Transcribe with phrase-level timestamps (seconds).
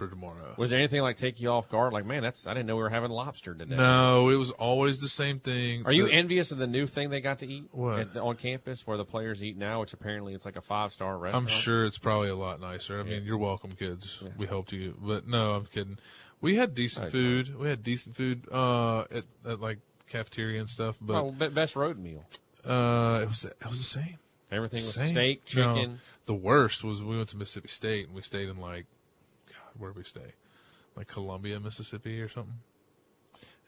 [0.00, 0.54] for tomorrow.
[0.56, 1.92] Was there anything like take you off guard?
[1.92, 3.76] Like, man, that's I didn't know we were having lobster today.
[3.76, 5.84] No, it was always the same thing.
[5.86, 7.98] Are you The- envious of the new thing they got to eat What?
[8.00, 11.18] at- on campus where the players eat now, which apparently it's like a five star
[11.18, 11.44] restaurant?
[11.44, 12.98] I'm sure it's probably a lot nicer.
[12.98, 14.18] I mean, you're welcome, kids.
[14.36, 15.98] We helped you, but no, I'm kidding.
[16.40, 17.12] We had decent Right.
[17.12, 17.58] food.
[17.58, 19.78] We had decent food uh, at, at like
[20.08, 22.24] cafeteria and stuff, but Oh, best road meal.
[22.64, 24.18] uh, it was it was the same.
[24.50, 25.10] Everything was Same.
[25.10, 26.00] steak, No, chicken.
[26.26, 28.86] the worst was we went to Mississippi State and we stayed in like,
[29.80, 30.34] where we stay?
[30.96, 32.58] Like Columbia, Mississippi, or something.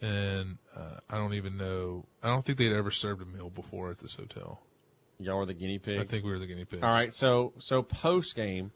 [0.01, 2.05] And uh, I don't even know.
[2.23, 4.61] I don't think they'd ever served a meal before at this hotel.
[5.19, 6.03] Y'all were the guinea pigs.
[6.03, 6.83] I think we were the guinea pigs.
[6.83, 8.73] All right, so so post game,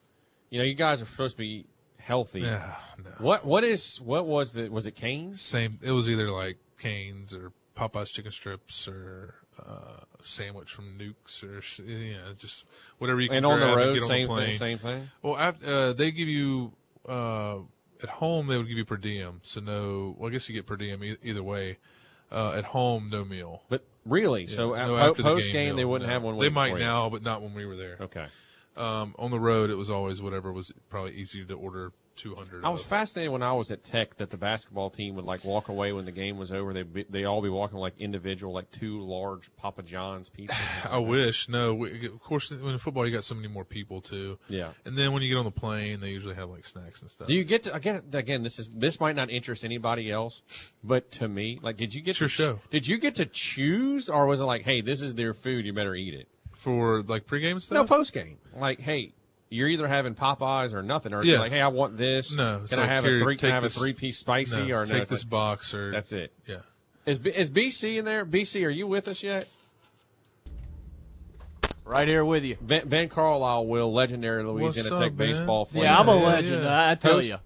[0.51, 1.67] you know, you guys are supposed to be
[1.99, 2.43] healthy.
[2.43, 2.77] Yeah.
[3.03, 3.11] No.
[3.19, 5.41] What what is what was the was it Canes?
[5.43, 5.81] Same.
[5.83, 11.59] It was either like Canes or Popeyes chicken strips or uh, sandwich from Newk's or
[11.59, 12.65] s- yeah, just
[12.99, 13.39] whatever you can.
[13.39, 14.49] And on the road, get on same the plane.
[14.51, 15.11] thing, same thing.
[15.23, 16.73] Well, after, uh, they give you
[17.09, 17.59] uh,
[18.03, 20.15] at home they would give you per diem, so no.
[20.19, 21.79] Well, I guess you get per diem e- either way.
[22.31, 23.63] Uh, at home, no meal.
[23.69, 26.13] But really, so Yeah, at no po- after the post game meal, they wouldn't no.
[26.13, 26.39] have one.
[26.41, 27.97] They might now, but not when we were there.
[28.01, 28.27] Okay.
[28.77, 32.65] Um, on the road, it was always whatever was probably easier to order two hundred.
[32.65, 35.69] I was fascinated when I was at Tech that the basketball team would like walk
[35.69, 36.73] away when the game was over.
[36.73, 40.57] They be, they all be walking like individual, like two large Papa John's pieces.
[40.91, 41.49] I wish.
[41.49, 44.39] No, we, of course, in football you got so many more people too.
[44.49, 44.71] Yeah.
[44.85, 47.29] And then when you get on the plane, they usually have like snacks and stuff.
[47.29, 48.03] Do you get to again?
[48.13, 50.43] Again, this is this might not interest anybody else,
[50.83, 52.61] but to me, like, did you get It's your show.
[52.71, 55.73] Did you get to choose, or was it like, hey, this is their food, you
[55.73, 56.29] better eat it?
[56.57, 57.75] for like pregame stuff?
[57.75, 58.39] No, post game.
[58.57, 59.13] Like, hey,
[59.49, 61.33] you're either having Popeyes or nothing, or Yeah.
[61.33, 62.33] you're like, hey, I want this.
[62.35, 63.37] No, it's can I have here, a three?
[63.37, 64.93] Can I have this- a three piece spicy no, or no?
[64.93, 66.33] take it's this like, box or That's it.
[66.47, 66.57] Yeah.
[67.07, 68.25] Is is BC in there?
[68.27, 69.47] BC, are you with us yet?
[71.85, 72.57] Right here with you.
[72.61, 75.29] Ben, ben Carlisle will legendary Louisiana What's Tech up, Ben?
[75.31, 75.65] baseball.
[75.67, 75.85] Flame.
[75.85, 76.65] Yeah, I'm a legend.
[76.65, 76.91] yeah.
[76.91, 77.37] I tell Host- you.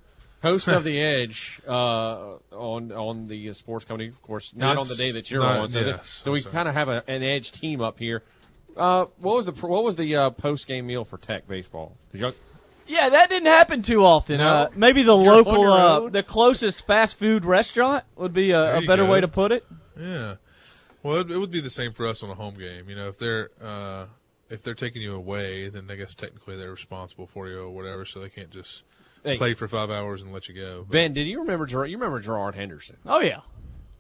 [0.42, 4.82] host of the Edge uh, on on the sports company, of course, not Yes.
[4.82, 5.68] on the day that you're Not- on.
[5.68, 8.22] So, that- yes, so we kind of have a, an Edge team up here.
[8.77, 11.97] Uh, what was the what was the uh, post game meal for Tech baseball?
[12.13, 12.33] Did you,
[12.86, 14.39] Yeah, that didn't happen too often.
[14.39, 14.47] No?
[14.48, 18.86] Uh, maybe the You're local, uh, the closest fast food restaurant would be a, a
[18.86, 19.13] better go.
[19.13, 19.64] way to put it.
[19.98, 20.36] Yeah.
[21.03, 22.89] Well, it, it would be the same for us on a home game.
[22.89, 24.07] You know, if they're uh,
[24.48, 28.05] if they're taking you away, then I guess technically they're responsible for you or whatever,
[28.05, 28.83] so they can't just
[29.23, 29.37] Hey.
[29.37, 30.87] play for five hours and let you go.
[30.89, 31.91] But Ben, did you remember Gerard?
[31.91, 32.97] You remember Gerard Henderson?
[33.05, 33.41] Oh yeah.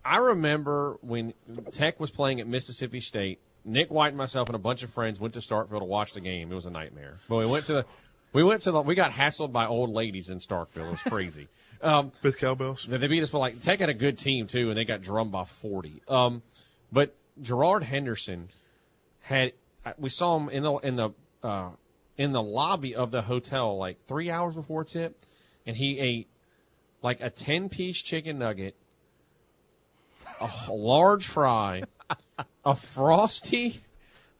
[0.02, 1.34] I remember when
[1.72, 3.38] Tech was playing at Mississippi State.
[3.64, 6.20] Nick White and myself and a bunch of friends went to Starkville to watch the
[6.20, 6.50] game.
[6.50, 7.18] It was a nightmare.
[7.28, 7.86] But we went to the,
[8.32, 10.88] we went to the, we got hassled by old ladies in Starkville.
[10.88, 11.48] It was crazy.
[11.82, 14.78] um, with cowbells, they beat us, but like Tech had a good team too, and
[14.78, 16.02] they got drummed by forty.
[16.08, 16.42] Um,
[16.92, 18.48] but Gerard Henderson
[19.22, 19.52] had,
[19.98, 21.10] we saw him in the in the
[21.42, 21.70] uh,
[22.16, 25.18] in the lobby of the hotel like three hours before tip,
[25.66, 26.28] and he ate
[27.02, 28.74] like a ten piece chicken nugget,
[30.40, 31.82] a large fry,
[32.64, 33.82] a frosty,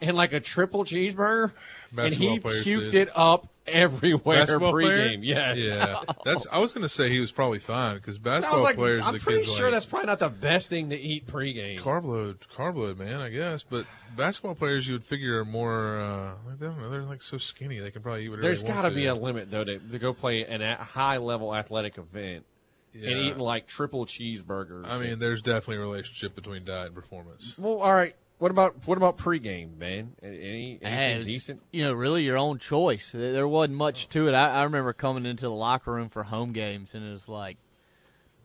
[0.01, 1.53] and like a triple cheeseburger,
[1.97, 2.95] and he puked did.
[2.95, 5.09] it up everywhere basketball player.
[5.09, 5.21] pregame.
[5.23, 6.01] Yeah, yeah.
[6.25, 6.47] That's.
[6.51, 9.03] I was going to say he was probably fine because basketball like, players.
[9.03, 11.27] I'm are the pretty kids sure like, that's probably not the best thing to eat
[11.27, 11.81] pregame.
[11.81, 13.21] carb load, carb load, man.
[13.21, 16.01] I guess, but basketball players you would figure are more.
[16.01, 16.91] Uh, I don't know.
[16.91, 17.79] They're like so skinny.
[17.79, 18.47] They can probably eat whatever.
[18.47, 21.19] There's got got to be a limit though to, to go play an a high
[21.19, 22.45] level athletic event
[22.95, 24.87] and eating like triple cheeseburgers.
[24.87, 27.55] I mean, there's definitely a relationship between diet and performance.
[27.59, 28.15] well, all right.
[28.39, 30.15] What about what about pregame, man?
[30.23, 31.61] Any anything Hey, decent?
[31.73, 33.13] You know, really your own choice.
[33.13, 34.33] There there wasn't much to it.
[34.35, 37.59] I, I remember coming into the locker room for home games, and it was like,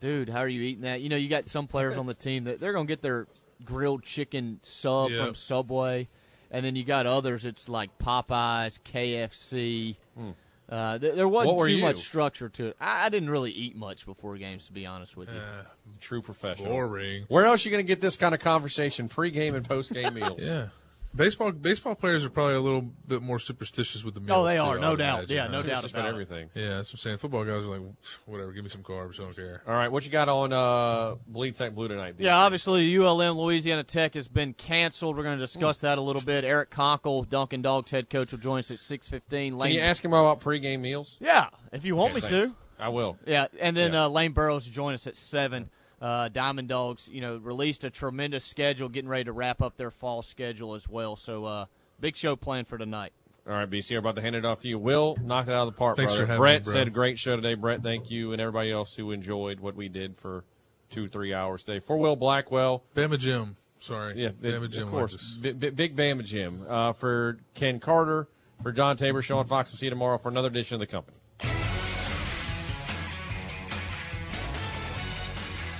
[0.00, 1.00] dude, how are you eating that?
[1.00, 3.26] You know, you got some players on the team that they're going to get their
[3.64, 5.24] grilled chicken sub Yeah.
[5.24, 6.08] from Subway,
[6.50, 7.46] and then you got others.
[7.46, 9.96] It's like Popeyes, KFC.
[10.14, 10.30] Hmm.
[10.68, 11.54] Uh, there, there wasn't.
[11.54, 11.82] What were too you?
[11.82, 12.76] much structure to it.
[12.80, 15.38] I, I didn't really eat much before games, to be honest with you.
[15.38, 15.62] Uh,
[16.00, 16.70] True professional.
[16.72, 17.24] boring.
[17.28, 19.08] Where else are you going to get this kind of conversation?
[19.08, 20.40] Pregame and postgame meals.
[20.40, 20.68] Yeah.
[21.16, 24.36] Baseball baseball players are probably a little bit more superstitious with the meals.
[24.38, 25.18] Oh, they too, are, no would doubt.
[25.20, 25.36] imagine.
[25.36, 25.82] Yeah, no Uh, doubt.
[25.82, 26.10] Just about about it.
[26.10, 26.50] everything.
[26.54, 27.18] Yeah, that's what I'm saying.
[27.18, 27.80] Football guys are like,
[28.26, 29.62] whatever, give me some carbs, I don't care.
[29.66, 32.16] All right, what you got on uh, Bleed Tech Blue tonight?
[32.18, 35.16] Yeah, obviously ULM Louisiana Tech has been canceled.
[35.16, 36.44] We're going to discuss that a little bit.
[36.44, 39.58] Eric Konkol, Dunkin' Dogs head coach, will join us at six fifteen.
[39.58, 41.16] Can you ask him about pregame meals?
[41.20, 42.50] yeah, if you want me Thanks.
[42.50, 42.56] to.
[42.78, 43.16] I will.
[43.26, 44.04] Yeah, and then Yeah.
[44.04, 45.70] Uh, Lane Burroughs will join us at seven.
[46.00, 49.90] Uh, Diamond Dogs, you know, released a tremendous schedule, getting ready to wrap up their
[49.90, 51.16] fall schedule as well.
[51.16, 51.66] So, uh,
[52.00, 53.12] big show planned for tonight.
[53.48, 54.78] All right, BC, I'm about to hand it off to you.
[54.78, 56.24] Will knocked it out of the park, Thanks brother.
[56.24, 56.72] for having Brett me, bro.
[56.72, 57.54] said great show today.
[57.54, 60.44] Brett, thank you, and everybody else who enjoyed what we did for
[60.90, 61.78] two, three hours today.
[61.78, 63.56] For Will Blackwell, Bama Jim.
[63.78, 64.20] Sorry.
[64.20, 64.82] yeah, Bama it- Jim.
[64.84, 65.38] of course, likes us.
[65.40, 66.66] B- B- big Bama Jim.
[66.68, 68.26] Uh, for Ken Carter,
[68.62, 69.70] for John Tabor, Sean Fox.
[69.70, 71.16] We'll see you tomorrow for another edition of the company.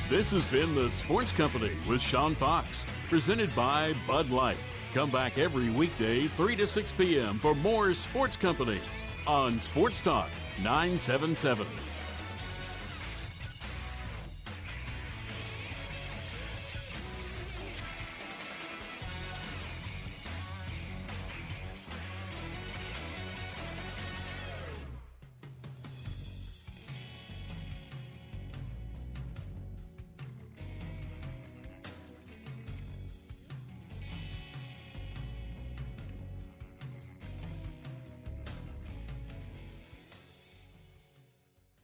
[0.08, 4.56] This has been the Sports Company with Sean Fox, presented by Bud Light.
[4.94, 7.40] Come back every weekday, 3 to 6 p.m.
[7.40, 8.78] for more Sports Company
[9.26, 11.66] on Sports Talk 977.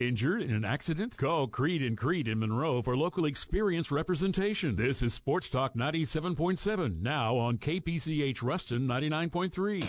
[0.03, 1.17] Injured in an accident?
[1.17, 4.75] Call Creed and Creed in Monroe for local experience representation.
[4.75, 9.87] This is Sports Talk 97.7, now on KPCH Ruston 99.3.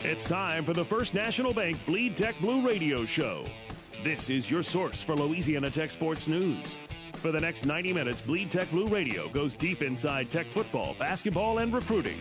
[0.00, 3.44] It's time for the First National Bank Bleed Tech Blue Radio Show.
[4.02, 6.74] This is your source for Louisiana Tech sports news.
[7.14, 11.58] For the next 90 minutes, Bleed Tech Blue Radio goes deep inside Tech football, basketball,
[11.58, 12.18] and recruiting.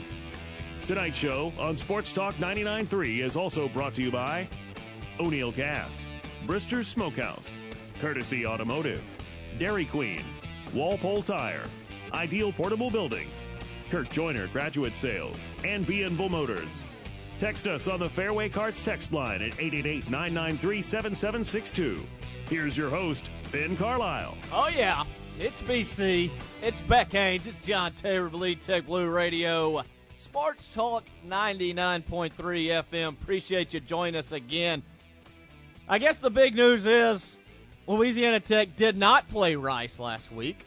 [0.84, 4.46] Tonight's show on Sports Talk 99.3 is also brought to you by
[5.20, 6.02] O'Neill Gas,
[6.46, 7.52] Brister's Smokehouse,
[8.00, 9.02] Courtesy Automotive,
[9.58, 10.22] Dairy Queen,
[10.74, 11.64] Walpole Tire,
[12.14, 13.44] Ideal Portable Buildings,
[13.90, 16.84] Kirk Joyner Graduate Sales, and B&Bull Motors.
[17.40, 22.02] Text us on the Fairway Carts text line at 888-993-7762.
[22.50, 24.38] Here's your host, Ben Carlisle.
[24.52, 25.04] Oh, yeah.
[25.40, 26.30] It's BC.
[26.62, 27.48] It's Beck Haynes.
[27.48, 29.82] It's John Taylor, Bleed Tech Blue Radio.
[30.18, 33.10] Sports Talk 99.3 FM.
[33.10, 34.84] Appreciate you joining us again.
[35.92, 37.36] I guess the big news is
[37.88, 40.64] Louisiana Tech did not play Rice last week.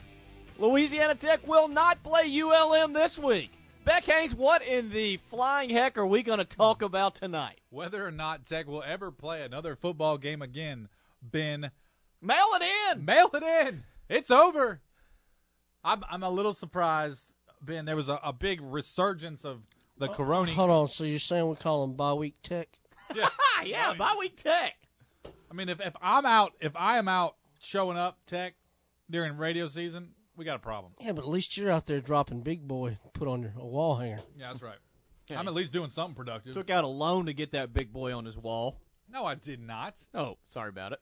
[0.58, 3.52] Louisiana Tech will not play ULM this week.
[3.84, 7.60] Beck Haynes, what in the flying heck are we going to talk about tonight?
[7.70, 10.88] Whether or not Tech will ever play another football game again,
[11.22, 11.70] Ben,
[12.20, 13.04] Mail it in.
[13.04, 13.84] mail it in.
[14.08, 14.80] It's over.
[15.84, 17.84] I'm I'm a little surprised, Ben.
[17.84, 19.62] There was a, a big resurgence of
[19.98, 20.52] the corona.
[20.52, 20.88] Hold on.
[20.88, 22.68] So you're saying we call them bye week tech?
[23.10, 24.75] Ah, yeah, bye week Tech.
[25.52, 28.54] I mean, if if I'm out, if I am out showing up Tech
[29.10, 30.94] during radio season, we got a problem.
[30.99, 33.96] Yeah, but at least you're out there dropping big boy, put on your a wall
[33.96, 34.20] hanger.
[34.34, 34.78] Yeah, that's right.
[35.31, 36.54] I'm at least doing something productive.
[36.54, 38.81] Took out a loan to get that big boy on his wall.
[39.10, 39.96] No, I did not.
[40.14, 41.00] Oh, sorry about it.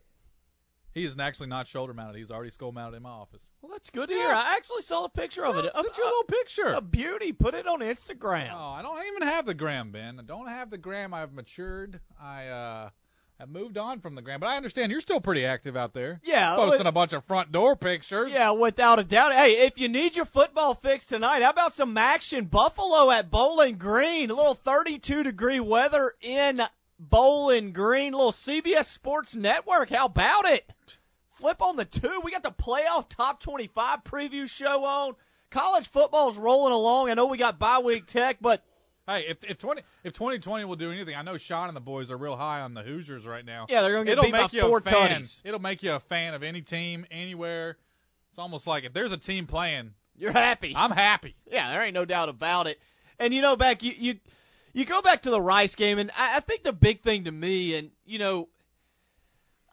[0.93, 2.19] He is actually not shoulder mounted.
[2.19, 3.49] He's already skull mounted in my office.
[3.63, 4.31] Well, that's good to hear.
[4.31, 5.71] I actually saw a picture of it.
[5.75, 6.73] I'll send you a little picture.
[6.73, 7.33] A beauty.
[7.33, 8.51] Put it on Instagram.
[8.53, 10.19] Oh, I don't even have the gram, Ben.
[10.19, 11.15] I don't have the gram.
[11.15, 12.01] I've matured.
[12.21, 12.91] I uh
[13.41, 16.21] have moved on from the gram, but I understand you're still pretty active out there.
[16.23, 18.31] Yeah, posting with- a bunch of front door pictures.
[18.31, 19.33] Yeah, without a doubt.
[19.33, 22.45] Hey, if you need your football fix tonight, how about some action?
[22.45, 24.31] Buffalo at Bowling Green.
[24.31, 26.61] A little 32 degree weather in
[26.99, 28.13] Bowling Green.
[28.15, 29.91] A little CBS Sports Network.
[29.91, 30.71] How about it?
[31.31, 32.21] Flip on the two.
[32.23, 35.15] We got the playoff top 25 preview show on.
[35.51, 37.11] College football's rolling along.
[37.11, 38.63] I know we got bye week tech, but
[39.11, 41.81] Hey, if if twenty if twenty twenty will do anything, I know Sean and the
[41.81, 43.67] boys are real high on the Hoosiers right now.
[43.69, 45.23] Yeah, they're gonna get It'll beat by make you four a fan.
[45.23, 45.41] tutties.
[45.45, 47.77] It'll make you a fan of any team anywhere.
[48.31, 50.75] It's almost like if there's a team playing, you're happy.
[50.77, 51.35] I'm happy.
[51.51, 52.81] Yeah, there ain't no doubt about it.
[53.19, 54.21] And you know, back you you
[54.73, 57.33] you go back to the Rice game, and I, I think the big thing to
[57.33, 58.49] me, and you know,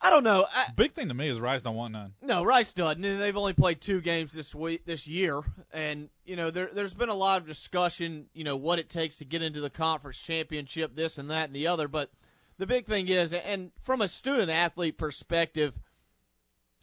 [0.01, 0.45] I don't know.
[0.53, 2.13] I, Big thing to me is Rice don't want none.
[2.21, 5.41] no, Rice doesn't, and they've only played two games this week, this year,
[5.73, 9.17] and you know, there there's been a lot of discussion, you know, what it takes
[9.17, 11.87] to get into the conference championship, this and that and the other.
[11.87, 12.11] But
[12.57, 15.73] the big thing is, and from a student athlete perspective,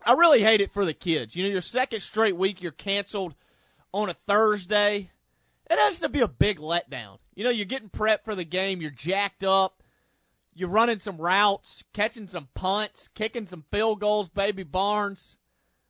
[0.04, 1.36] I really hate it for the kids.
[1.36, 3.34] You know, your second straight week you're canceled
[3.92, 5.10] on a Thursday.
[5.70, 7.18] It has to be a big letdown.
[7.34, 9.82] You know, you're getting prepped for the game, you're jacked up,
[10.54, 15.37] you're running some routes, catching some punts, kicking some field goals, baby Barnes.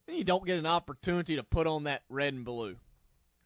[0.07, 2.77] Then you don't get an opportunity to put on that red and blue.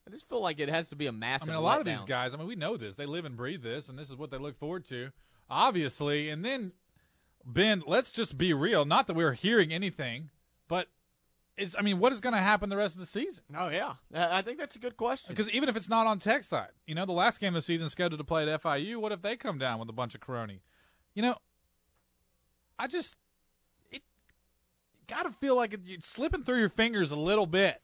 [0.07, 1.51] I just feel like it has to be a massive.
[1.51, 2.35] I mean, a lot of these guys.
[2.35, 2.97] I mean, we know this.
[2.97, 5.11] They live and breathe this, and this is what they look forward to,
[5.51, 6.31] obviously.
[6.31, 6.73] And then,
[7.45, 8.87] Ben, let's just be real.
[8.87, 10.31] Not that we're hearing anything,
[10.67, 10.89] but
[11.59, 11.77] it's.
[11.79, 13.45] I mean, what is going to happen the rest of the season?
[13.55, 15.27] Oh yeah, I I think that's a good question.
[15.29, 17.63] Because even if it's not on Tech side, you know, the last game of the
[17.63, 18.97] season scheduled to play at FIU.
[18.97, 20.63] What if they come down with a bunch of crony?
[21.19, 21.37] You know,
[22.79, 23.17] I just
[23.91, 24.03] it
[25.09, 27.83] got to feel like it's slipping through your fingers a little bit.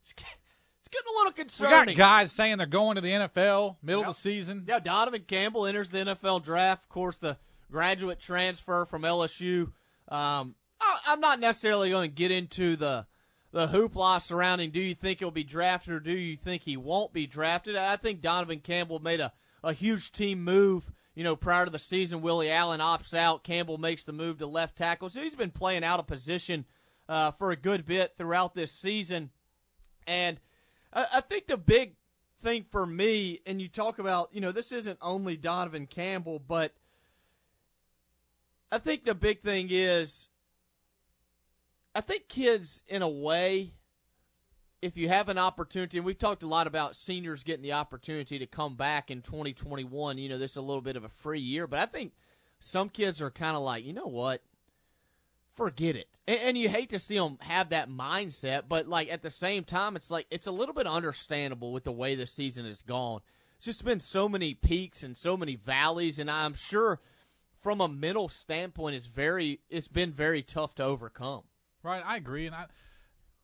[0.00, 1.86] It's getting a little concerning.
[1.88, 4.10] We got guys saying they're going to the NFL middle Yep.
[4.10, 4.66] of the season.
[4.68, 6.84] Yeah, Donovan Campbell enters the NFL draft.
[6.84, 7.38] Of course, the
[7.72, 9.72] graduate transfer from LSU.
[10.06, 13.04] Um, I, I'm not necessarily going to get into the
[13.50, 14.70] the hoopla surrounding.
[14.70, 17.74] Do you think he'll be drafted or do you think he won't be drafted?
[17.74, 19.32] I think Donovan Campbell made a,
[19.64, 20.92] a huge team move.
[21.14, 23.42] You know, prior to the season, Willie Allen opts out.
[23.42, 25.10] Campbell makes the move to left tackle.
[25.10, 26.64] So he's been playing out of position
[27.08, 29.30] uh, for a good bit throughout this season.
[30.06, 30.38] And
[30.92, 31.96] I, I think the big
[32.40, 36.74] thing for me, and you talk about, you know, this isn't only Donovan Campbell, but
[38.72, 40.28] I think the big thing is,
[41.94, 43.74] I think kids, in a way,
[44.82, 48.38] if you have an opportunity, and we've talked a lot about seniors getting the opportunity
[48.38, 51.40] to come back in 2021, you know, this is a little bit of a free
[51.40, 52.12] year, but I think
[52.58, 54.42] some kids are kind of like, you know what?
[55.52, 56.08] Forget it.
[56.26, 59.64] And, and you hate to see them have that mindset, but like at the same
[59.64, 63.20] time, it's like, it's a little bit understandable with the way the season has gone.
[63.56, 67.00] It's just been so many peaks and so many valleys, and I'm sure
[67.58, 71.42] from a mental standpoint, it's very, it's been very tough to overcome.
[71.82, 72.46] Right, I agree.
[72.46, 72.66] And I,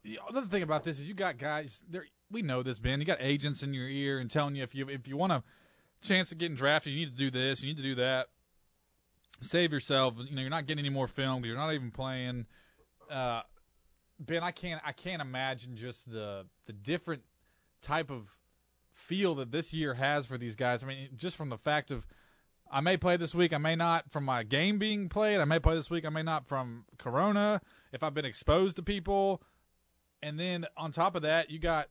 [0.06, 2.06] the other thing about this is you got guys there.
[2.30, 3.00] We know this, Ben.
[3.00, 5.42] You got agents in your ear and telling you if you if you want a
[6.00, 8.28] chance of getting drafted, you need to do this, you need to do that.
[9.40, 10.14] Save yourself.
[10.18, 11.44] You know, you're not getting any more film.
[11.44, 12.46] You're not even playing.
[13.10, 13.42] Uh,
[14.18, 17.22] ben, I can't I can't imagine just the the different
[17.82, 18.30] type of
[18.92, 20.82] feel that this year has for these guys.
[20.82, 22.06] I mean, just from the fact of
[22.70, 25.40] I may play this week, I may not from my game being played.
[25.40, 27.60] I may play this week, I may not from Corona.
[27.92, 29.42] If I've been exposed to people,
[30.23, 31.88] and then on top of that, you got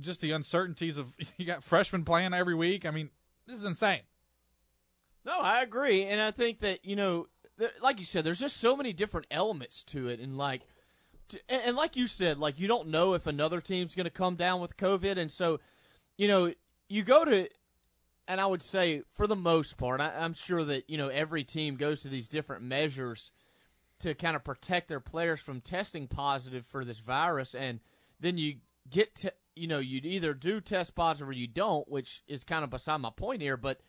[0.00, 2.86] just the uncertainties of you got freshmen playing every week.
[2.86, 3.10] I mean,
[3.46, 4.00] this is insane.
[5.24, 8.58] No, I agree, and I think that you know, th- like you said, there's just
[8.58, 10.62] so many different elements to it, and like,
[11.48, 14.36] and, and like you said, like you don't know if another team's going to come
[14.36, 15.60] down with COVID, and so,
[16.18, 16.52] you know,
[16.90, 17.48] you go to,
[18.28, 21.42] and I would say for the most part, I, I'm sure that you know every
[21.42, 23.30] team goes to these different measures
[24.04, 27.80] to kind of protect their players from testing positive for this virus, and
[28.20, 28.56] then you
[28.88, 32.64] get to, you know, you'd either do test positive or you don't, which is kind
[32.64, 33.80] of beside my point here, but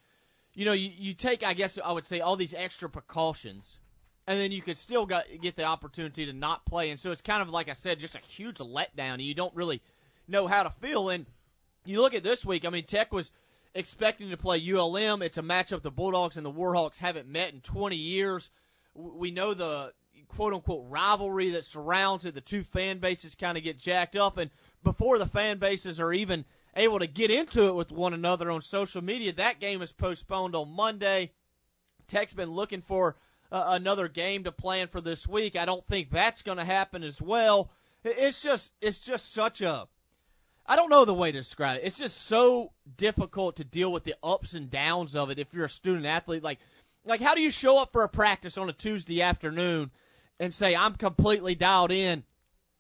[0.54, 3.80] you know, you, you take, I guess I would say, all these extra precautions,
[4.26, 6.90] and then you could still got, get the opportunity to not play.
[6.90, 9.54] And so it's kind of, like I said, just a huge letdown, and you don't
[9.54, 9.82] really
[10.30, 11.10] know how to feel.
[11.10, 11.26] And
[11.84, 13.34] you look at this week, I mean, Tech was
[13.76, 15.22] expecting to play ULM.
[15.22, 18.50] It's a matchup the Bulldogs and the Warhawks haven't met in 20 years.
[18.96, 19.94] We know the
[20.27, 22.36] quote unquote rivalry that surrounds it.
[22.36, 24.38] The two fan bases kind of get jacked up.
[24.38, 24.51] And
[24.84, 28.62] before the fan bases are even able to get into it with one another on
[28.62, 29.32] social media.
[29.32, 31.32] That game is postponed on Monday.
[32.08, 33.15] Tech's been looking for
[33.51, 35.55] uh, another game to plan for this week.
[35.55, 37.72] I don't think that's going to happen as well.
[38.03, 39.88] It's just it's just such a
[40.67, 41.86] I don't know the way to describe it.
[41.86, 45.65] It's just so difficult to deal with the ups and downs of it if you're
[45.65, 46.60] a student athlete like
[47.03, 49.91] like how do you show up for a practice on a Tuesday afternoon
[50.39, 52.24] and say I'm completely dialed in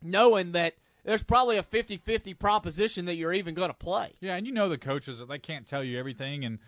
[0.01, 4.13] knowing that there's probably a 50-50 proposition that you're even going to play.
[4.19, 6.59] Yeah, and you know the coaches they can't tell you everything, and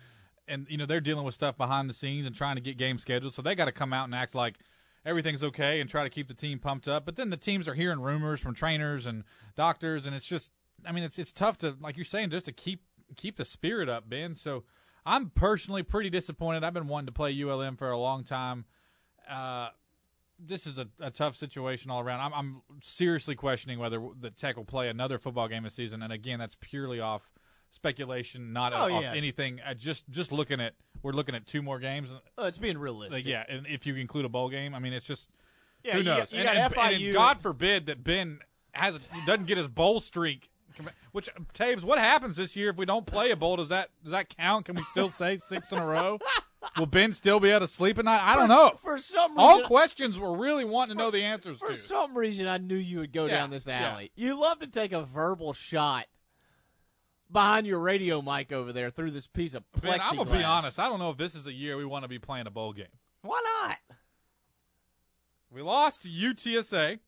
[0.46, 3.02] and you know they're dealing with stuff behind the scenes and trying to get games
[3.02, 4.58] scheduled, so they got to come out and act like
[5.04, 7.04] everything's okay and try to keep the team pumped up.
[7.04, 9.24] But then the teams are hearing rumors from trainers and
[9.56, 10.50] doctors, and it's just,
[10.86, 12.82] I mean, it's it's tough to like you're saying just to keep
[13.16, 14.34] keep the spirit up, Ben.
[14.34, 14.64] So
[15.04, 16.64] I'm personally pretty disappointed.
[16.64, 18.66] I've been wanting to play ULM for a long time.
[19.28, 19.68] Uh,
[20.38, 22.20] this is a, a, tough situation all around.
[22.20, 26.12] I'm, I'm, seriously questioning whether the Tech will play another football game this season, and
[26.12, 27.28] again, that's purely off
[27.70, 29.14] speculation, not oh, off yeah.
[29.14, 29.60] anything.
[29.66, 32.08] Uh, just just looking at we're looking at two more games.
[32.36, 33.12] Oh, it's being realistic.
[33.12, 35.28] Like, yeah, and if you include a bowl game, I mean, it's just
[35.82, 36.18] yeah, who you knows?
[36.18, 38.40] got- you and, got and- FIU and God forbid that Ben
[38.72, 40.50] has doesn't get his bowl streak.
[41.10, 43.56] Which Taves, what happens this year if we don't play a bowl?
[43.56, 44.66] Does that does that count?
[44.66, 46.20] Can we still say six in a row?
[46.76, 48.20] Will Ben still be able to sleep at night?
[48.22, 48.72] I don't know.
[48.82, 51.74] For some reason, All questions we're really wanting to know the answers for to.
[51.74, 53.90] some reason, I knew you would go Yeah, down this yeah.
[53.92, 54.10] alley.
[54.16, 56.06] You love to take a verbal shot
[57.30, 59.82] behind your radio mic over there through this piece of plexiglass.
[59.82, 60.78] Ben, I'm gonna be honest.
[60.80, 62.72] I don't know if this is a year we want to be playing a bowl
[62.72, 62.86] game.
[63.22, 63.78] Why not?
[65.50, 66.98] We lost to UTSA,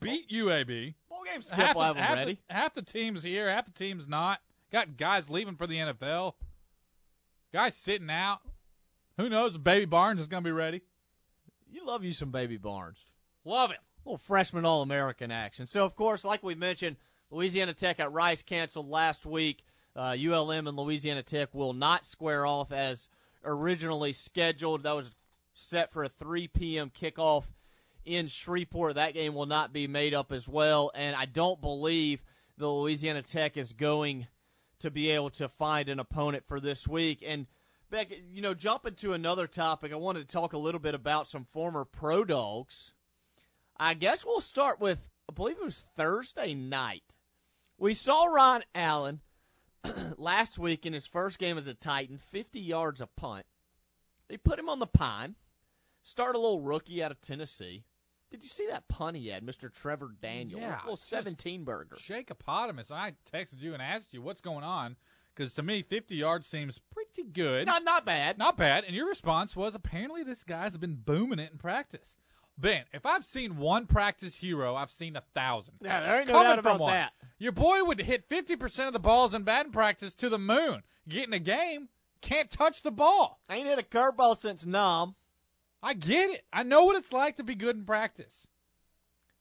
[0.00, 0.94] beat UAB.
[1.08, 4.40] Bowl game skip half, the, half, the, half the team's here, half the team's not.
[4.70, 6.34] Got guys leaving for the NFL.
[7.54, 8.40] Guys sitting out.
[9.16, 10.82] Who knows if Baby Barnes is going to be ready?
[11.70, 13.04] You love you some Baby Barnes.
[13.44, 13.78] Love it.
[14.04, 15.68] little freshman All American action.
[15.68, 16.96] So, of course, like we mentioned,
[17.30, 19.62] Louisiana Tech at Rice canceled last week.
[19.94, 23.08] Uh, ULM and Louisiana Tech will not square off as
[23.44, 24.82] originally scheduled.
[24.82, 25.14] That was
[25.54, 26.90] set for a 3 p.m.
[26.90, 27.44] kickoff
[28.04, 28.96] in Shreveport.
[28.96, 30.90] That game will not be made up as well.
[30.92, 32.20] And I don't believe
[32.58, 34.26] the Louisiana Tech is going
[34.84, 37.24] to be able to find an opponent for this week.
[37.26, 37.46] And
[37.90, 41.26] Beck, you know, jumping to another topic, I wanted to talk a little bit about
[41.26, 42.92] some former pro dogs.
[43.78, 47.14] I guess we'll start with, I believe it was Thursday night.
[47.78, 49.20] We saw Ryan Allen
[50.18, 53.46] last week in his first game as a Titan, 50 yards a punt.
[54.28, 55.36] They put him on the pine,
[56.02, 57.84] start a little rookie out of Tennessee.
[58.34, 59.72] Did you see that pun he had, Mr.
[59.72, 60.58] Trevor Daniel?
[60.58, 61.94] Yeah, just- seventeen burger.
[61.96, 62.90] Shakeopotamus.
[62.90, 64.96] And I texted you and asked you what's going on
[65.34, 67.64] because to me, 50 yards seems pretty good.
[67.66, 68.36] Not not bad.
[68.36, 68.82] Not bad.
[68.82, 72.16] And your response was apparently this guy's been booming it in practice.
[72.58, 75.74] Ben, if I've seen one practice hero, I've seen a thousand.
[75.80, 76.92] Yeah, there ain't no Coming doubt from about one.
[76.92, 77.12] that.
[77.38, 80.82] Your boy would hit 50% of the balls in batting practice to the moon.
[81.08, 81.88] Getting a game,
[82.20, 83.40] can't touch the ball.
[83.48, 85.14] I Ain't hit a curveball since Nom.
[85.84, 86.44] I get it.
[86.52, 88.46] I know what it's like to be good in practice.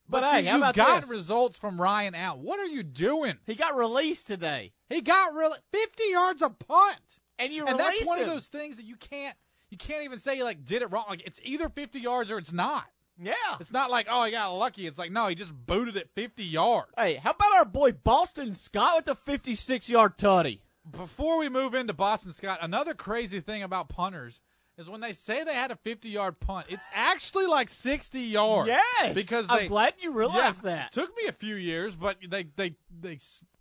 [0.09, 1.09] But, But, hey, you, how you got this?
[1.09, 2.39] results from Ryan out.
[2.39, 3.35] What are you doing?
[3.45, 7.19] He got released today, He got really 50 yards a punt.
[7.39, 8.27] and you and that's one him.
[8.27, 9.35] of those things that you can't
[9.69, 11.05] you can't even say you like did it wrong.
[11.09, 12.85] Like it's either 50 yards or it's not.
[13.17, 13.33] Yeah.
[13.61, 14.85] It's not like oh he got lucky.
[14.85, 16.91] It's like no, he just booted it 50 yards.
[16.97, 20.59] Hey, how about our boy Boston Scott with the 56 yard tutty?
[20.91, 24.41] Before we move into Boston Scott, another crazy thing about punters
[24.77, 28.67] is when they say they had a 50 yard punt, it's actually like 60 yards.
[28.69, 29.13] Yes.
[29.13, 30.91] because I'm glad you realized Yeah, that.
[30.93, 33.19] Took me a few years, but they they they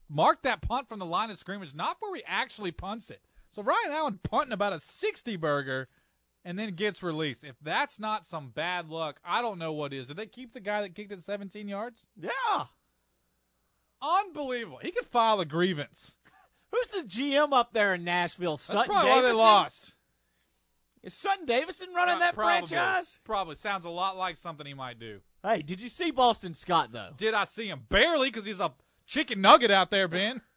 [0.08, 3.20] marked that punt from the line of scrimmage, not where he actually punts it.
[3.50, 5.88] So Ryan Allen punting about a sixty burger,
[6.44, 7.44] and then gets released.
[7.44, 10.06] If that's not some bad luck, I don't know what is.
[10.06, 12.06] Did they keep the guy that kicked it seventeen yards?
[12.18, 12.64] Yeah.
[14.00, 14.78] Unbelievable.
[14.82, 16.16] He could file a grievance.
[16.72, 18.52] Who's the GM up there in Nashville?
[18.56, 19.91] That's Sutton probably why they lost.
[21.02, 22.68] Is Sutton Davison running Uh, that probably.
[22.68, 23.18] franchise?
[23.24, 25.20] Probably sounds a lot like something he might do.
[25.42, 27.10] Hey, did you see Boston Scott though?
[27.16, 27.86] Did I see him?
[27.88, 28.72] Barely, because he's a
[29.06, 30.42] chicken nugget out there, Ben.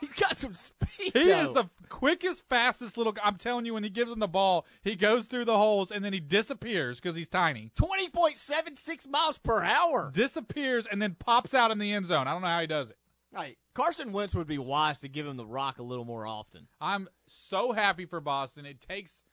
[0.00, 1.10] He got some speed.
[1.12, 3.16] He is the quickest, fastest little.
[3.20, 6.04] I'm telling you, when he gives him the ball, he goes through the holes and
[6.04, 7.72] then he disappears because he's tiny.
[7.74, 10.12] twenty point seven six miles per hour.
[10.14, 12.28] Disappears and then pops out in the end zone.
[12.28, 12.96] I don't know how he does it.
[13.36, 16.68] Hey, Carson Wentz would be wise to give him the rock a little more often.
[16.80, 18.66] I'm so happy for Boston.
[18.66, 19.24] It takes.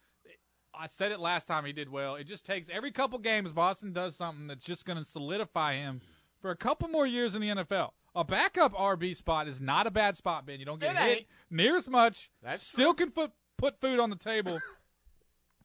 [0.79, 2.15] I said it last time he did well.
[2.15, 6.01] It just takes every couple games Boston does something that's just going to solidify him
[6.39, 7.91] for a couple more years in the NFL.
[8.15, 10.59] A backup RB spot is not a bad spot, Ben.
[10.59, 11.27] You don't get It hit ain't.
[11.49, 12.29] near as much.
[12.41, 14.59] That's still can put put food on the table.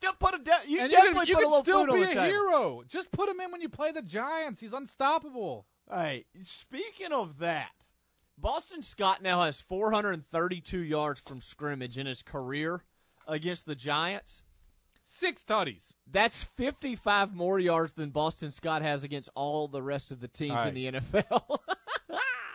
[0.02, 2.22] Just put a de- you and you can, you can still be a table.
[2.22, 2.82] hero.
[2.88, 4.60] Just put him in when you play the Giants.
[4.62, 5.66] He's unstoppable.
[5.92, 7.72] Hey, speaking of that,
[8.38, 12.84] Boston Scott now has 432 yards from scrimmage in his career
[13.28, 14.42] against the Giants.
[15.12, 15.94] Six tutties.
[16.08, 20.52] That's 55 more yards than Boston Scott has against all the rest of the teams
[20.52, 21.58] All in the NFL.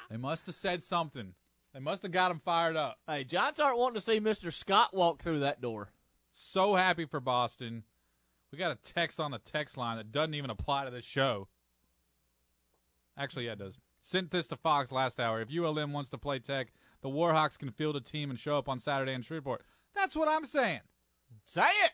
[0.10, 1.34] They must have said something.
[1.74, 3.00] They must have got him fired up.
[3.08, 4.54] hey, Giants aren't wanting to see Mr.
[4.54, 5.90] Scott walk through that door.
[6.32, 7.84] So happy for Boston.
[8.52, 11.48] We got a text on the text line that doesn't even apply to this show.
[13.18, 13.80] Actually, yeah, it does.
[14.04, 15.42] Sent this to Fox last hour.
[15.42, 18.70] If ULM wants to play Tech, the Warhawks can field a team and show up
[18.70, 19.64] on Saturday in Shreveport.
[19.96, 20.82] That's what I'm saying.
[21.46, 21.92] Say it.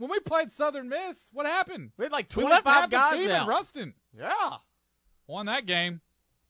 [0.00, 1.90] When we played Southern Miss, what happened?
[1.98, 3.42] We had like We left 25 half the guys team out.
[3.42, 3.94] in Ruston.
[4.16, 4.56] yeah.
[5.26, 6.00] Won that game.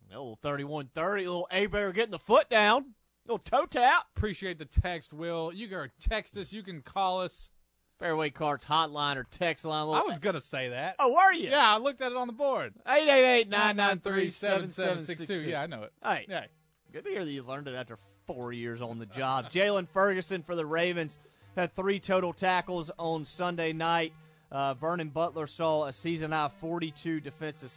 [0.09, 2.95] A little 31 30, little A Bear getting the foot down.
[3.27, 4.05] Little toe tap.
[4.17, 5.53] Appreciate the text, Will.
[5.53, 6.53] You can text us.
[6.53, 7.51] You can call us.
[7.99, 9.83] Fairway Carts hotline or text line.
[9.89, 10.95] I was going to say that.
[11.01, 11.51] Oh, were you?
[11.51, 12.73] Yeah, I looked at it on the board.
[12.87, 15.51] 888 993 7762.
[15.51, 15.93] Yeah, I know it.
[16.03, 16.47] Hey, Yeah.
[16.93, 19.51] good to hear that you learned it after four years on the job.
[19.53, 21.19] Jaylon Ferguson for the Ravens
[21.57, 24.13] had three total tackles on Sunday night.
[24.53, 27.73] Uh, Vernon Butler saw a season high 42 defensive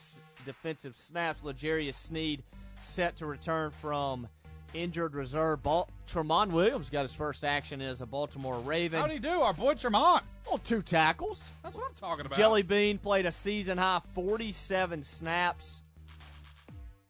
[0.45, 1.43] defensive snaps.
[1.43, 2.43] L'Jarius Sneed
[2.79, 4.27] set to return from
[4.73, 5.62] injured reserve.
[5.63, 8.99] Bal- Tremont Williams got his first action as a Baltimore Raven.
[8.99, 9.29] How'd he do?
[9.41, 10.23] Our boy Tremont.
[10.63, 11.51] two tackles.
[11.63, 12.38] That's what I'm talking about.
[12.38, 15.83] Jelly Bean played a season high 47 snaps.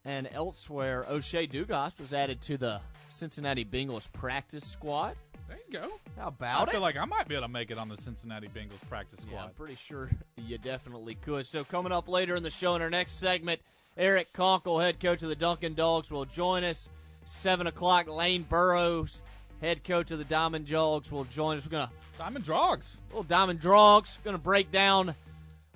[0.05, 5.15] And elsewhere, O'Shea Dugas was added to the Cincinnati Bengals practice squad.
[5.53, 5.99] There you go.
[6.17, 8.47] How I about feel like I might be able to make it on the Cincinnati
[8.47, 9.43] Bengals practice yeah, squad.
[9.45, 11.45] I'm pretty sure you definitely could.
[11.45, 13.61] So coming up later in the show in our next segment,
[13.97, 16.89] Eric Konkol, head coach of the Dunkin' Dogs, will join us.
[17.25, 19.21] Seven o'clock, Lane Burroughs,
[19.61, 21.65] head coach of the Diamond Dogs, will join us.
[21.65, 22.99] We're gonna Diamond Drogs.
[23.09, 24.21] little Diamond Drogs.
[24.23, 25.15] Going to break down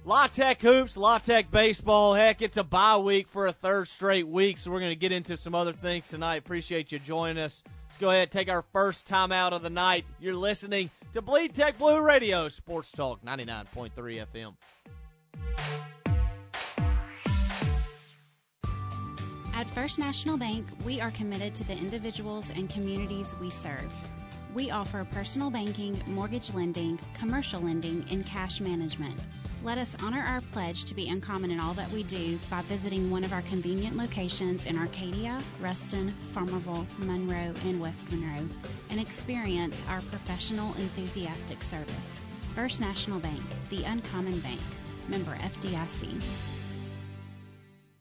[0.07, 2.13] La Tech hoops, La Tech baseball.
[2.13, 5.11] Heck, it's a bye week for a third straight week, so we're going to get
[5.11, 6.37] into some other things tonight.
[6.37, 7.61] Appreciate you joining us.
[7.89, 10.05] Let's go ahead and take our first time out of the night.
[10.21, 14.55] You're listening to Bleed Tech Blue Radio, Sports Talk 99.3 FM.
[19.53, 23.91] At First National Bank, we are committed to the individuals and communities we serve.
[24.53, 29.19] We offer personal banking, mortgage lending, commercial lending, and cash management.
[29.67, 33.11] Let us honor our pledge to be uncommon in all that we do by visiting
[33.11, 38.47] one of our convenient locations in Arcadia, Ruston, Farmerville, Monroe, and West Monroe
[38.89, 42.21] and experience our professional, enthusiastic service.
[42.55, 44.61] First National Bank, the uncommon bank.
[45.09, 46.17] Member FDIC.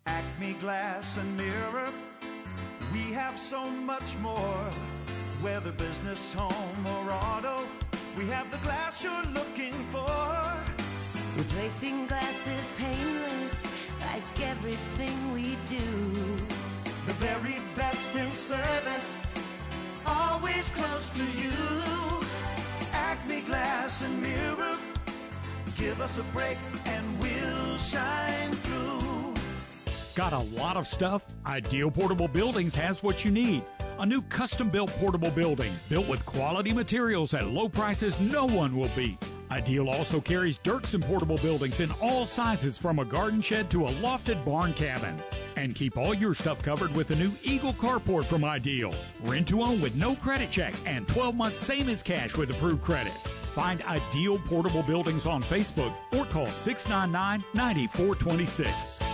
[0.06, 1.92] Acme Glass and Mirror,
[2.92, 4.70] we have so much more.
[5.42, 7.66] Whether business, home, or auto,
[8.16, 10.45] we have the glass you're looking for.
[11.36, 13.66] Replacing glass is painless,
[14.00, 16.36] like everything we do.
[17.06, 19.20] The very best in service,
[20.06, 21.52] always close to you.
[22.94, 24.78] Acme Glass and Mirror,
[25.76, 29.34] give us a break and we'll shine through.
[30.14, 31.22] Got a lot of stuff?
[31.44, 33.62] Ideal Portable Buildings has what you need.
[33.98, 38.74] A new custom built portable building, built with quality materials at low prices no one
[38.74, 39.18] will beat.
[39.50, 43.90] Ideal also carries Derksen portable buildings in all sizes from a garden shed to a
[43.90, 45.16] lofted barn cabin.
[45.56, 48.92] And keep all your stuff covered with the new Eagle carport from Ideal.
[49.22, 52.82] Rent to own with no credit check and 12 months same as cash with approved
[52.82, 53.12] credit.
[53.54, 59.05] Find Ideal Portable Buildings on Facebook or call 699 9426.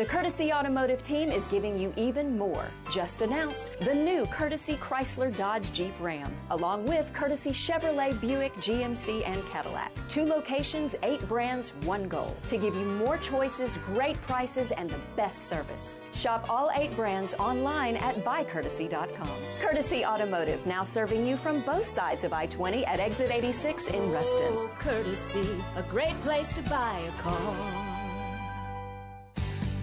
[0.00, 2.64] The Courtesy Automotive team is giving you even more.
[2.90, 9.22] Just announced the new Courtesy Chrysler Dodge Jeep Ram, along with Courtesy Chevrolet Buick GMC
[9.28, 9.92] and Cadillac.
[10.08, 12.34] Two locations, eight brands, one goal.
[12.46, 16.00] To give you more choices, great prices, and the best service.
[16.14, 19.28] Shop all eight brands online at buycourtesy.com.
[19.60, 24.10] Courtesy Automotive, now serving you from both sides of I 20 at exit 86 in
[24.10, 24.54] Ruston.
[24.54, 27.89] Oh, courtesy, a great place to buy a car.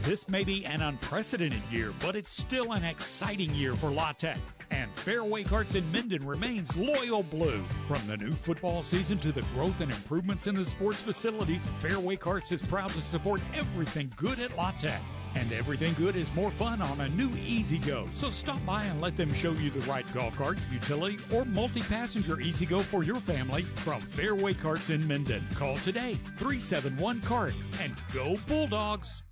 [0.08, 4.38] This may be an unprecedented year, but it's still an exciting year for La Tech.
[4.72, 7.62] And Fairway Carts in Minden remains loyal blue.
[7.90, 12.16] From the new football season to the growth and improvements in the sports facilities, Fairway
[12.16, 15.02] Carts is proud to support everything good at La Tech.
[15.36, 18.08] And everything good is more fun on a new E-Z-GO.
[18.14, 21.82] So stop by and let them show you the right golf cart, utility, or multi
[21.82, 25.46] passenger E-Z-GO for your family from Fairway Carts in Minden.
[25.56, 29.24] Call today 371 CART and go Bulldogs!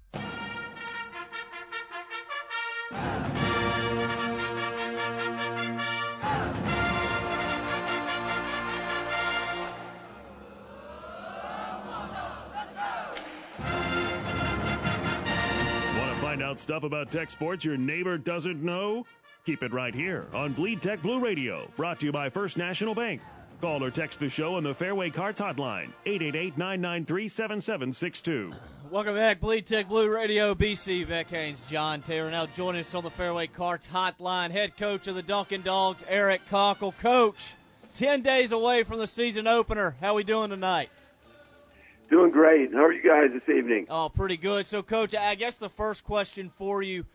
[16.22, 19.06] Find out stuff about tech sports your neighbor doesn't know?
[19.46, 22.94] Keep it right here on Bleed Tech Blue Radio, brought to you by First National
[22.94, 23.22] Bank.
[23.62, 28.54] Call or text the show on the Fairway Carts Hotline, 888 993 7762.
[28.92, 30.54] Welcome back, Bleed Tech Blue Radio.
[30.54, 32.30] BC Beck Haynes, John Taylor.
[32.30, 36.42] Now joining us on the Fairway Carts Hotline, head coach of the Dunkin' Dogs, Eric
[36.50, 36.98] Konkol.
[37.00, 37.54] Coach,
[37.94, 39.96] ten days away from the season opener.
[40.02, 40.90] How are we doing tonight?
[42.10, 42.74] Doing great.
[42.74, 43.88] How are you guys this evening?
[43.90, 44.68] Oh, pretty good.
[44.68, 47.06] So, Coach, I guess the first question for you,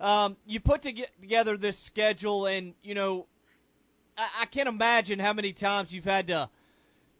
[0.00, 3.26] um, you put to together this schedule, and you know,
[4.16, 6.50] I, can't imagine how many times you've had to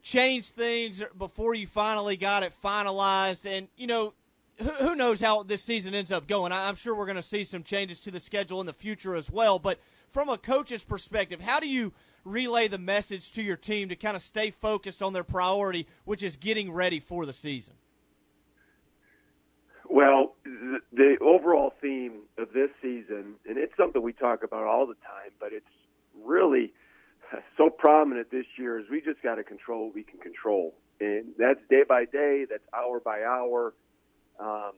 [0.02, 3.46] change things before you finally got it finalized.
[3.46, 4.14] And you know,
[4.58, 6.52] who, knows how this season ends up going?
[6.52, 9.30] I'm sure we're going to see some changes to the schedule in the future as
[9.30, 9.58] well.
[9.58, 9.78] But
[10.10, 11.92] from a coach's perspective, how do you
[12.24, 16.22] relay the message to your team to kind of stay focused on their priority, which
[16.22, 17.74] is getting ready for the season?
[19.88, 20.34] Well,
[20.92, 25.32] the overall theme of this season, and it's something we talk about all the time,
[25.38, 25.66] but it's
[26.24, 26.72] really
[27.56, 30.74] so prominent this year, is we just got to control what we can control.
[31.00, 33.74] And that's day by day, that's hour by hour,
[34.38, 34.72] um,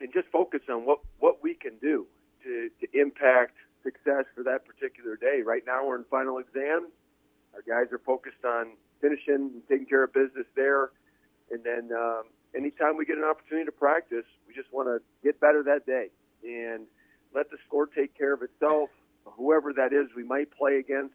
[0.00, 2.06] and just focus on what, what we can do
[2.44, 5.42] to, to impact success for that particular day.
[5.44, 6.90] Right now, we're in final exams.
[7.54, 10.90] Our guys are focused on finishing and taking care of business there.
[11.50, 15.40] And then um, anytime we get an opportunity to practice, we just want to get
[15.40, 16.08] better that day
[16.44, 16.86] and
[17.34, 18.90] let the score take care of itself.
[19.24, 21.14] Whoever that is, we might play against,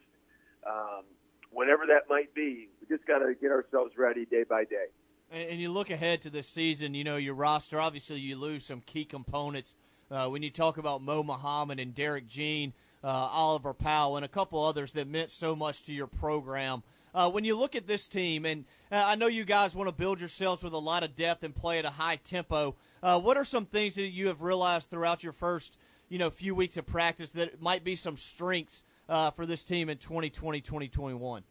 [0.66, 1.04] um,
[1.50, 2.68] whatever that might be.
[2.80, 4.86] We just got to get ourselves ready day by day.
[5.30, 8.82] And you look ahead to this season, you know, your roster, obviously, you lose some
[8.82, 9.74] key components.
[10.10, 14.28] Uh, when you talk about Mo Muhammad and Derric Jean, uh, Oliver Powell, and a
[14.28, 16.82] couple others that meant so much to your program.
[17.14, 19.94] Uh, when you look at this team, and uh, I know you guys want to
[19.94, 23.36] build yourselves with a lot of depth and play at a high tempo, uh, what
[23.36, 26.86] are some things that you have realized throughout your first, you know, few weeks of
[26.86, 31.44] practice that might be some strengths uh, for this team in 2020, 2021?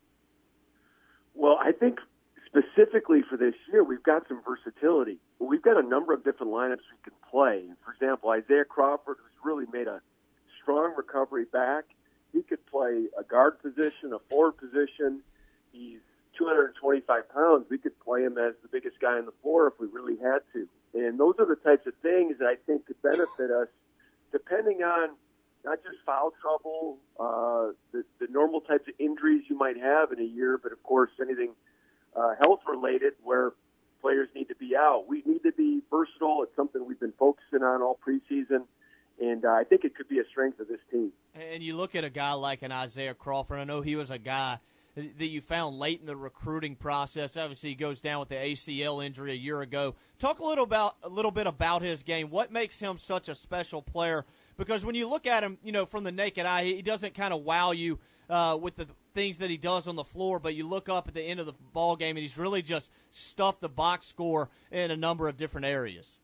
[1.36, 2.00] Well, I think
[2.48, 5.20] specifically for this year, we've got some versatility.
[5.40, 7.66] We've got a number of different lineups we can play.
[7.86, 10.02] For example, Isaiah Crawford, who's really made a
[10.62, 11.86] strong recovery back.
[12.34, 15.22] He could play a guard position, a forward position.
[15.72, 16.00] He's
[16.38, 17.66] 225 pounds.
[17.70, 20.40] We could play him as the biggest guy on the floor if we really had
[20.54, 20.68] to.
[20.94, 23.68] And those are the types of things that I think could benefit us,
[24.32, 25.12] depending on
[25.64, 30.20] not just foul trouble, uh, the, the normal types of injuries you might have in
[30.20, 31.52] a year, but of course anything
[32.16, 33.52] uh, health related where
[34.02, 35.06] players need to be out.
[35.08, 36.44] We need to be versatile.
[36.44, 38.64] It's something we've been focusing on all preseason,
[39.20, 41.12] and uh, I think it could be a strength of this team.
[41.36, 43.60] And you look at a guy like an Isaiah Crawford.
[43.60, 44.60] I know he was a guy
[44.96, 47.38] that you found late in the recruiting process.
[47.38, 49.96] Obviously, he goes down with the ACL injury a year ago.
[50.20, 52.30] Talk a little about a little bit about his game.
[52.30, 54.26] What makes him such a special player?
[54.58, 57.34] Because when you look at him, you know, from the naked eye, he doesn't kind
[57.34, 58.00] of wow you
[58.30, 60.40] uh, with the things that he does on the floor.
[60.40, 62.92] But you look up at the end of the ball game, and he's really just
[63.10, 66.20] stuffed the box score in a number of different areas.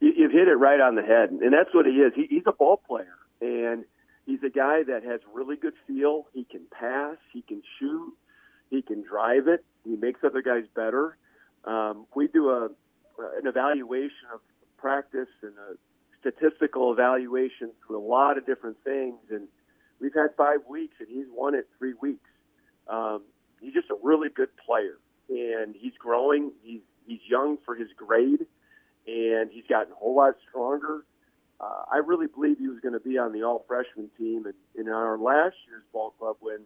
[0.00, 2.12] You've hit it right on the head, and that's what he is.
[2.14, 3.84] He, he's a ball player, and
[4.26, 6.26] He's a guy that has really good feel.
[6.32, 7.16] He can pass.
[7.32, 8.12] He can shoot.
[8.70, 9.64] He can drive it.
[9.84, 11.16] He makes other guys better.
[11.64, 12.68] Um, we do a
[13.38, 14.40] an evaluation of
[14.76, 15.76] practice and a
[16.20, 19.48] statistical evaluation through a lot of different things, and
[20.00, 22.28] we've had five weeks, and he's won it three weeks.
[22.88, 23.22] Um,
[23.60, 24.98] he's just a really good player,
[25.30, 26.50] and he's growing.
[26.62, 28.44] He's he's young for his grade,
[29.06, 31.04] and he's gotten a whole lot stronger
[31.60, 34.44] uh, I really believe he was going to be on the all freshman team.
[34.46, 36.60] And in our last year's ball club, when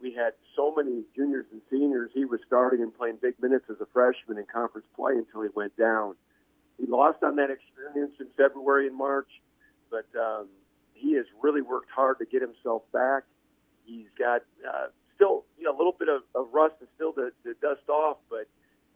[0.00, 3.76] we had so many juniors and seniors, he was starting and playing big minutes as
[3.80, 6.14] a freshman in conference play until he went down.
[6.78, 9.28] He lost on that experience in February and March,
[9.90, 10.48] but um,
[10.92, 13.22] he has really worked hard to get himself back.
[13.86, 17.30] He's got uh, still you know, a little bit of, of rust is still to,
[17.44, 18.46] to dust off, but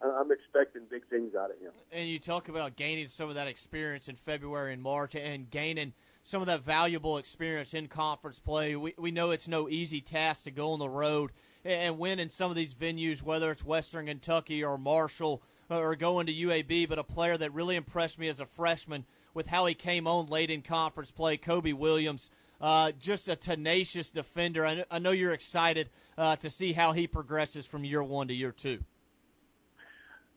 [0.02, 1.72] I'm expecting big things out of him.
[1.92, 5.92] And you talk about gaining some of that experience in February and March and gaining
[6.22, 8.76] some of that valuable experience in conference play.
[8.76, 11.32] We, we know it's no easy task to go on the road
[11.64, 16.26] and win in some of these venues, whether it's Western Kentucky or Marshall or going
[16.26, 19.74] to UAB, but a player that really impressed me as a freshman with how he
[19.74, 22.30] came on late in conference play, Cobe Williams.
[22.60, 24.66] Uh, just a tenacious defender.
[24.66, 28.34] I, I know you're excited uh, to see how he progresses from year one to
[28.34, 28.80] year two.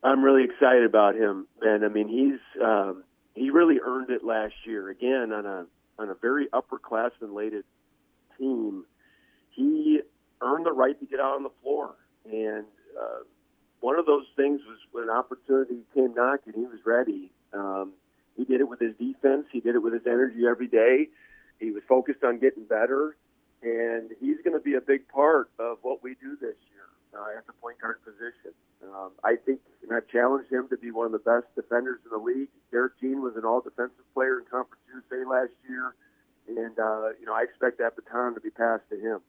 [0.04, 3.04] I'm really excited about him, and I mean he's um,
[3.36, 5.66] he really earned it last year again on a
[5.98, 7.63] on a very upperclassman laden
[8.38, 8.86] team.
[9.52, 10.02] He
[10.42, 12.66] earned the right to get out on the floor, and
[13.00, 13.24] uh,
[13.80, 17.32] one of those things was when an opportunity came knocking, he was ready.
[17.54, 17.94] Um,
[18.36, 19.46] he did it with his defense.
[19.52, 21.10] He did it with his energy every day.
[21.60, 23.16] He was focused on getting better,
[23.62, 27.38] and he's going to be a big part of what we do this year uh,
[27.38, 28.52] at the point guard position.
[28.84, 32.12] Um, I think, and I've challenged him to be one of the best defenders in
[32.12, 32.50] the league.
[32.74, 35.96] Derric Jean was an all-defensive player in Conference USA last year,
[36.48, 39.19] and uh, you know I expect that baton to be passed to him.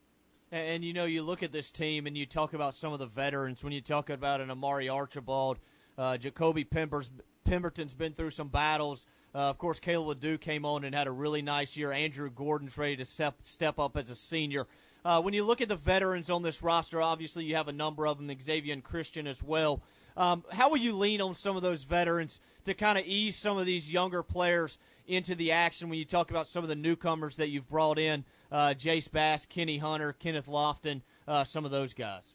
[0.50, 2.98] And, and you know, you look at this team, and you talk about some of
[2.98, 3.62] the veterans.
[3.62, 5.58] When you talk about an Amorie Archibald,
[5.96, 7.10] uh, Jacoby Pimbers,
[7.44, 9.06] Pemberton's been through some battles.
[9.34, 11.92] Uh, of course, Kalob Ledoux came on and had a really nice year.
[11.92, 14.66] Andrew Gordon's ready to step step up as a senior.
[15.04, 18.06] Uh, when you look at the veterans on this roster, obviously you have a number
[18.06, 19.82] of them, Xavier and Christian as well.
[20.16, 23.58] Um, how will you lean on some of those veterans to kind of ease some
[23.58, 27.36] of these younger players into the action when you talk about some of the newcomers
[27.36, 31.92] that you've brought in, uh, Jace Bass, Kenny Hunter, Kenneth Lofton, uh, some of those
[31.92, 32.32] guys?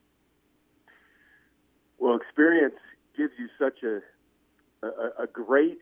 [1.97, 2.75] Well, experience
[3.17, 4.01] gives you such a,
[4.86, 5.79] a, a great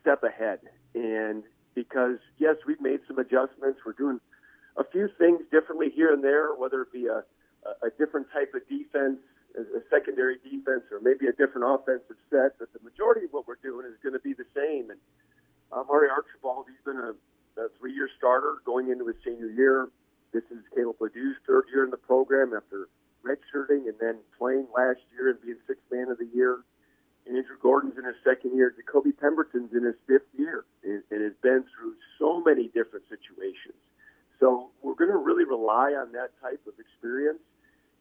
[0.00, 0.60] step ahead.
[0.94, 1.42] And
[1.74, 3.80] because, yes, we've made some adjustments.
[3.84, 4.20] We're doing–
[4.76, 7.22] a few things differently here and there, whether it be a,
[7.82, 9.18] a different type of defense,
[9.54, 12.58] a secondary defense, or maybe a different offensive set.
[12.58, 14.90] But the majority of what we're doing is going to be the same.
[14.90, 14.98] And
[15.70, 17.14] uh, Mari Archibald, he's been a,
[17.60, 19.88] a three-year starter going into his senior year.
[20.32, 22.88] This is Kalob Ledoux's third year in the program after
[23.24, 26.66] redshirting and then playing last year and being sixth man of the year.
[27.26, 28.74] And Andrew Gordon's in his second year.
[28.74, 33.78] JaColby Pemberton's in his fifth year and has been through so many different situations.
[34.40, 37.40] So we're going to really rely on that type of experience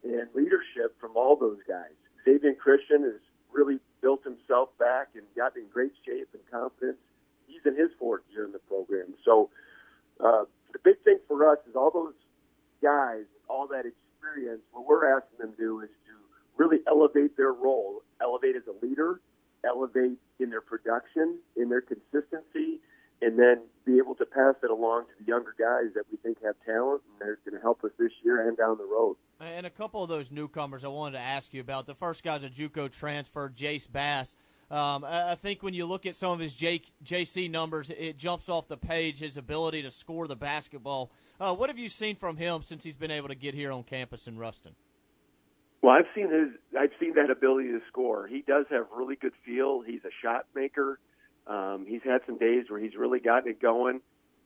[0.03, 1.93] and leadership from all those guys.
[2.25, 3.19] Xavier Christian has
[3.51, 6.97] really built himself back and got in great shape and confidence.
[7.47, 9.13] He's in his fourth year in the program.
[9.23, 9.49] So
[10.19, 12.13] uh, the big thing for us is all those
[12.81, 16.13] guys, all that experience, what we're asking them to do is to
[16.57, 19.21] really elevate their role, elevate as a leader,
[19.63, 22.79] elevate in their production, in their consistency,
[23.21, 26.37] and then be able to pass it along to the younger guys that we think
[26.43, 29.17] have talent and they're going to help us this year and down the road.
[29.39, 31.85] And a couple of those newcomers I wanted to ask you about.
[31.85, 34.35] The first guy's a JUCO transfer, Jace Bass.
[34.71, 38.49] Um, I think when you look at some of his J- JC numbers, it jumps
[38.49, 41.11] off the page his ability to score the basketball.
[41.39, 43.83] Uh, what have you seen from him since he's been able to get here on
[43.83, 44.73] campus in Ruston?
[45.83, 46.49] Well, I've seen his.
[46.79, 48.25] I've seen that ability to score.
[48.25, 49.81] He does have really good feel.
[49.81, 50.97] He's a shot maker.
[51.47, 54.01] Um, he's had some days where he's really gotten it going,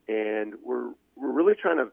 [0.07, 1.91] and we're we're really trying to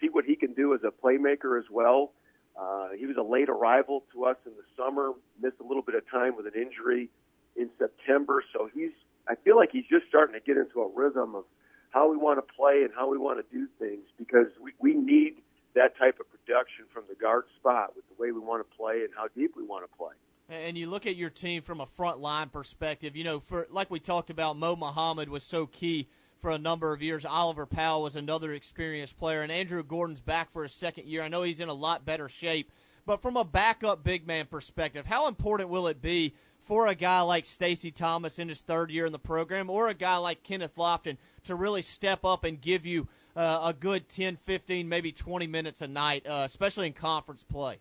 [0.00, 2.12] see what he can do as a playmaker as well.
[2.58, 5.94] Uh, he was a late arrival to us in the summer, missed a little bit
[5.94, 7.10] of time with an injury
[7.54, 8.92] in September, so he's
[9.28, 11.44] I feel like he's just starting to get into a rhythm of
[11.90, 14.94] how we want to play and how we want to do things because we, we
[14.94, 15.34] need
[15.74, 19.02] that type of production from the guard spot with the way we want to play
[19.02, 20.14] and how deep we want to play.
[20.48, 23.90] And you look at your team from a front line perspective, you know, for like
[23.90, 27.24] we talked about, Mo Muhammad was so key for a number of years.
[27.24, 31.22] Oliver Powell was another experienced player, and Andrew Gordon's back for his second year.
[31.22, 32.70] I know he's in a lot better shape,
[33.04, 37.20] but from a backup big man perspective, how important will it be for a guy
[37.22, 40.76] like Stacy Thomas in his third year in the program, or a guy like Kenneth
[40.76, 45.46] Lofton to really step up and give you uh, a good 10, 15, maybe 20
[45.46, 47.78] minutes a night, uh, especially in conference play?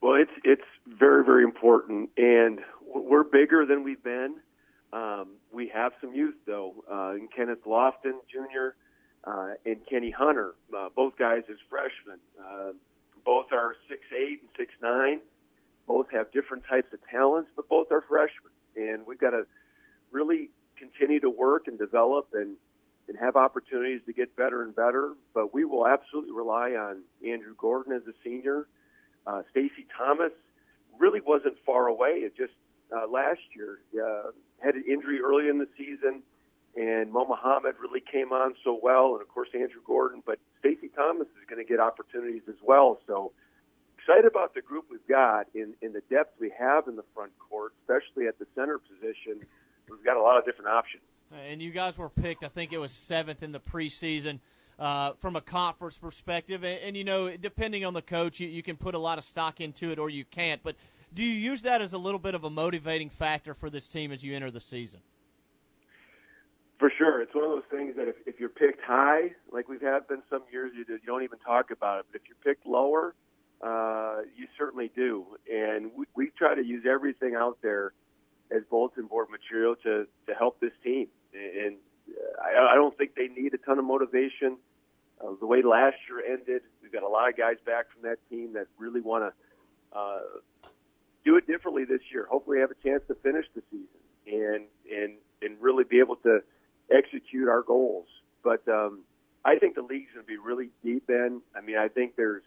[0.00, 4.36] Well, it's it's very very important, and we're bigger than we've been.
[4.92, 8.74] Um, we have some youth though, uh, in Kenneth Lofton Jr.
[9.24, 12.18] Uh, and Kenny Hunter, uh, both guys as freshmen.
[12.38, 12.72] Uh,
[13.24, 15.20] both are six eight and six nine.
[15.86, 19.46] Both have different types of talents, but both are freshmen, and we've got to
[20.10, 22.56] really continue to work and develop and
[23.08, 25.14] and have opportunities to get better and better.
[25.34, 28.66] But we will absolutely rely on Andrew Gordon as a senior.
[29.26, 30.32] Uh, Stacy Thomas
[31.02, 32.22] really wasn't far away.
[32.22, 32.54] It just
[32.94, 34.30] uh, last year uh,
[34.64, 36.22] had an injury early in the season,
[36.76, 40.22] and Mo Muhammad really came on so well, and of course Andrew Gordon.
[40.24, 43.00] But Stacy Thomas is going to get opportunities as well.
[43.08, 43.32] So
[43.98, 47.32] excited about the group we've got in in the depth we have in the front
[47.38, 49.44] court, especially at the center position.
[49.90, 51.02] We've got a lot of different options.
[51.32, 54.38] And you guys were picked, I think it was seventh in the preseason.
[54.78, 58.62] Uh, from a conference perspective, and, and, you know, depending on the coach, you, you
[58.64, 60.60] can put a lot of stock into it or you can't.
[60.64, 60.74] But
[61.14, 64.12] do you use that as a little bit of a motivating factor for this team
[64.12, 65.00] as you enter the season?
[66.78, 69.82] For sure, it's one of those things that if, if you're picked high, like we've
[69.82, 72.06] had been some years, you, do, you don't even talk about it.
[72.10, 73.14] But if you're picked lower,
[73.62, 75.24] uh, you certainly do.
[75.50, 77.92] And we, we try to use everything out there
[78.50, 81.06] as bulletin board material to to help this team.
[81.32, 81.76] And
[82.42, 84.56] I, I don't think they need a ton of motivation.
[85.20, 88.18] Uh, the way last year ended, we've got a lot of guys back from that
[88.28, 90.18] team that really want to uh,
[91.24, 92.26] do it differently this year.
[92.30, 93.86] Hopefully, have a chance to finish the season
[94.26, 96.40] and and and really be able to
[96.90, 98.06] execute our goals.
[98.42, 99.00] But um,
[99.44, 101.04] I think the league's going to be really deep.
[101.08, 102.44] In I mean, I think there's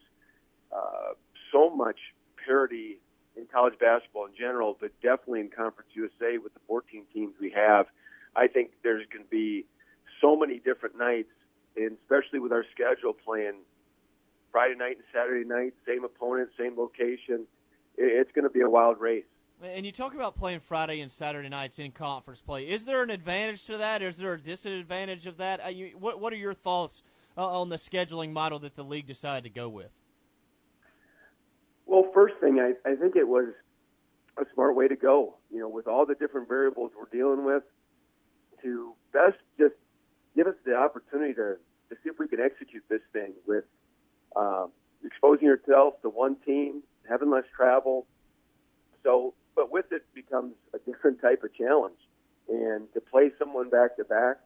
[0.71, 1.13] uh,
[1.51, 1.97] so much
[2.45, 2.99] parity
[3.35, 7.51] in college basketball in general, but definitely in Conference USA with the 14 teams we
[7.51, 7.87] have.
[8.35, 9.65] I think there's going to be
[10.21, 11.31] so many different nights,
[11.75, 13.63] and especially with our schedule playing
[14.51, 17.45] Friday night and Saturday night, same opponent, same location.
[17.97, 19.25] It's going to be a wild race.
[19.63, 22.67] And you talk about playing Friday and Saturday nights in conference play.
[22.67, 24.01] Is there an advantage to that?
[24.01, 25.73] Is there a disadvantage of that?
[25.73, 27.03] You, what What are your thoughts
[27.37, 29.91] uh, on the scheduling model that the league decided to go with?
[31.85, 33.53] Well, first thing, I, I think it was
[34.37, 35.37] a smart way to go.
[35.51, 37.63] You know, with all the different variables we're dealing with,
[38.63, 39.75] to best just
[40.35, 41.55] give us the opportunity to,
[41.89, 43.63] to see if we can execute this thing with
[44.35, 44.71] um,
[45.05, 48.05] exposing yourself to one team, having less travel.
[49.03, 51.99] So, but with it becomes a different type of challenge.
[52.49, 54.37] And to play someone back to back,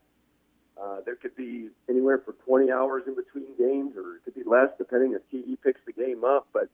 [0.81, 4.43] uh, there could be anywhere for 20 hours in between games, or it could be
[4.49, 6.47] less, depending if TE picks the game up.
[6.53, 6.69] But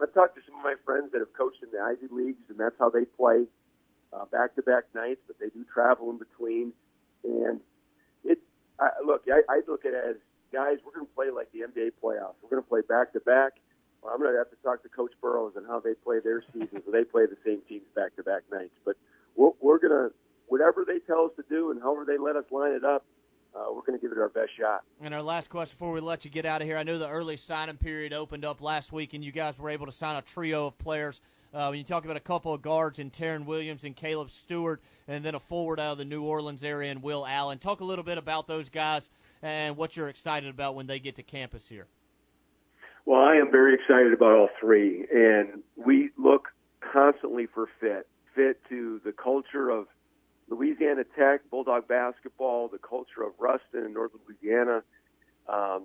[0.00, 2.58] I've talked to some of my friends that have coached in the Ivy Leagues, and
[2.58, 3.46] that's how they play
[4.30, 6.72] back to back nights, but they do travel in between.
[7.24, 7.60] And
[8.24, 8.38] it,
[8.80, 10.16] I, look, I, I look at it as
[10.52, 12.36] guys, we're going to play like the NBA playoffs.
[12.42, 13.54] We're going to play back to back.
[14.02, 16.42] Well, I'm going to have to talk to Coach Burroughs and how they play their
[16.52, 16.82] seasons.
[16.84, 18.74] so they play the same teams back to back nights.
[18.84, 18.96] But
[19.34, 20.14] we're, we're going to,
[20.48, 23.04] whatever they tell us to do and however they let us line it up,
[23.54, 24.82] uh, we're going to give it our best shot.
[25.00, 27.08] And our last question before we let you get out of here, I know the
[27.08, 30.22] early signing period opened up last week, and you guys were able to sign a
[30.22, 31.20] trio of players.
[31.54, 34.82] Uh, when you talk about a couple of guards in Taryn Williams and Caleb Stewart,
[35.08, 37.58] and then a forward out of the New Orleans area and Will Allen.
[37.58, 39.08] Talk a little bit about those guys
[39.42, 41.86] and what you're excited about when they get to campus here.
[43.06, 46.48] Well, I am very excited about all three, and we look
[46.80, 49.86] constantly for fit, fit to the culture of
[50.48, 54.82] Louisiana Tech, Bulldog basketball, the culture of Ruston and North Louisiana,
[55.48, 55.84] um,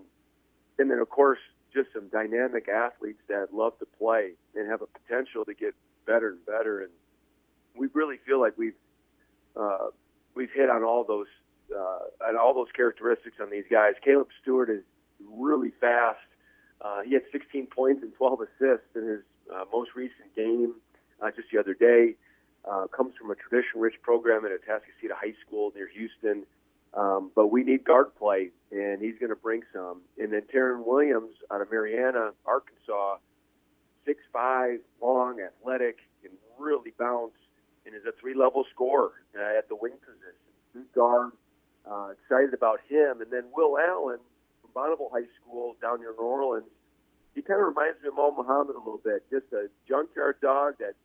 [0.80, 1.38] and then of course
[1.72, 5.76] just some dynamic athletes that love to play and have a potential to get
[6.08, 6.82] better and better.
[6.82, 6.90] And
[7.76, 8.74] we really feel like we've
[9.56, 9.90] uh,
[10.34, 11.28] we've hit on all those
[11.72, 13.94] uh, on all those characteristics on these guys.
[14.04, 14.82] Caleb Stewart is
[15.32, 16.18] really fast.
[16.84, 19.22] Uh, he had 16 points and 12 assists in his
[19.54, 20.74] uh, most recent game
[21.22, 22.16] uh, just the other day.
[22.70, 26.44] Uh, comes from a tradition-rich program at Atascocita High School near Houston.
[26.94, 30.02] Um, but we need guard play, and he's going to bring some.
[30.18, 33.18] And then Taryn Williams out of Marianna, Arkansas,
[34.06, 37.32] six five, long, athletic, can really bounce.
[37.86, 40.52] and is a three-level scorer uh, at the wing position.
[40.74, 41.32] Good guard.
[41.90, 44.20] Uh, excited about him, and then Will Allen
[44.76, 46.70] Bonnabel High School down near New Orleans.
[47.36, 49.24] He kind of reminds me of Mo Muhammad a little bit.
[49.32, 50.96] Just a junkyard dog that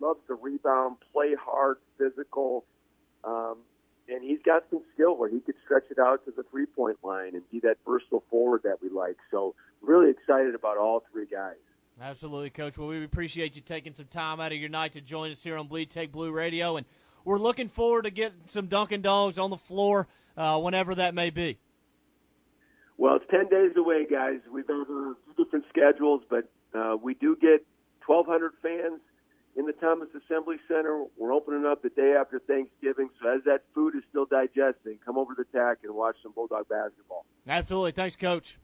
[0.00, 2.64] loves to rebound, play hard, physical,
[3.24, 3.58] um,
[4.08, 7.34] and he's got some skill where he could stretch it out to the three-point line
[7.34, 9.16] and be that versatile forward that we like.
[9.30, 11.56] So really excited about all three guys.
[12.00, 12.78] Absolutely, Coach.
[12.78, 15.56] Well, we appreciate you taking some time out of your night to join us here
[15.56, 16.86] on Bleed Tech Blue Radio, and
[17.24, 20.06] we're looking forward to getting some Dunkin' Dogs on the floor
[20.36, 21.58] uh, whenever that may be.
[22.98, 24.40] Well, it's 10 days away, guys.
[24.50, 27.66] We've got uh, two different schedules, but uh, we do get
[28.06, 29.00] 1,200 fans
[29.56, 31.04] in the Thomas Assembly Center.
[31.16, 35.18] We're opening up the day after Thanksgiving, so as that food is still digesting, come
[35.18, 37.26] over to the TAC and watch some Bulldog basketball.
[37.46, 37.92] Absolutely.
[37.92, 38.58] Thanks, Coach.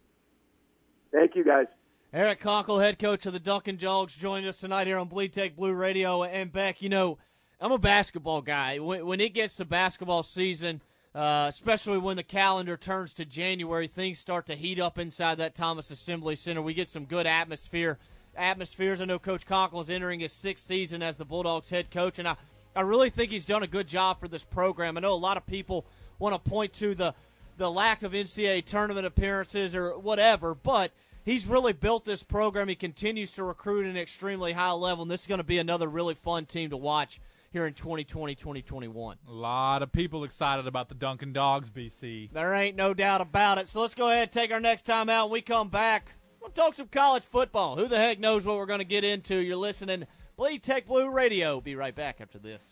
[1.12, 1.66] Thank you, guys.
[2.14, 5.56] Eric Konkol, head coach of the Dunkin' Dogs, joined us tonight here on Bleed Tech
[5.56, 6.22] Blue Radio.
[6.22, 7.16] And Beck, you know,
[7.58, 8.78] I'm a basketball guy.
[8.78, 10.82] When, when it gets to basketball season,
[11.14, 15.54] uh, especially when the calendar turns to January, things start to heat up inside that
[15.54, 16.62] Thomas Assembly Center.
[16.62, 17.98] We get some good atmosphere.
[18.34, 19.02] Atmospheres.
[19.02, 22.26] I know Coach Konkol is entering his sixth season as the Bulldogs head coach, and
[22.26, 22.36] I,
[22.74, 24.96] I really think he's done a good job for this program.
[24.96, 25.84] I know a lot of people
[26.18, 27.14] want to point to the
[27.58, 30.92] the lack of NCAA tournament appearances or whatever, but
[31.26, 32.68] he's really built this program.
[32.68, 35.58] He continues to recruit at an extremely high level, and this is going to be
[35.58, 37.20] another really fun team to watch
[37.52, 39.18] here in 2020, 2021.
[39.28, 42.32] A lot of people excited about the Dunkin' Dogs, BC.
[42.32, 43.68] There ain't no doubt about it.
[43.68, 45.26] So let's go ahead and take our next time out.
[45.26, 47.76] When we come back, we'll talk some college football.
[47.76, 49.36] Who the heck knows what we're going to get into?
[49.36, 51.60] You're listening Bleed Tech Blue Radio.
[51.60, 52.62] Be right back after this.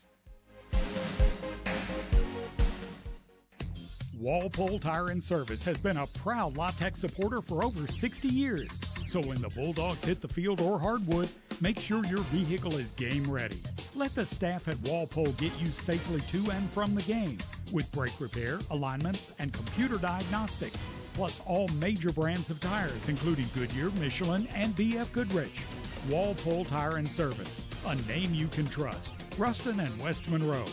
[4.19, 8.69] Walpole Tire and Service has been a proud La Tech supporter for over 60 years.
[9.09, 11.29] So when the Bulldogs hit the field or hardwood,
[11.61, 13.63] make sure your vehicle is game ready.
[13.95, 17.39] Let the staff at Walpole get you safely to and from the game
[17.73, 20.79] with brake repair, alignments, and computer diagnostics,
[21.15, 25.63] plus all major brands of tires, including Goodyear, Michelin, and BF Goodrich.
[26.09, 29.13] Walpole Tire and Service, a name you can trust.
[29.37, 30.65] Ruston and West Monroe.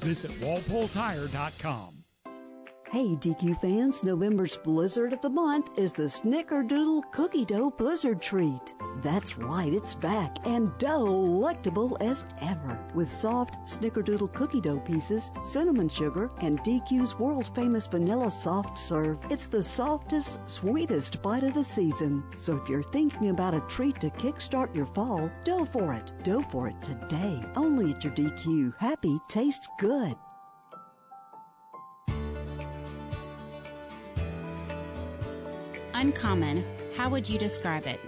[0.00, 2.01] Visit walpoletire.com.
[2.92, 8.74] Hey, DQ fans, November's Blizzard of the Month is the Snickerdoodle Cookie Dough Blizzard Treat.
[9.00, 15.88] That's right, it's back and delectable as ever with soft Snickerdoodle cookie dough pieces, cinnamon
[15.88, 19.16] sugar, and DQ's world famous vanilla soft serve.
[19.30, 22.22] It's the softest, sweetest bite of the season.
[22.36, 26.12] So if you're thinking about a treat to kickstart your fall, dough for it.
[26.24, 27.42] Dough for it today.
[27.56, 28.74] Only at your DQ.
[28.78, 30.14] Happy tastes good.
[36.02, 36.64] Uncommon,
[36.96, 38.00] how would you describe it?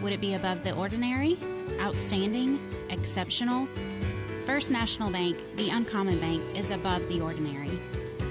[0.00, 1.36] Would it be above the ordinary?
[1.80, 2.58] Outstanding?
[2.88, 3.68] Exceptional?
[4.46, 7.78] First National Bank, the Uncommon Bank, is above the ordinary.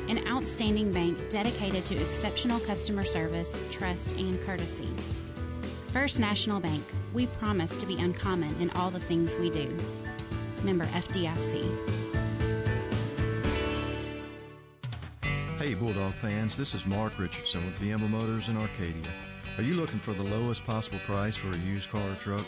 [0.10, 4.90] An outstanding bank dedicated to exceptional customer service, trust, and courtesy.
[5.90, 9.72] First National Bank, we promise to be uncommon in all the things we do.
[10.64, 12.11] Member FDIC.
[15.62, 19.12] Hey, Bulldog fans, this is Mark Richardson with Bienville Motors in Arcadia.
[19.60, 22.44] Are you looking for the lowest possible price for a used car or truck?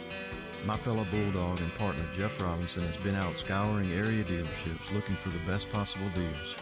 [0.66, 5.30] My fellow Bulldog and partner Jeff Robinson has been out scouring area dealerships looking for
[5.30, 6.56] the best possible deals.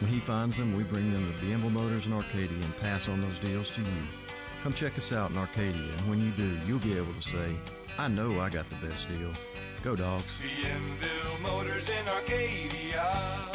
[0.00, 3.20] When he finds them, we bring them to Bienville Motors in Arcadia and pass on
[3.20, 4.02] those deals to you.
[4.62, 7.56] Come check us out in Arcadia, and when you do, you'll be able to say,
[7.98, 9.32] I know I got the best deal.
[9.82, 10.38] Go, dogs.
[10.40, 13.50] Bienville Motors in Arcadia.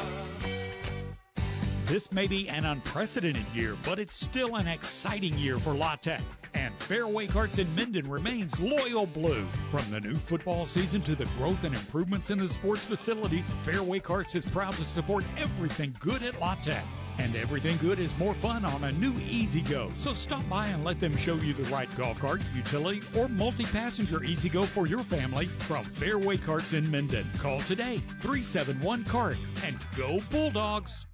[1.89, 6.21] This may be an unprecedented year, but it's still an exciting year for La Tech.
[6.53, 9.43] And Fairway Carts in Minden remains loyal blue.
[9.71, 13.97] From the new football season to the growth and improvements in the sports facilities, Fairway
[13.97, 16.83] Carts is proud to support everything good at La Tech.
[17.17, 19.91] And everything good is more fun on a new E-Z-GO.
[19.95, 23.63] So stop by and let them show you the right golf cart, utility, or multi
[23.63, 27.27] passenger E-Z-GO for your family from Fairway Carts in Minden.
[27.39, 31.08] Call today 371 CART and go Bulldogs!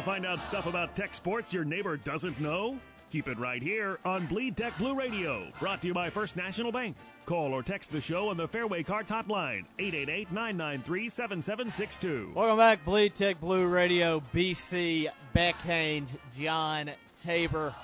[0.00, 2.80] To find out stuff about tech sports your neighbor doesn't know?
[3.10, 6.72] Keep it right here on Bleed Tech Blue Radio, brought to you by First National
[6.72, 6.96] Bank.
[7.26, 12.32] Call or text the show on the Fairway Carts hotline, 888-993-7762.
[12.32, 17.74] Welcome back, Bleed Tech Blue Radio, BC, Beck Haynes, John Tabor.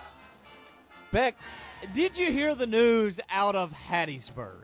[1.12, 1.36] Beck,
[1.92, 4.62] did you hear the news out of Hattiesburg?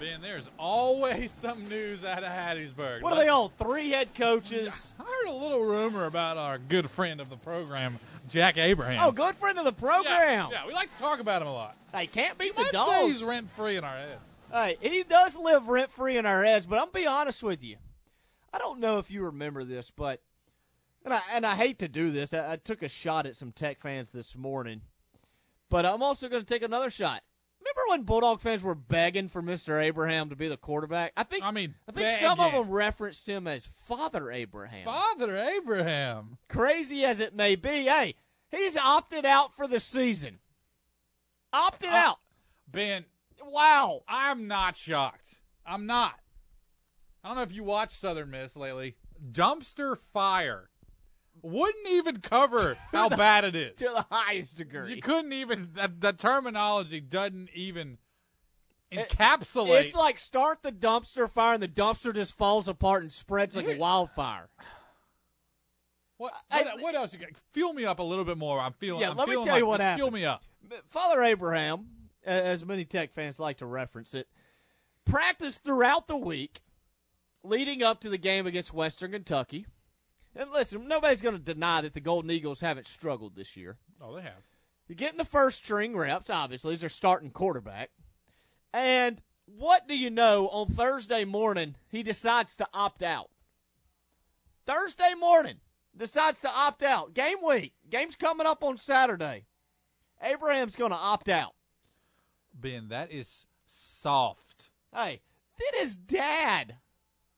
[0.00, 3.02] Ben, there's always some news out of Hattiesburg.
[3.02, 3.50] What are they on?
[3.58, 4.94] Three head coaches.
[4.98, 8.98] I heard a little rumor about our good friend of the program, Jack Abraham.
[9.02, 10.48] Oh, good friend of the program.
[10.50, 11.76] Yeah, we like to talk about him a lot.
[11.92, 13.18] Hey, can't beat You the might say dogs.
[13.18, 14.22] he's rent free in our heads.
[14.50, 17.76] Hey, he does live rent free in our heads, but I'm be honest with you.
[18.54, 20.22] I don't know if you remember this, but
[21.04, 22.32] and I and I hate to do this.
[22.32, 24.80] I, I took a shot at some Tech fans this morning,
[25.68, 27.22] but I'm also going to take another shot.
[27.60, 29.80] Remember when Bulldog fans were begging for Mr.
[29.82, 31.12] Abraham to be the quarterback?
[31.16, 34.84] I think I mean, I think some of them referenced him as Father Abraham.
[34.84, 36.38] Father Abraham.
[36.48, 38.14] Crazy as it may be, hey,
[38.50, 40.38] he's opted out for the season.
[41.52, 42.18] Opted Uh, out.
[42.66, 43.04] Ben,
[43.42, 44.02] Wow.
[44.08, 45.36] I'm not shocked.
[45.66, 46.14] I'm not.
[47.22, 48.96] I don't know if you watched Southern Miss lately.
[49.32, 50.69] Dumpster fire.
[51.42, 53.76] Wouldn't even cover how bad it is.
[53.76, 54.94] To the highest degree.
[54.94, 57.98] You couldn't even, that, the terminology doesn't even
[58.92, 59.80] encapsulate.
[59.80, 63.68] It's like start the dumpster fire and the dumpster just falls apart and spreads like
[63.68, 64.48] a wildfire.
[66.16, 67.30] what, what, what else you got?
[67.52, 68.60] Fuel me up a little bit more.
[68.60, 69.00] I'm feeling.
[69.02, 69.84] Yeah, I'm let me feeling tell you like what this.
[69.84, 69.98] happened.
[70.00, 70.42] Fuel me up.
[70.88, 71.86] Father Abraham,
[72.24, 74.28] as many Tech fans like to reference it,
[75.04, 76.60] practiced throughout the week
[77.42, 79.66] leading up to the game against Western Kentucky.
[80.40, 83.76] And listen, nobody's going to deny that the Golden Eagles haven't struggled this year.
[84.00, 84.42] Oh, they have.
[84.88, 87.90] You're getting the first string reps, obviously, as their starting quarterback.
[88.72, 90.48] And what do you know?
[90.48, 93.28] On Thursday morning, he decides to opt out.
[94.64, 95.56] Thursday morning,
[95.94, 97.12] decides to opt out.
[97.12, 97.74] Game week.
[97.90, 99.44] Game's coming up on Saturday.
[100.22, 101.52] Abraham's going to opt out.
[102.54, 104.70] Ben, that is soft.
[104.90, 105.20] Hey,
[105.58, 106.76] then his dad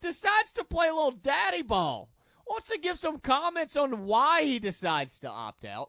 [0.01, 2.12] decides to play a little daddy ball.
[2.53, 5.89] Wants to give some comments on why he decides to opt out.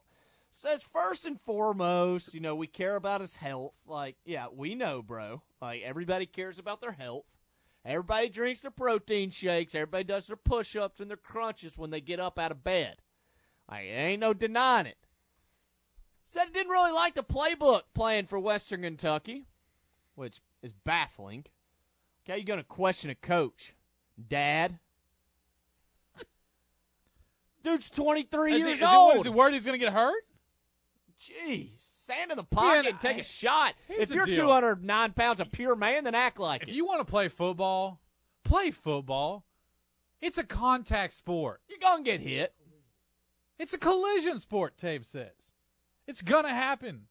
[0.50, 3.74] Says first and foremost, you know, we care about his health.
[3.86, 5.42] Like, yeah, we know, bro.
[5.62, 7.26] Like everybody cares about their health.
[7.84, 9.76] Everybody drinks their protein shakes.
[9.76, 12.96] Everybody does their push-ups and their crunches when they get up out of bed.
[13.70, 15.06] Like, ain't no denying it.
[16.24, 19.48] Said he didn't really like the playbook playing for Western Kentucky,
[20.16, 21.44] which is baffling.
[22.24, 23.74] Okay, you're going to question a coach.
[24.30, 24.80] Dad?
[27.64, 29.16] Dude's 23 Is years old.
[29.18, 30.24] is he worried he's going to get hurt?
[31.22, 31.70] Jeez.
[31.80, 33.76] Stand in the pocket Yeah, and take I- a shot.
[33.88, 34.36] If you're deal.
[34.36, 36.72] 209 pounds of pure man, then act like If it.
[36.72, 38.02] If you want to play football,
[38.44, 39.46] play football.
[40.22, 41.62] It's a contact sport.
[41.70, 42.54] You're going to get hit.
[43.58, 45.32] It's a collision sport, Tape says.
[46.08, 47.04] It's going to happen.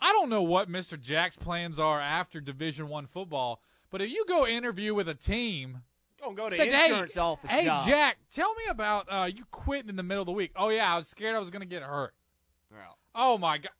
[0.00, 1.00] I don't know what Mr.
[1.00, 3.60] Jack's plans are after Division One football,
[3.90, 5.82] but if you go interview with a team,
[6.30, 7.86] To go to say, insurance hey, office hey job.
[7.86, 10.52] Jack, tell me about uh, you quitting in the middle of the week.
[10.56, 12.14] Oh yeah, I was scared I was going to get hurt.
[13.18, 13.70] Oh my god.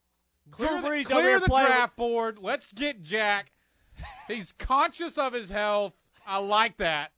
[0.49, 2.39] Clear the, clear the draft board.
[2.41, 3.51] Let's get Jack.
[4.27, 5.93] He's conscious of his health.
[6.25, 7.11] I like that.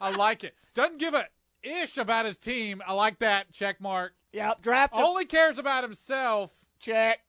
[0.00, 0.54] I like it.
[0.72, 1.26] Doesn't give a
[1.62, 2.80] ish about his team.
[2.86, 3.52] I like that.
[3.52, 4.14] Check mark.
[4.32, 5.02] Yep, draft him.
[5.02, 6.54] Only cares about himself.
[6.78, 7.20] Check.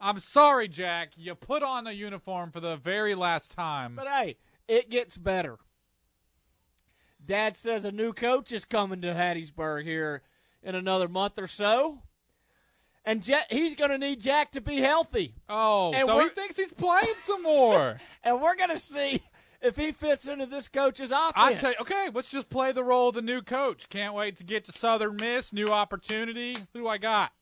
[0.00, 1.12] I'm sorry, Jack.
[1.16, 3.94] You put on a uniform for the very last time.
[3.94, 5.58] But hey, it gets better.
[7.26, 10.22] Dad says a new coach is coming to Hattiesburg here
[10.62, 12.02] in another month or so.
[13.04, 15.34] And Jack, he's going to need Jack to be healthy.
[15.48, 18.00] Oh, And so he thinks he's playing some more.
[18.26, 19.20] And we're going to see
[19.60, 21.34] if he fits into this coach's offense.
[21.36, 23.90] I tell you, okay, let's just play the role of the new coach.
[23.90, 25.52] Can't wait to get to Southern Miss.
[25.52, 26.56] New opportunity.
[26.72, 27.32] Who do I got?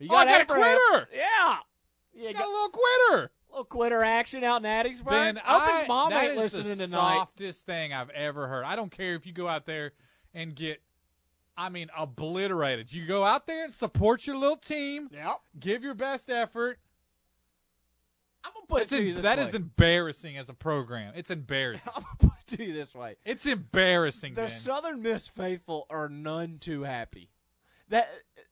[0.00, 1.08] You Oh, I got a quitter.
[1.14, 1.58] Yeah.
[2.14, 3.30] You got a little quitter.
[3.52, 5.04] Little quitter action out in Hattiesburg.
[5.06, 7.14] Ben, I hope I- his mom ain't is listening the tonight.
[7.16, 8.64] softest thing I've ever heard.
[8.64, 9.92] I don't care if you go out there
[10.34, 10.82] and get,
[11.56, 12.92] I mean, obliterated.
[12.92, 15.08] You go out there and support your little team.
[15.12, 15.40] Yep.
[15.60, 16.78] Give your best effort.
[18.44, 19.44] I'm gonna put It's it to you this that way.
[19.44, 21.12] is embarrassing as a program.
[21.14, 21.92] It's embarrassing.
[21.96, 23.16] I'm gonna put it to you this way.
[23.24, 24.50] it's embarrassing, The Ben.
[24.50, 27.30] Southern Miss faithful are none too happy.
[27.88, 28.10] That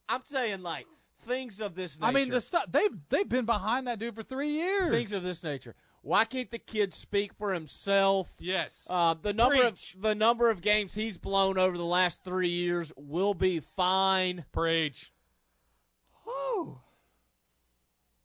[0.09, 0.87] I'm saying, like
[1.21, 2.09] things of this nature.
[2.09, 4.91] I mean, the stuff they've they've been behind that dude for three years.
[4.91, 5.75] things of this nature.
[6.03, 8.29] Why can't the kid speak for himself?
[8.39, 8.87] yes.
[8.89, 9.95] Uh, the number Preach.
[9.95, 14.45] of the number of games he's blown over the last three years will be fine.
[14.53, 15.13] Preach.
[16.25, 16.79] Whew.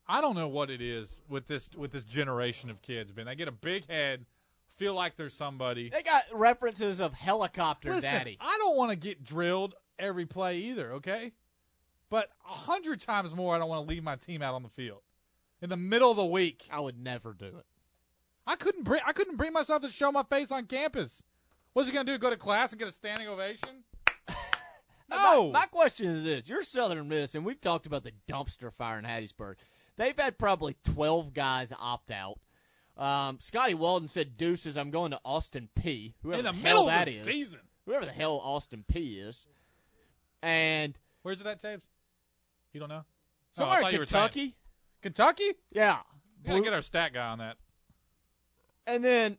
[0.08, 3.26] I don't know what it is with this with this generation of kids, man.
[3.26, 4.26] They get a big head,
[4.78, 5.89] feel like they're somebody.
[5.89, 8.38] They got references of helicopter Listen, daddy.
[8.39, 11.34] I don't want to get drilled every play either, okay?
[12.10, 14.70] But a hundred times more, I don't want to leave my team out on the
[14.70, 15.01] field
[15.62, 16.64] in the middle of the week.
[16.72, 17.66] I would never do it.
[18.47, 21.24] I couldn't bring I couldn't bring myself to show my face on campus.
[21.74, 22.18] What's he gonna do?
[22.18, 23.84] Go to class and get a standing ovation?
[25.08, 25.51] No.
[25.51, 28.97] My, my question is this: You're Southern Miss, and we've talked about the dumpster fire
[28.97, 29.56] in Hattiesburg.
[29.97, 32.39] They've had probably 12 guys opt out.
[32.97, 36.14] Um, Scotty Walden said, "Deuces, I'm going to Austin Peay.
[36.24, 37.28] Whoever In the hell middle that of the is.
[37.28, 37.60] season.
[37.86, 39.45] Whoever the hell Austin Peay is,
[40.41, 41.86] and Where's it at, Tabes?
[42.76, 43.06] You don't know?
[43.06, 44.56] Oh, somewhere thought in you were saying- Kentucky.
[45.02, 45.52] Kentucky?
[45.72, 46.00] Yeah,
[46.44, 47.56] Blue- get our stat guy on that.
[48.86, 49.38] And then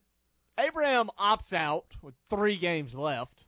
[0.58, 3.44] Abraham opts out with three games left.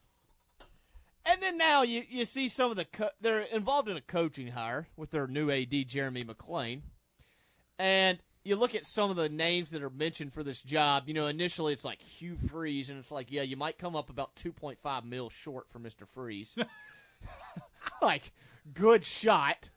[1.24, 4.48] And then now you, you see some of the co- they're involved in a coaching
[4.48, 6.82] hire with their new AD Jeremy McClain,
[7.78, 11.04] and you look at some of the names that are mentioned for this job.
[11.06, 14.10] You know, initially it's like Hugh Freeze, and it's like, yeah, you might come up
[14.10, 16.54] about two point five mil short for Mister Freeze.
[18.02, 18.32] like,
[18.74, 19.70] good shot.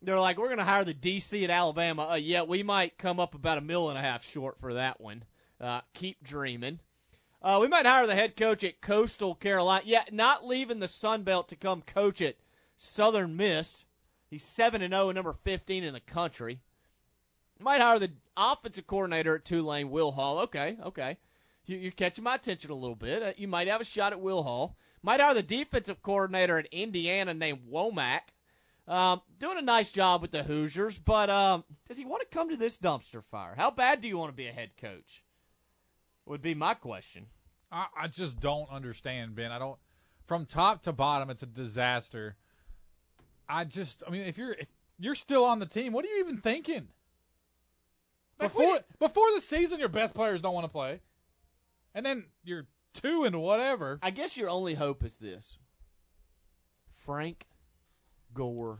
[0.00, 2.10] They're like, we're going to hire the DC at Alabama.
[2.12, 5.00] Uh, yeah, we might come up about a mil and a half short for that
[5.00, 5.24] one.
[5.60, 6.78] Uh, keep dreaming.
[7.40, 9.82] Uh, we might hire the head coach at Coastal Carolina.
[9.86, 12.36] Yeah, not leaving the Sun Belt to come coach at
[12.76, 13.84] Southern Miss.
[14.28, 16.60] He's seven and zero, number fifteen in the country.
[17.60, 20.38] Might hire the offensive coordinator at Tulane, Will Hall.
[20.40, 21.18] Okay, okay,
[21.64, 23.22] you, you're catching my attention a little bit.
[23.22, 24.76] Uh, you might have a shot at Will Hall.
[25.02, 28.32] Might hire the defensive coordinator at Indiana named Wommack.
[28.88, 32.48] Um, doing a nice job with the Hoosiers, but um, does he want to come
[32.48, 33.54] to this dumpster fire?
[33.54, 35.22] How bad do you want to be a head coach?
[36.24, 37.26] Would be my question.
[37.70, 39.52] I, I just don't understand, Ben.
[39.52, 39.78] I don't.
[40.26, 42.36] From top to bottom, it's a disaster.
[43.46, 44.68] I just, I mean, if you're if
[44.98, 46.88] you're still on the team, what are you even thinking?
[48.38, 51.00] Before before the season, your best players don't want to play,
[51.94, 53.98] and then you're two and whatever.
[54.02, 55.58] I guess your only hope is this:
[56.90, 57.47] Frank
[58.38, 58.78] Gore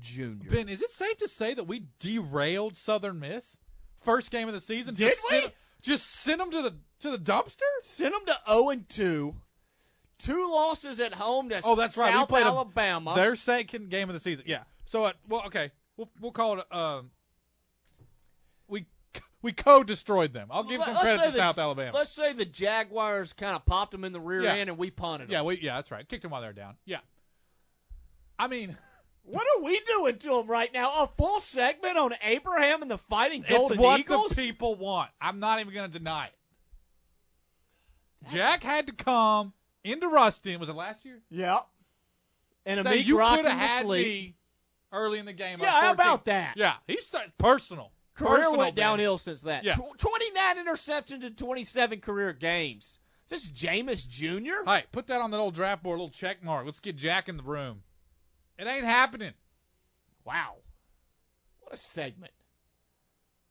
[0.00, 0.50] Jr.
[0.50, 3.58] Ben, is it safe to say that we derailed Southern Miss
[4.00, 4.94] first game of the season?
[4.94, 5.40] Did just we?
[5.40, 7.62] Send, just send them to the to the dumpster.
[7.82, 9.34] Send them to zero and two.
[10.18, 12.12] Two losses at home to Oh, that's right.
[12.12, 13.10] South we played Alabama.
[13.10, 14.44] A, their second game of the season.
[14.46, 14.62] Yeah.
[14.84, 16.72] So, uh, well, okay, we'll we'll call it.
[16.72, 17.10] Um,
[18.68, 18.86] we
[19.42, 20.48] we co-destroyed them.
[20.52, 21.90] I'll give some credit to the- South Alabama.
[21.96, 24.54] Let's say the Jaguars kind of popped them in the rear Yeah.
[24.54, 25.32] end and we punted them.
[25.32, 26.08] Yeah, we yeah, that's right.
[26.08, 26.76] Kicked them while they're down.
[26.84, 27.00] Yeah.
[28.38, 28.76] I mean,
[29.24, 31.04] What are we doing to him right now?
[31.04, 34.28] A full segment on Abraham and the Fighting Golden it's what Eagles?
[34.30, 35.10] the people want.
[35.18, 36.32] I'm not even going to deny it.
[38.30, 40.60] Jack had to come into Ruston.
[40.60, 41.20] Was it last year?
[41.30, 41.60] Yeah.
[42.66, 44.06] And Amik you rocked could have had sleep.
[44.06, 44.34] me
[44.92, 45.58] early in the game.
[45.60, 46.54] Yeah, how about that?
[46.56, 47.92] Yeah, he's personal.
[48.14, 49.64] Career Personal, went downhill since that.
[49.64, 49.74] Yeah.
[49.74, 53.00] Tw- 29 interceptions in 27 career games.
[53.28, 54.70] Is this Jameis Jr.?
[54.70, 56.64] Hey, put that on that old draft board, a little check mark.
[56.64, 57.82] Let's get Jack in the room.
[58.58, 59.32] It ain't happening.
[60.24, 60.56] Wow.
[61.60, 62.32] What a segment.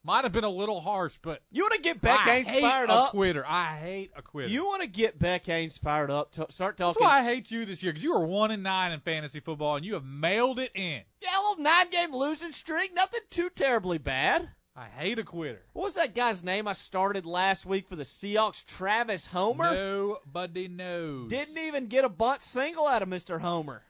[0.05, 2.61] Might have been a little harsh, but You want to get Beck I Haynes hate
[2.61, 3.11] fired a up?
[3.11, 3.45] quitter.
[3.47, 4.49] I hate a quitter.
[4.49, 6.33] You want to get Beck Haynes fired up?
[6.33, 7.07] To start That's talking.
[7.07, 9.77] why I hate you this year because you were one and nine in fantasy football
[9.77, 11.03] and you have mailed it in.
[11.21, 12.93] Yeah, a little nine game losing streak.
[12.93, 14.49] Nothing too terribly bad.
[14.75, 15.61] I hate a quitter.
[15.71, 18.65] What was that guy's name I started last week for the Seahawks?
[18.65, 19.73] Travis Homer?
[19.73, 21.29] Nobody knows.
[21.29, 23.39] Didn't even get a bunt single out of Mr.
[23.39, 23.83] Homer.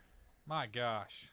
[0.48, 1.30] My gosh.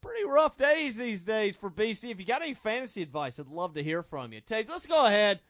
[0.00, 2.10] Pretty rough days these days for BC.
[2.10, 4.40] If you got any fantasy advice, I'd love to hear from you.
[4.40, 5.40] Tate, let's go ahead.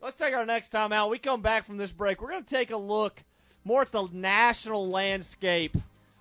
[0.00, 1.10] Let's take our next time out.
[1.10, 2.20] We come back from this break.
[2.20, 3.22] We're going to take a look
[3.64, 5.76] more at the national landscape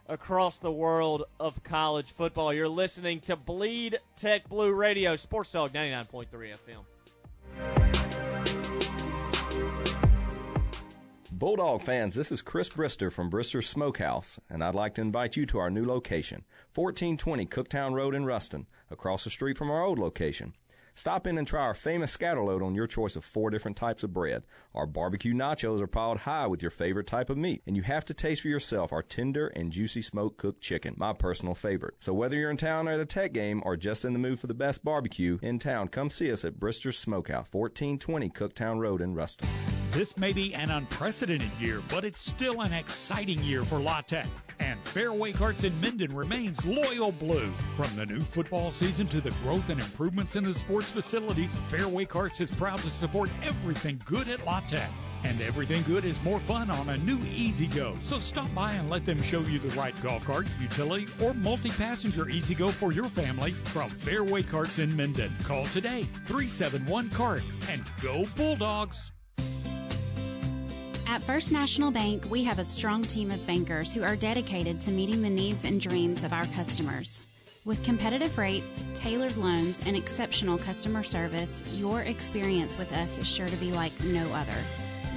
[0.08, 2.54] across the world of college football.
[2.54, 6.99] You're listening to Bleed Tech Blue Radio, Sports Talk 99.3 FM.
[11.40, 15.46] Bulldog fans, this is Chris Brister from Brister's Smokehouse, and I'd like to invite you
[15.46, 16.44] to our new location,
[16.76, 20.54] 1420 Cooktown Road in Ruston, across the street from our old location.
[20.94, 24.12] Stop in and try our famous scatterload on your choice of four different types of
[24.12, 24.44] bread.
[24.76, 28.06] Our barbecue nachos are piled high with your favorite type of meat, and you have
[28.06, 31.96] to taste for yourself our tender and juicy smoke cooked chicken, my personal favorite.
[32.00, 34.48] So whether you're in town at a tech game or just in the mood for
[34.48, 39.16] the best barbecue in town, come see us at Brister's Smokehouse, 1420 Cooktown Road in
[39.16, 39.50] Ruston.
[39.92, 44.28] This may be an unprecedented year, but it's still an exciting year for La Tech.
[44.60, 47.50] And Fairway Carts in Minden remains loyal blue.
[47.76, 52.06] From the new football season to the growth and improvements in the sports facilities, Fairway
[52.06, 54.90] Carts is proud to support everything good at La Tech.
[55.24, 57.98] And everything good is more fun on a new E-Z-GO.
[58.02, 61.70] So stop by and let them show you the right golf cart, utility, or multi
[61.72, 65.34] passenger E-Z-GO for your family from Fairway Carts in Minden.
[65.44, 69.12] Call today 371 CART and go Bulldogs!
[71.08, 74.92] At First National Bank, we have a strong team of bankers who are dedicated to
[74.92, 77.24] meeting the needs and dreams of our customers.
[77.66, 83.48] With competitive rates, tailored loans, and exceptional customer service, your experience with us is sure
[83.48, 84.56] to be like no other.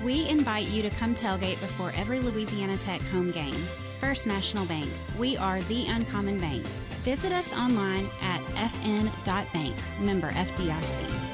[0.05, 3.55] We invite you to come tailgate before every Louisiana Tech home game.
[4.01, 6.67] First National Bank, we are the uncommon bank.
[7.05, 11.32] Visit us online at fn.bank, member FDIC.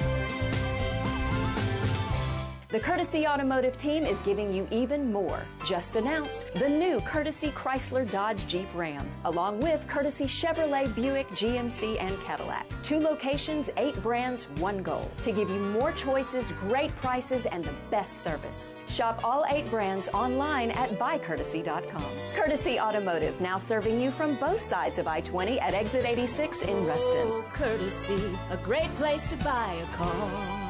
[2.70, 5.40] The Courtesy Automotive team is giving you even more.
[5.64, 11.98] Just announced the new Courtesy Chrysler Dodge Jeep Ram, along with Courtesy Chevrolet Buick GMC
[11.98, 12.66] and Cadillac.
[12.82, 15.10] Two locations, eight brands, one goal.
[15.22, 18.74] To give you more choices, great prices, and the best service.
[18.86, 22.12] Shop all eight brands online at buycourtesy.com.
[22.34, 26.84] Courtesy Automotive, now serving you from both sides of I 20 at exit 86 in
[26.84, 27.28] Ruston.
[27.28, 30.67] Oh, courtesy, a great place to buy a car.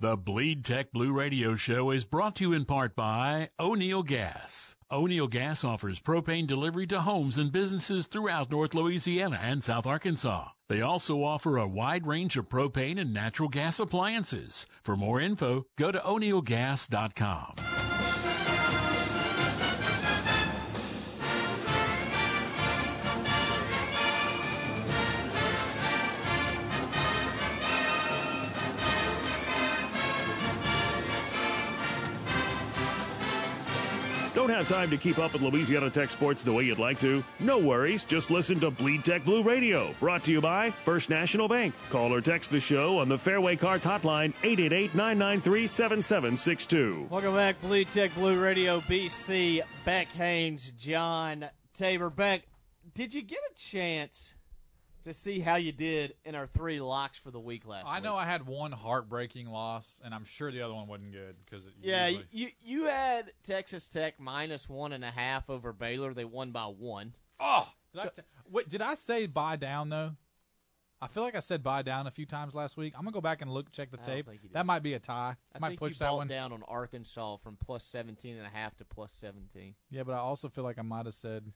[0.00, 4.76] The Bleed Tech Blue Radio Show is brought to you in part by O'Neill Gas.
[4.92, 10.50] O'Neill Gas offers propane delivery to homes and businesses throughout North Louisiana and South Arkansas.
[10.68, 14.66] They also offer a wide range of propane and natural gas appliances.
[14.84, 17.56] For more info, go to o'neillgas.com.
[34.48, 37.22] Don't have time to keep up with Louisiana Tech sports the way you'd like to?
[37.38, 38.06] No worries.
[38.06, 41.74] Just listen to Bleed Tech Blue Radio, brought to you by First National Bank.
[41.90, 47.10] Call or text the show on the Fairway Carts Hotline 888-993-7762.
[47.10, 49.60] Welcome back, Bleed Tech Blue Radio, BC.
[49.84, 51.44] Beck Haynes, John
[51.74, 52.08] Tabor.
[52.08, 52.44] Beck,
[52.94, 54.32] did you get a chance
[55.08, 57.92] to see how you did in our three locks for the week last week.
[57.92, 58.04] I week?
[58.04, 61.64] know I had one heartbreaking loss, and I'm sure the other one wasn't good because
[61.80, 66.14] Yeah, you, you you had Texas Tech minus one and a half over Baylor.
[66.14, 67.14] They won by one.
[67.40, 70.12] Oh, did I, t- wait, did I say buy down though?
[71.00, 72.92] I feel like I said buy down a few times last week.
[72.96, 74.26] I'm gonna go back and look check the I tape.
[74.26, 74.54] think you did.
[74.54, 75.36] That might be a tie.
[75.54, 78.84] I might push that one down on Arkansas from plus 17 and a half to
[78.84, 79.74] plus 17.
[79.90, 81.52] Yeah, but I also feel like I might have said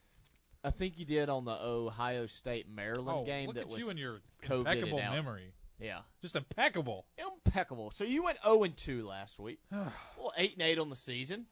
[0.65, 3.79] I think you did on the Ohio State Maryland Oh, game look that at was
[3.79, 5.13] you and your COVIDed impeccable out.
[5.15, 5.53] memory.
[5.81, 6.01] Yeah.
[6.21, 7.07] Just impeccable.
[7.19, 7.91] Impeccable.
[7.91, 9.59] So you went 0 and 2 last week.
[9.73, 11.47] well, 8 and 8 on the season.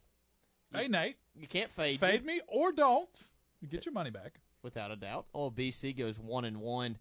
[0.73, 2.35] Hey Nate, You can't fade fade me.
[2.35, 3.09] me or don't.
[3.61, 4.39] You get your money back.
[4.63, 5.27] without a doubt.
[5.35, 6.97] Oh, BC goes 1 and 1.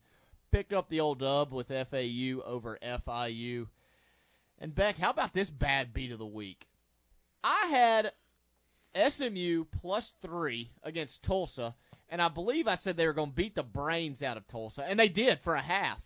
[0.52, 3.68] Picked up the old dub with FAU over FIU.
[4.58, 6.68] And Beck, how about this bad beat of the week?
[7.44, 8.12] I had
[9.10, 11.76] SMU plus 3 against Tulsa,
[12.10, 14.84] and I believe I said they were going to beat the brains out of Tulsa,
[14.88, 16.02] and they did for a half.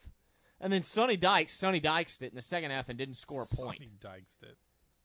[0.59, 3.55] And then Sonny Dykes, Sonny Dykes it in the second half and didn't score a
[3.55, 3.79] point.
[3.79, 4.55] Sonny Dykes did.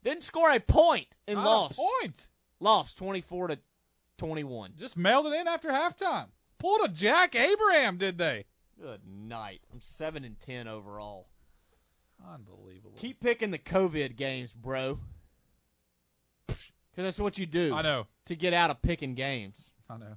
[0.04, 1.78] Didn't score a point and Not lost.
[1.78, 2.28] a point.
[2.60, 3.58] Lost 24 to
[4.18, 4.74] 21.
[4.76, 6.26] Just mailed it in after halftime.
[6.58, 8.44] Pulled a Jack Abraham, did they?
[8.80, 9.60] Good night.
[9.72, 11.28] I'm 7 and 10 overall.
[12.32, 12.96] Unbelievable.
[12.96, 15.00] Keep picking the COVID games, bro.
[16.46, 17.74] Because that's what you do.
[17.74, 18.06] I know.
[18.26, 19.70] To get out of picking games.
[19.88, 20.16] I know.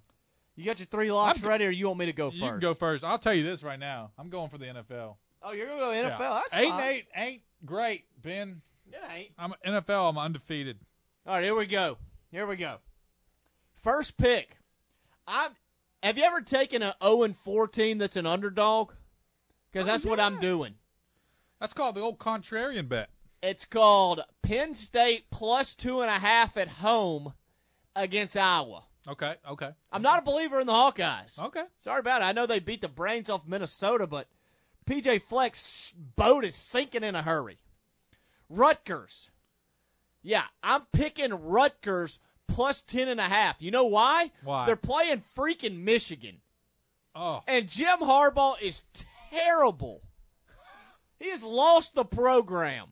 [0.55, 2.41] You got your three locks I'm ready, or you want me to go first?
[2.41, 3.03] You can go first.
[3.03, 4.11] I'll tell you this right now.
[4.17, 5.15] I'm going for the NFL.
[5.43, 6.19] Oh, you're going to go NFL?
[6.19, 6.41] Yeah.
[6.41, 6.81] That's eight fine.
[6.81, 8.61] and eight ain't great, Ben.
[8.87, 9.31] It ain't.
[9.37, 10.09] I'm NFL.
[10.09, 10.77] I'm undefeated.
[11.25, 11.97] All right, here we go.
[12.31, 12.77] Here we go.
[13.81, 14.57] First pick.
[15.27, 15.51] I'm.
[16.03, 18.91] Have you ever taken an 0 and 4 team that's an underdog?
[19.71, 20.75] Because Oh, that's what I'm doing.
[21.59, 23.09] That's called the old contrarian bet.
[23.43, 27.33] It's called Penn State plus two and a half at home
[27.95, 28.85] against Iowa.
[29.07, 29.35] Okay.
[29.49, 29.69] Okay.
[29.91, 31.39] I'm not a believer in the Hawkeyes.
[31.39, 31.63] Okay.
[31.77, 32.25] Sorry about it.
[32.25, 34.27] I know they beat the brains off Minnesota, but
[34.85, 37.57] PJ Fleck's boat is sinking in a hurry.
[38.49, 39.29] Rutgers.
[40.21, 43.61] Yeah, I'm picking Rutgers plus ten and a half.
[43.61, 44.31] You know why?
[44.43, 44.65] Why?
[44.65, 46.37] They're playing freaking Michigan.
[47.15, 47.41] Oh.
[47.47, 48.83] And Jim Harbaugh is
[49.31, 50.03] terrible.
[51.19, 52.89] He has lost the program.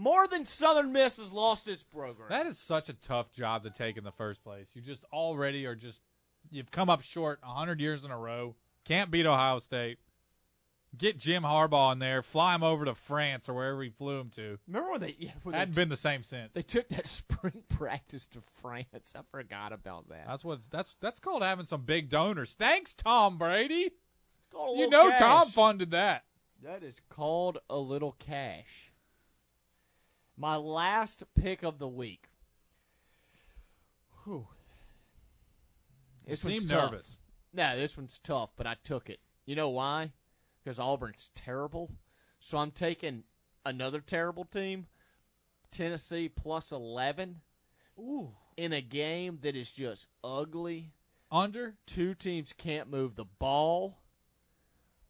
[0.00, 2.30] More than Southern Miss has lost its program.
[2.30, 4.70] That is such a tough job to take in the first place.
[4.72, 6.00] You just already are just
[6.50, 8.56] you've come up short hundred years in a row.
[8.86, 9.98] Can't beat Ohio State.
[10.96, 14.30] Get Jim Harbaugh in there, fly him over to France or wherever he flew him
[14.30, 14.58] to.
[14.66, 16.50] Remember when they yeah, when Hadn't they, been the same since.
[16.54, 19.12] they took that spring practice to France?
[19.14, 20.24] I forgot about that.
[20.26, 22.54] That's what that's that's called having some big donors.
[22.54, 23.90] Thanks, Tom Brady.
[24.54, 25.20] You know cash.
[25.20, 26.24] Tom funded that.
[26.62, 28.89] That is called a little cash.
[30.40, 32.30] My last pick of the week.
[34.24, 34.46] Whew.
[36.24, 36.92] You This one's tough.
[36.92, 37.18] nervous.
[37.52, 39.20] No, this one's tough, but I took it.
[39.44, 40.12] You know why?
[40.64, 41.90] Because Auburn's terrible.
[42.38, 43.24] So I'm taking
[43.66, 44.86] another terrible team,
[45.70, 47.42] Tennessee plus 11.
[47.98, 48.30] Ooh.
[48.56, 50.94] In a game that is just ugly.
[51.30, 51.74] Under?
[51.84, 53.98] Two teams can't move the ball.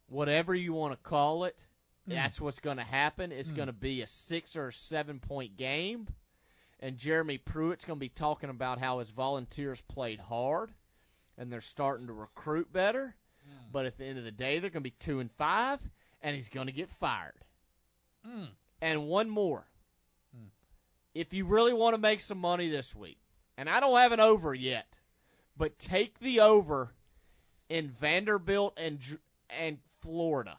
[0.09, 1.67] Whatever you want to call it,
[2.11, 2.15] Mm.
[2.15, 3.33] that's what's going to happen.
[3.33, 3.57] It's Mm.
[3.57, 6.09] going to be a six or seven point game.
[6.83, 10.73] and Jeremy Pruitt's going to be talking about how his volunteers played hard,
[11.37, 13.17] and they're starting to recruit better.
[13.71, 15.81] But at the end of the day, they're going to be two and five,
[16.23, 17.45] and he's going to get fired.
[18.27, 18.49] Mm.
[18.81, 19.67] And one more.
[21.13, 23.19] If you really want to make some money this week,
[23.59, 25.01] and I don't have an over yet,
[25.57, 26.95] but take the over
[27.69, 29.01] in Vanderbilt and
[29.51, 30.59] and Florida.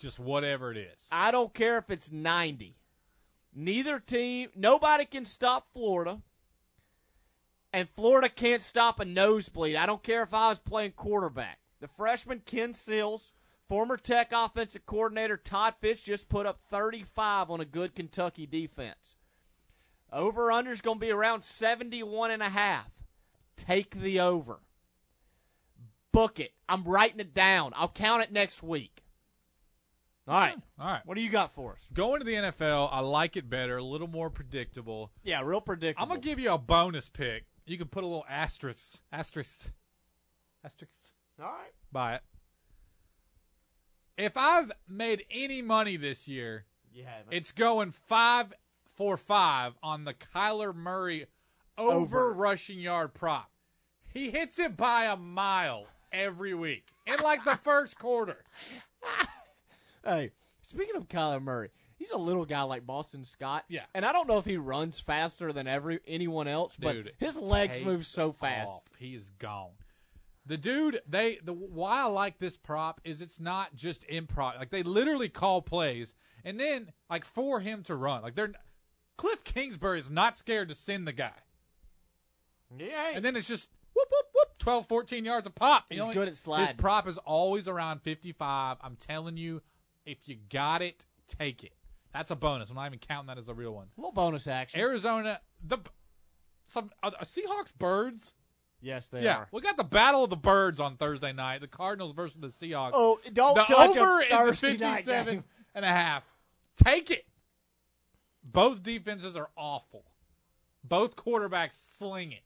[0.00, 1.06] Just whatever it is.
[1.12, 2.74] I don't care if it's 90.
[3.54, 6.22] Neither team, nobody can stop Florida.
[7.72, 9.76] And Florida can't stop a nosebleed.
[9.76, 11.58] I don't care if I was playing quarterback.
[11.80, 13.32] The freshman Ken Seals,
[13.68, 19.16] former Tech offensive coordinator Todd Fitch just put up 35 on a good Kentucky defense.
[20.12, 22.90] Over under's going to be around 71 and a half.
[23.56, 24.60] Take the over.
[26.10, 26.52] Book it.
[26.68, 27.72] I'm writing it down.
[27.76, 29.04] I'll count it next week.
[30.28, 30.56] All right.
[30.78, 31.00] All right.
[31.04, 31.78] What do you got for us?
[31.92, 35.10] Going to the NFL, I like it better, a little more predictable.
[35.24, 36.02] Yeah, real predictable.
[36.02, 37.46] I'm gonna give you a bonus pick.
[37.66, 39.72] You can put a little asterisk, asterisk,
[40.64, 40.92] asterisk
[41.40, 41.72] All right.
[41.90, 42.22] by it.
[44.16, 47.32] If I've made any money this year, You haven't.
[47.32, 48.52] it's going five
[48.94, 51.26] for five on the Kyler Murray
[51.78, 52.32] over, Over.
[52.34, 53.50] rushing yard prop.
[54.12, 58.44] He hits it by a mile every week in like the first quarter.
[60.04, 60.32] Hey,
[60.62, 63.64] speaking of Kyler Murray, he's a little guy like Boston Scott.
[63.68, 63.84] Yeah.
[63.94, 67.36] And I don't know if he runs faster than every anyone else, but Dude, his
[67.38, 68.68] legs move so fast.
[68.68, 68.82] off.
[68.98, 69.72] He is gone.
[70.46, 74.58] The dude, they the why I like this prop is it's not just improv.
[74.58, 78.22] Like they literally call plays and then like for him to run.
[78.22, 78.52] Like they're
[79.16, 81.34] Cliff Kingsbury is not scared to send the guy.
[82.76, 83.10] Yeah.
[83.14, 85.84] And then it's just whoop whoop whoop 12 14 yards a pop.
[85.88, 86.68] He's You know, good at sliding.
[86.68, 88.78] His prop is always around 55.
[88.80, 89.60] I'm telling you,
[90.10, 91.72] if you got it, take it.
[92.12, 92.70] That's a bonus.
[92.70, 93.86] I'm not even counting that as a real one.
[93.96, 94.80] A little bonus action.
[94.80, 95.78] Arizona, the
[96.66, 98.32] some uh, Seahawks birds.
[98.80, 99.48] yes, they yeah, are.
[99.52, 101.60] we got the battle of the birds on Thursday night.
[101.60, 102.90] The Cardinals versus the Seahawks.
[102.94, 105.44] Oh, don't the touch over is a Thursday 57
[105.74, 106.24] and a half.
[106.82, 107.26] Take it.
[108.42, 110.04] Both defenses are awful.
[110.82, 112.42] Both quarterbacks sling it.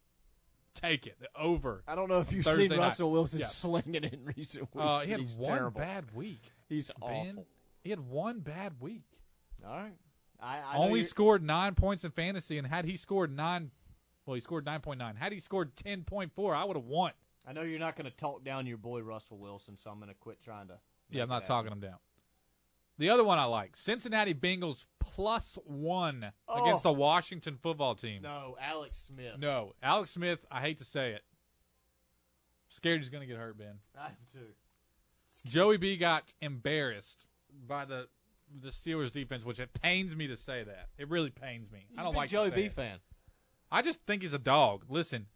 [0.74, 1.16] Take it.
[1.20, 1.84] The over.
[1.86, 2.84] I don't know if you've Thursday seen night.
[2.86, 3.46] Russell Wilson Yeah.
[3.46, 4.84] slinging it in recent weeks.
[4.84, 5.80] Uh, he had He's one terrible.
[5.80, 6.52] bad week.
[6.68, 7.28] He's Ben.
[7.30, 7.46] awful.
[7.84, 9.04] He had one bad week.
[9.64, 9.94] All right.
[10.40, 13.70] I, I Only scored nine points in fantasy, and had he scored nine,
[14.26, 15.14] well, he scored nine point nine.
[15.16, 17.12] Had he scored ten point four, I would have won.
[17.46, 20.08] I know you're not going to talk down your boy Russell Wilson, so I'm going
[20.08, 20.78] to quit trying to.
[21.10, 21.96] Yeah, I'm not talking him down.
[22.96, 26.62] The other one I like Cincinnati Bengals plus one Oh.
[26.64, 28.22] against the Washington football team.
[28.22, 29.38] No, Alex Smith.
[29.38, 30.46] No, Alex Smith.
[30.50, 31.22] I hate to say it.
[32.68, 33.78] Scared he's going to get hurt, Ben.
[33.98, 34.54] I am too.
[35.44, 37.26] Joey B got embarrassed
[37.66, 38.08] by the
[38.60, 40.88] the Steelers defense, which it pains me to say that.
[40.98, 41.86] It really pains me.
[41.98, 42.72] I don't like Joey B it.
[42.72, 42.98] fan.
[43.72, 44.84] I just think he's a dog.
[44.88, 45.26] Listen,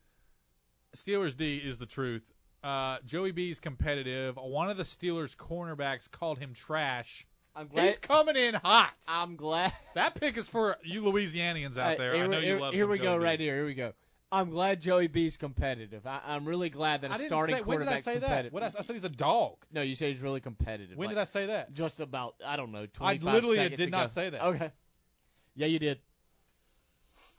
[0.97, 2.23] Steelers D is the truth.
[2.63, 4.37] Uh, Joey B is competitive.
[4.37, 7.27] One of the Steelers cornerbacks called him trash.
[7.57, 7.89] I'm glad.
[7.89, 8.93] He's coming in hot.
[9.09, 9.73] I'm glad.
[9.95, 12.15] That pick is for you Louisianians out there.
[12.15, 12.75] Here, I know here- you love.
[12.75, 13.25] Here we go, B.
[13.25, 13.57] right here.
[13.57, 13.93] Here we go.
[14.31, 16.07] I'm glad Joey B's competitive.
[16.07, 17.63] I, I'm really glad that a I didn't starting say.
[17.63, 18.21] When did I quarterback's say that?
[18.21, 18.53] competitive.
[18.53, 19.57] What I, I said he's a dog.
[19.73, 20.99] No, you said he's really competitive.
[20.99, 21.73] When did I say that?
[21.73, 24.13] Just about, I don't know, I 25 literally seconds did not ago.
[24.15, 24.45] say that.
[24.45, 24.71] Okay.
[25.55, 26.01] Yeah, you did.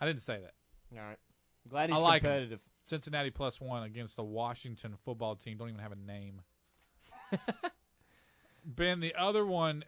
[0.01, 0.53] I didn't say that.
[0.97, 1.17] All right.
[1.69, 2.29] Glad he's I like him.
[2.31, 2.59] competitive.
[2.85, 5.57] Cincinnati plus one against the Washington football team.
[5.57, 6.41] Don't even have a name.
[8.65, 9.83] ben, the other one.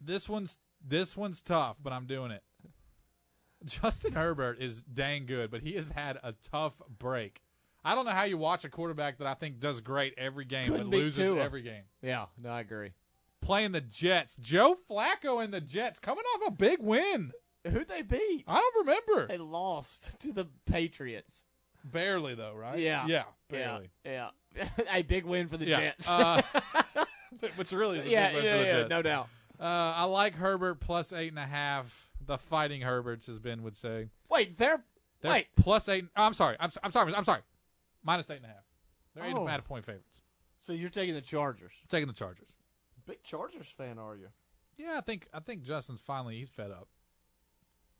[0.00, 2.42] This one's this one's tough, but I'm doing it.
[3.66, 7.42] Justin Herbert is dang good, but he has had a tough break.
[7.84, 10.66] I don't know how you watch a quarterback that I think does great every game
[10.66, 11.42] Couldn't but loses Tua.
[11.42, 11.82] every game.
[12.00, 12.92] Yeah, no, I agree.
[13.40, 17.32] Playing the Jets, Joe Flacco and the Jets coming off a big win.
[17.68, 18.44] Who'd they beat?
[18.46, 19.26] I don't remember.
[19.26, 21.44] They lost to the Patriots.
[21.84, 22.78] Barely though, right?
[22.78, 23.06] Yeah.
[23.06, 23.90] yeah, barely.
[24.04, 24.28] Yeah.
[24.56, 24.68] yeah.
[24.92, 25.80] a big win for the Yeah.
[25.80, 26.08] Jets.
[26.08, 26.42] Uh,
[27.56, 28.90] which really is a yeah, big win yeah, for the yeah, Jets.
[28.90, 29.28] no doubt.
[29.62, 32.08] Uh, I like Herbert plus eight and a half.
[32.24, 34.08] The fighting Herberts, as Ben would say.
[34.28, 34.82] Wait, they're,
[35.20, 35.46] They're wait.
[35.56, 36.06] plus eight.
[36.16, 36.56] oh, I'm sorry.
[36.60, 37.14] I'm, I'm sorry.
[37.14, 37.40] I'm sorry.
[38.04, 38.64] Minus eight and a half.
[39.14, 39.40] They're eight Oh.
[39.40, 40.20] and a half point favorites.
[40.60, 41.72] So you're taking the Chargers.
[41.82, 42.48] I'm taking the Chargers.
[43.06, 44.28] Big Chargers fan, are you?
[44.76, 46.88] Yeah, I think I think Justin's finally he's fed up.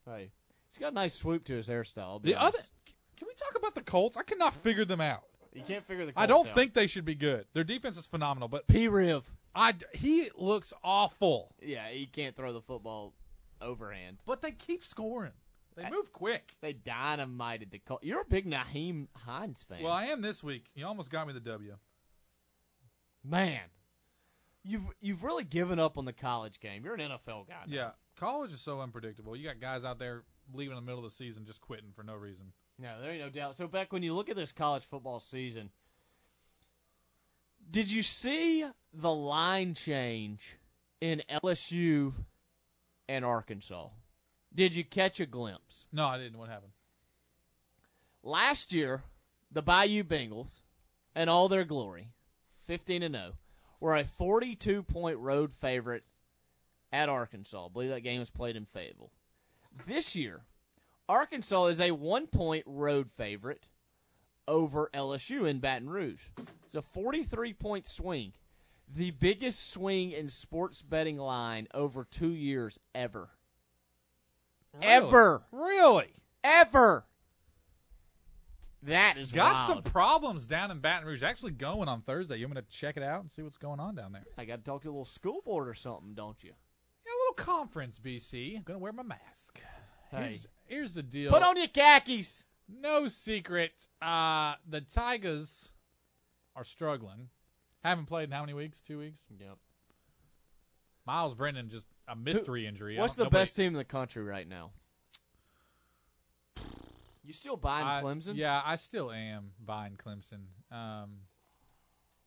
[0.07, 0.31] Hey,
[0.69, 2.23] he's got a nice swoop to his hairstyle.
[2.23, 2.55] The honest.
[2.57, 2.65] other,
[3.17, 4.17] can we talk about the Colts?
[4.17, 5.23] I cannot figure them out.
[5.53, 6.13] you can't figure the.
[6.17, 6.55] I don't out.
[6.55, 7.47] think they should be good.
[7.53, 8.89] Their defense is phenomenal, but P.
[8.89, 9.25] Riv.
[9.55, 11.55] I he looks awful.
[11.61, 13.15] Yeah, he can't throw the football
[13.61, 14.19] overhand.
[14.27, 15.33] But they keep scoring.
[15.77, 16.57] They move quick.
[16.61, 18.05] They dynamited the Colts.
[18.05, 19.83] You're a big Nyheim Hines fan.
[19.83, 20.67] Well, I am this week.
[20.75, 21.77] You almost got me the W.
[23.25, 23.61] man,
[24.65, 26.85] You've you've really given up on the college game.
[26.85, 27.65] You're an NFL guy.
[27.67, 27.75] now.
[27.75, 29.35] Yeah, college is so unpredictable.
[29.35, 30.23] You got guys out there
[30.55, 32.53] leaving in the middle of the season just quitting for no reason.
[32.79, 33.57] No, there ain't no doubt.
[33.57, 35.71] So, Beck, when you look at this college football season,
[37.71, 40.57] did you see the line change
[41.01, 42.13] in LSU
[43.09, 43.89] and Arkansas?
[44.55, 45.87] Did you catch a glimpse?
[45.93, 46.39] No, I didn't.
[46.39, 46.73] What happened?
[48.23, 49.03] Last year,
[49.51, 50.61] the Bayou Bengals,
[51.15, 52.09] and all their glory,
[52.67, 53.33] 15 and 0,
[53.81, 56.05] were a 42 point road favorite
[56.93, 57.67] at Arkansas.
[57.67, 59.11] I believe that game was played in Fayetteville.
[59.87, 60.43] This year,
[61.09, 63.69] Arkansas is a one point road favorite
[64.47, 66.23] over LSU in Baton Rouge.
[66.67, 68.33] It's a 43 point swing,
[68.95, 73.31] the biggest swing in sports betting line over two years ever.
[74.81, 75.43] Ever.
[75.51, 76.13] Really?
[76.43, 77.05] Ever.
[78.85, 79.85] That is Got wild.
[79.85, 81.23] some problems down in Baton Rouge.
[81.23, 82.37] Actually, going on Thursday.
[82.37, 84.25] You want me to check it out and see what's going on down there?
[84.37, 86.53] I got to talk to a little school board or something, don't you?
[87.07, 88.57] Yeah, a little conference, BC.
[88.57, 89.61] I'm gonna wear my mask.
[90.11, 90.29] Hey.
[90.29, 91.31] Here's, here's the deal.
[91.31, 92.45] Put on your khakis.
[92.69, 93.73] No secret.
[94.01, 95.71] Uh, the Tigers
[96.57, 97.29] are struggling.
[97.85, 98.81] Haven't played in how many weeks?
[98.81, 99.19] Two weeks.
[99.39, 99.57] Yep.
[101.07, 102.97] Myles Brennan just a mystery injury.
[102.99, 104.71] What's the nobody- best team in the country right now?
[107.25, 108.37] You still buying I- Clemson?
[108.37, 110.47] Yeah, I still am buying Clemson.
[110.75, 111.19] Um,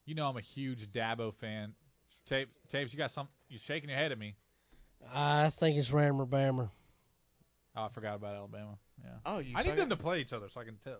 [0.05, 1.73] you know I'm a huge Dabo fan.
[2.25, 3.27] Tape, tapes, you got some?
[3.49, 4.35] You shaking your head at me?
[5.13, 6.69] I think it's Rammer Bammer.
[7.75, 8.77] Oh, I forgot about Alabama.
[9.03, 9.09] Yeah.
[9.25, 10.99] Oh, you I need them to play each other so I can tell.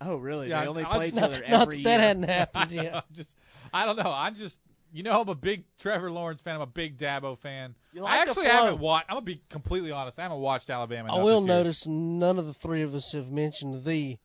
[0.00, 0.48] Oh, really?
[0.48, 2.00] Yeah, they I- only I play just- each other Not every that that year.
[2.00, 2.94] hadn't happened yet.
[2.94, 3.34] I'm just,
[3.72, 4.12] I don't know.
[4.12, 4.58] I'm just,
[4.92, 6.54] you know, I'm a big Trevor Lawrence fan.
[6.56, 7.74] I'm a big Dabo fan.
[7.92, 9.06] You I like the actually haven't watched.
[9.08, 10.18] I'm gonna be completely honest.
[10.18, 11.14] I haven't watched Alabama.
[11.14, 11.56] I will this year.
[11.56, 14.18] notice none of the three of us have mentioned the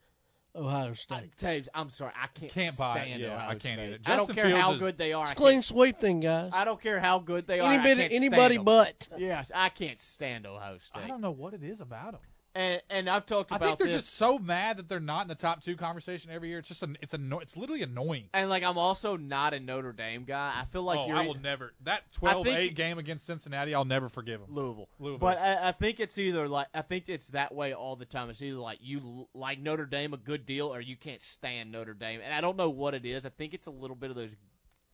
[0.56, 1.36] Ohio State.
[1.38, 3.06] Tabes, I'm sorry, I can't, Can't buy it.
[3.08, 3.80] stand Yeah, Ohio I can't State.
[3.80, 4.00] either.
[4.06, 5.24] I don't care how Fields is- good they are.
[5.24, 6.52] It's clean sweep thing, guys.
[6.54, 7.70] I don't care how good they are.
[7.72, 8.66] I Anybody- can't stand anybody them.
[8.66, 9.08] but.
[9.18, 11.02] Yes, I can't stand Ohio State.
[11.04, 12.22] I don't know what it is about them.
[12.56, 13.64] And and I've talked about.
[13.64, 14.04] I think they're this.
[14.04, 16.60] just so mad that they're not in the top two conversation every year.
[16.60, 18.26] It's just an, it's anno- it's literally annoying.
[18.34, 20.54] and like I'm also not a Notre Dame guy.
[20.56, 23.74] I feel like oh, you're I will never that 12-8 game against Cincinnati.
[23.74, 24.50] I'll never forgive them.
[24.54, 24.88] Louisville.
[25.00, 25.18] Louisville.
[25.18, 28.30] But I, I think it's either like I think it's that way all the time.
[28.30, 31.72] It's either like you l- like Notre Dame a good deal, or you can't stand
[31.72, 32.22] Notre Dame.
[32.24, 33.26] And I don't know what it is.
[33.26, 34.36] I think it's a little bit of those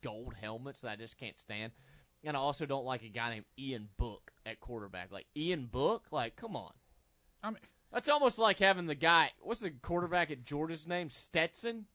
[0.02, 1.74] gold helmets that I just can't stand.
[2.24, 5.12] And I also don't like a guy named Ian Book at quarterback.
[5.12, 6.72] Like Ian Book, like come on.
[7.44, 7.60] I mean,
[7.92, 9.32] That's almost like having the guy.
[9.42, 11.10] What's the quarterback at Georgia's name?
[11.10, 11.86] Stetson.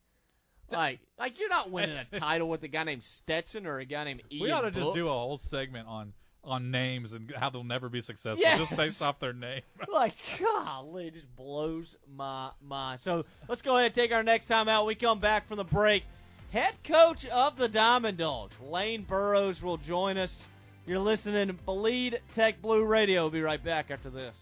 [0.70, 4.05] Like, like you're not winning a title with a guy named Stetson or a guy
[4.05, 4.42] named Ian.
[4.42, 7.88] we ought to just do a whole segment on on names and how they'll never
[7.88, 8.59] be successful Yes.
[8.59, 9.62] just based off their name.
[9.88, 13.01] like, golly, it just blows my mind.
[13.01, 14.84] So let's go ahead and take our next time out.
[14.86, 16.05] We come back from the break.
[16.51, 20.47] Head coach of the Diamond Dogs, Lane Burroughs, will join us.
[20.86, 23.22] You're listening to Bleed Tech Blue Radio.
[23.22, 24.36] We'll be right back after this.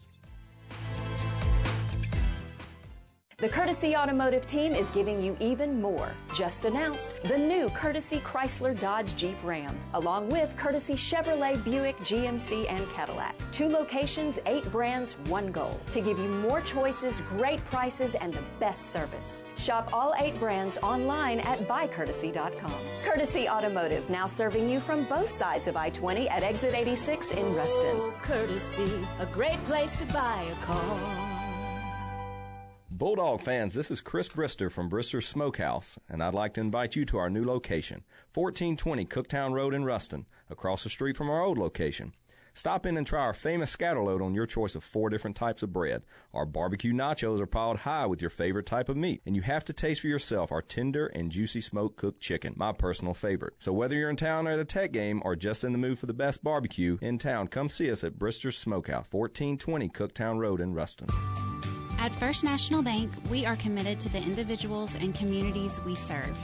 [3.43, 6.13] The Courtesy Automotive team is giving you even more.
[6.33, 12.71] Just announced the new Courtesy Chrysler Dodge Jeep Ram, along with Courtesy Chevrolet Buick GMC
[12.71, 13.35] and Cadillac.
[13.51, 15.81] Two locations, eight brands, one goal.
[15.91, 19.43] To give you more choices, great prices, and the best service.
[19.57, 22.81] Shop all eight brands online at buycourtesy.com.
[23.03, 27.57] Courtesy Automotive, now serving you from both sides of I 20 at exit 86 in
[27.57, 27.97] Ruston.
[27.97, 31.32] Oh, courtesy, a great place to buy a car.
[33.03, 37.05] Bulldog fans, this is Chris Brister from Brister's Smokehouse, and I'd like to invite you
[37.07, 41.59] to our new location, 1420 Cooktown Road in Ruston, across the street from our old
[41.59, 42.13] location.
[42.55, 45.73] Stop in and try our famous scatterload on your choice of four different types of
[45.73, 46.05] bread.
[46.33, 49.65] Our barbecue nachos are piled high with your favorite type of meat, and you have
[49.65, 53.55] to taste for yourself our tender and juicy smoked cooked chicken, my personal favorite.
[53.59, 56.07] So whether you're in town at a tech game or just in the mood for
[56.07, 60.73] the best barbecue in town, come see us at Brister's Smokehouse, 1420 Cooktown Road in
[60.73, 61.09] Ruston.
[62.03, 66.37] At First National Bank, we are committed to the individuals and communities we serve.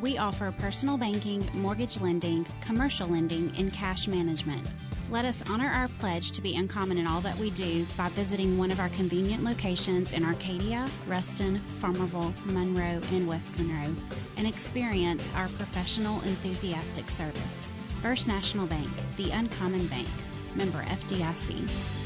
[0.00, 4.66] We offer personal banking, mortgage lending, commercial lending, and cash management.
[5.10, 8.56] Let us honor our pledge to be uncommon in all that we do by visiting
[8.56, 13.94] one of our convenient locations in Arcadia, Ruston, Farmerville, Monroe, and West Monroe
[14.38, 17.68] and experience our professional, enthusiastic service.
[18.00, 18.88] First National Bank,
[19.18, 20.08] the uncommon bank.
[20.54, 22.03] Member FDIC.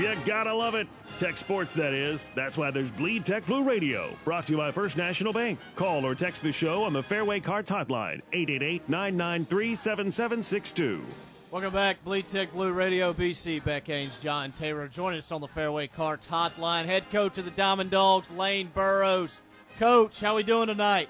[0.01, 0.87] You gotta love it.
[1.19, 2.33] Tech Sports, that is.
[2.35, 4.15] That's why there's Bleed Tech Blue Radio.
[4.25, 5.59] Brought to you by First National Bank.
[5.77, 11.05] Call or text the show on the Fairway Carts Hotline, 888 993 7762.
[11.51, 13.13] Welcome back, Bleed Tech Blue Radio.
[13.13, 16.85] BC Beck Haynes, John Taylor joining us on the Fairway Carts Hotline.
[16.85, 19.41] Head coach of the Diamond Dogs, Lane Burrows.
[19.77, 21.09] Coach, how are we doing tonight?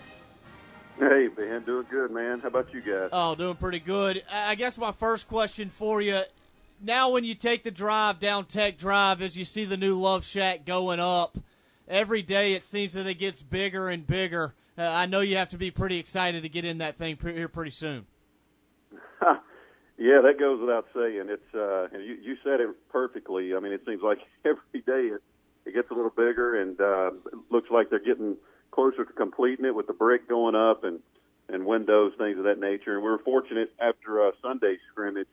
[0.98, 2.40] Hey, Ben, doing good, man.
[2.40, 3.10] How about you guys?
[3.12, 4.22] Oh, doing pretty good.
[4.32, 6.22] I guess my first question for you
[6.80, 10.24] now when you take the drive down Tech Drive as you see the new Love
[10.24, 11.36] Shack going up,
[11.86, 14.54] every day it seems that it gets bigger and bigger.
[14.78, 17.34] Uh, I know you have to be pretty excited to get in that thing pre-
[17.34, 18.06] here pretty soon.
[20.00, 21.26] yeah, that goes without saying.
[21.28, 23.54] It's uh, you, you said it perfectly.
[23.54, 25.22] I mean, it seems like every day it,
[25.66, 27.10] it gets a little bigger, and uh,
[27.50, 28.36] looks like they're getting
[28.72, 31.00] closer to completing it with the brick going up and
[31.48, 32.94] and windows, things of that nature.
[32.94, 35.26] And we were fortunate after a Sunday scrimmage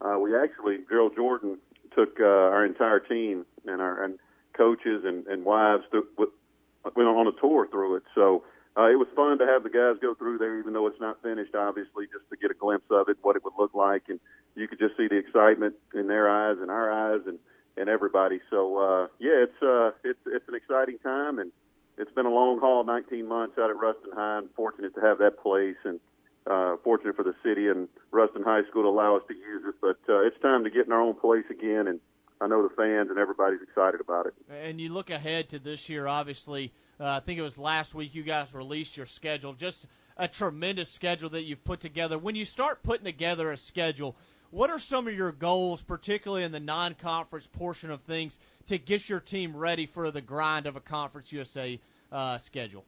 [0.00, 1.58] uh, we actually Gerald Jordan
[1.94, 4.18] took uh, our entire team and our and
[4.56, 8.02] coaches and, and wives through, went on a tour through it.
[8.14, 8.44] So
[8.80, 11.20] uh, it was fun to have the guys go through there, even though it's not
[11.22, 14.18] finished, obviously, just to get a glimpse of it, what it would look like, and
[14.56, 17.38] you could just see the excitement in their eyes and our eyes and
[17.76, 18.40] and everybody.
[18.48, 21.52] So uh, yeah, it's uh, it's it's an exciting time, and
[21.98, 25.18] it's been a long haul, 19 months out at Ruston High, and fortunate to have
[25.18, 26.00] that place and
[26.46, 29.74] uh, fortunate for the city and Ruston High School to allow us to use it.
[29.82, 32.00] But uh, it's time to get in our own place again, and
[32.40, 34.34] I know the fans and everybody's excited about it.
[34.50, 36.72] And you look ahead to this year, obviously.
[37.00, 39.54] Uh, I think it was last week you guys released your schedule.
[39.54, 39.86] Just
[40.18, 42.18] a tremendous schedule that you've put together.
[42.18, 44.16] When you start putting together a schedule,
[44.50, 49.08] what are some of your goals, particularly in the non-conference portion of things, to get
[49.08, 51.80] your team ready for the grind of a Conference USA
[52.12, 52.84] uh, schedule?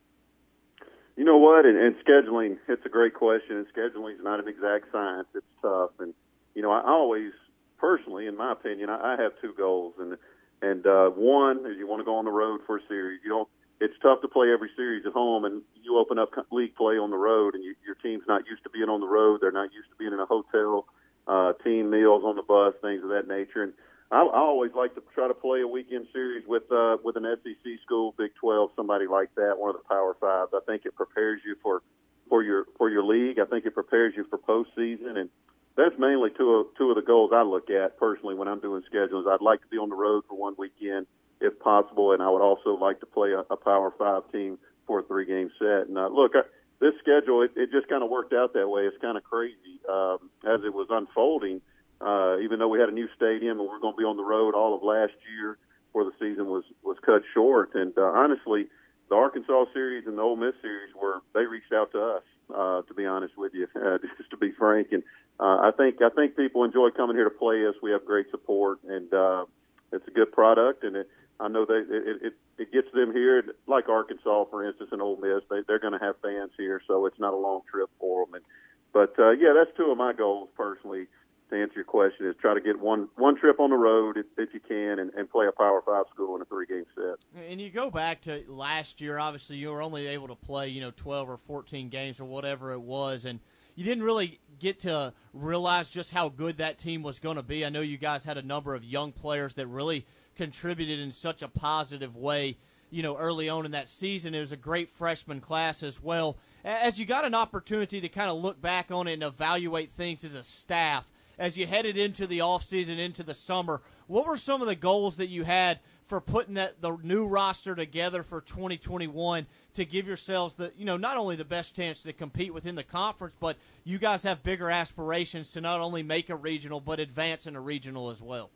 [1.17, 1.65] You know what?
[1.65, 3.57] And, and scheduling, it's a great question.
[3.57, 5.29] And scheduling is not an exact science.
[5.35, 5.91] It's tough.
[6.01, 6.13] And
[6.55, 7.33] you know, I always,
[7.79, 9.95] personally, in my opinion, I, I have two goals.
[9.99, 10.19] And
[10.61, 13.21] and uh, one is you want to go on the road for a series.
[13.25, 13.49] You don't.
[13.83, 17.11] It's tough to play every series at home, and you open up league play on
[17.11, 19.41] the road, and you, your team's not used to being on the road.
[19.43, 20.87] They're not used to being in a hotel,
[21.27, 23.65] uh, team meals on the bus, things of that nature.
[23.65, 23.73] And
[24.13, 27.27] I, I always like to try to play a weekend series with uh, with an
[27.43, 30.53] SEC school, Big 12, somebody like that, one of the Power Fives.
[30.55, 31.83] I think it prepares you for
[32.29, 33.41] for your for your league.
[33.41, 35.29] I think it prepares you for postseason, and
[35.75, 38.85] that's mainly two of two of the goals I look at personally when I'm doing
[38.87, 39.27] schedules.
[39.29, 41.09] I'd like to be on the road for one weekend
[41.43, 45.01] if possible, and I would also like to play a, a Power Five team for
[45.01, 45.89] a three game set.
[45.89, 46.43] And uh, look, I,
[46.81, 48.83] this schedule it, it just kind of worked out that way.
[48.83, 51.61] It's kind of crazy um, as it was unfolding
[52.03, 54.17] uh, even though we had a new stadium and we are going to be on
[54.17, 57.75] the road all of last year before the season was was cut short.
[57.75, 58.67] And uh, honestly,
[59.09, 62.23] the Arkansas series and the Ole Miss series were they reached out to us.
[62.53, 65.03] Uh, to be honest with you, uh, just to be frank, and
[65.41, 67.75] uh, I think I think people enjoy coming here to play us.
[67.81, 69.45] We have great support, and uh,
[69.93, 71.09] it's a good product, and it,
[71.41, 73.43] I know they it, it it gets them here.
[73.67, 77.07] Like Arkansas, for instance, and Ole Miss, they they're going to have fans here, so
[77.07, 78.35] it's not a long trip for them.
[78.35, 78.45] And
[78.93, 81.07] but uh, yeah, that's two of my goals personally
[81.53, 84.27] to answer your question is try to get one one trip on the road if,
[84.39, 87.43] if you can and, and play a Power Five school in a three game set.
[87.49, 89.19] And you go back to last year.
[89.19, 92.73] Obviously, you were only able to play you know twelve or fourteen games or whatever
[92.73, 93.41] it was, and
[93.75, 97.65] you didn't really get to realize just how good that team was going to be.
[97.65, 101.43] I know you guys had a number of young players that really contributed in such
[101.43, 102.59] a positive way.
[102.91, 106.37] You know, early on in that season, it was a great freshman class as well.
[106.63, 110.25] As you got an opportunity to kind of look back on it and evaluate things
[110.25, 111.09] as a staff,
[111.39, 113.81] as you headed into the offseason, into the summer.
[114.07, 117.75] What were some of the goals that you had for putting that the new roster
[117.75, 122.13] together for 2021 to give yourselves the you know not only the best chance to
[122.13, 126.37] compete within the conference, but you guys have bigger aspirations to not only make a
[126.37, 128.51] regional but advance in a regional as well.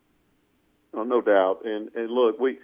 [0.95, 1.61] Oh, no doubt.
[1.65, 2.59] And and look, we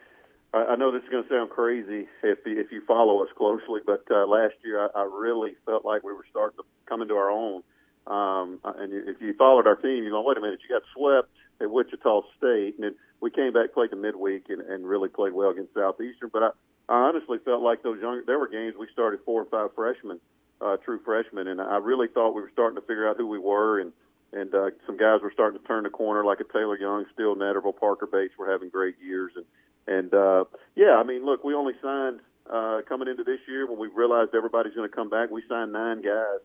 [0.55, 4.05] I know this is going to sound crazy if if you follow us closely, but
[4.11, 7.31] uh, last year I, I really felt like we were starting to come into our
[7.31, 7.62] own.
[8.07, 11.29] Um, and if you followed our team, you go, wait a minute, you got swept
[11.61, 15.33] at Wichita State, and then we came back, played the midweek, and, and really played
[15.33, 16.31] well against Southeastern.
[16.33, 16.51] But I,
[16.88, 20.20] I honestly felt like those young, there were games we started four and five freshmen,
[20.60, 23.38] uh, true freshmen, and I really thought we were starting to figure out who we
[23.38, 23.92] were, and
[24.34, 27.36] and uh, some guys were starting to turn the corner, like a Taylor Young, Steele
[27.36, 29.44] Netterville, Parker Bates were having great years, and
[29.86, 30.44] and uh,
[30.74, 34.34] yeah, I mean, look, we only signed uh, coming into this year when we realized
[34.34, 35.30] everybody's going to come back.
[35.30, 36.40] We signed nine guys.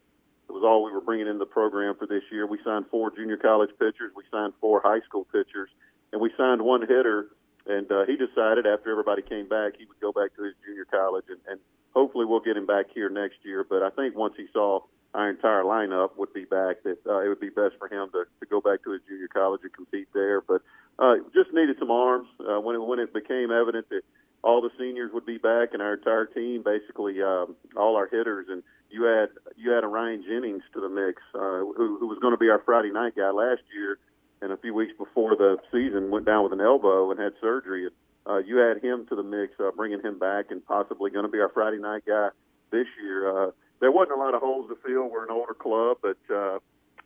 [0.50, 2.48] It was all we were bringing into the program for this year.
[2.48, 4.12] We signed four junior college pitchers.
[4.16, 5.70] We signed four high school pitchers,
[6.12, 7.28] and we signed one hitter.
[7.68, 10.86] And uh, he decided after everybody came back, he would go back to his junior
[10.86, 11.60] college, and, and
[11.94, 13.66] hopefully we'll get him back here next year.
[13.68, 14.82] But I think once he saw
[15.14, 18.26] our entire lineup would be back, that uh, it would be best for him to,
[18.40, 20.42] to go back to his junior college and compete there.
[20.42, 20.62] But
[21.00, 24.02] uh, just needed some arms uh, when it, when it became evident that
[24.44, 28.48] all the seniors would be back and our entire team, basically um, all our hitters,
[28.50, 32.20] and you had you had a Ryan Jennings to the mix, uh, who, who was
[32.20, 33.98] going to be our Friday night guy last year,
[34.42, 37.90] and a few weeks before the season went down with an elbow and had surgery.
[38.28, 41.32] Uh, you add him to the mix, uh, bringing him back, and possibly going to
[41.32, 42.30] be our Friday night guy
[42.72, 43.30] this year.
[43.30, 45.10] Uh, there wasn't a lot of holes to fill.
[45.10, 46.60] We're an older club, but uh,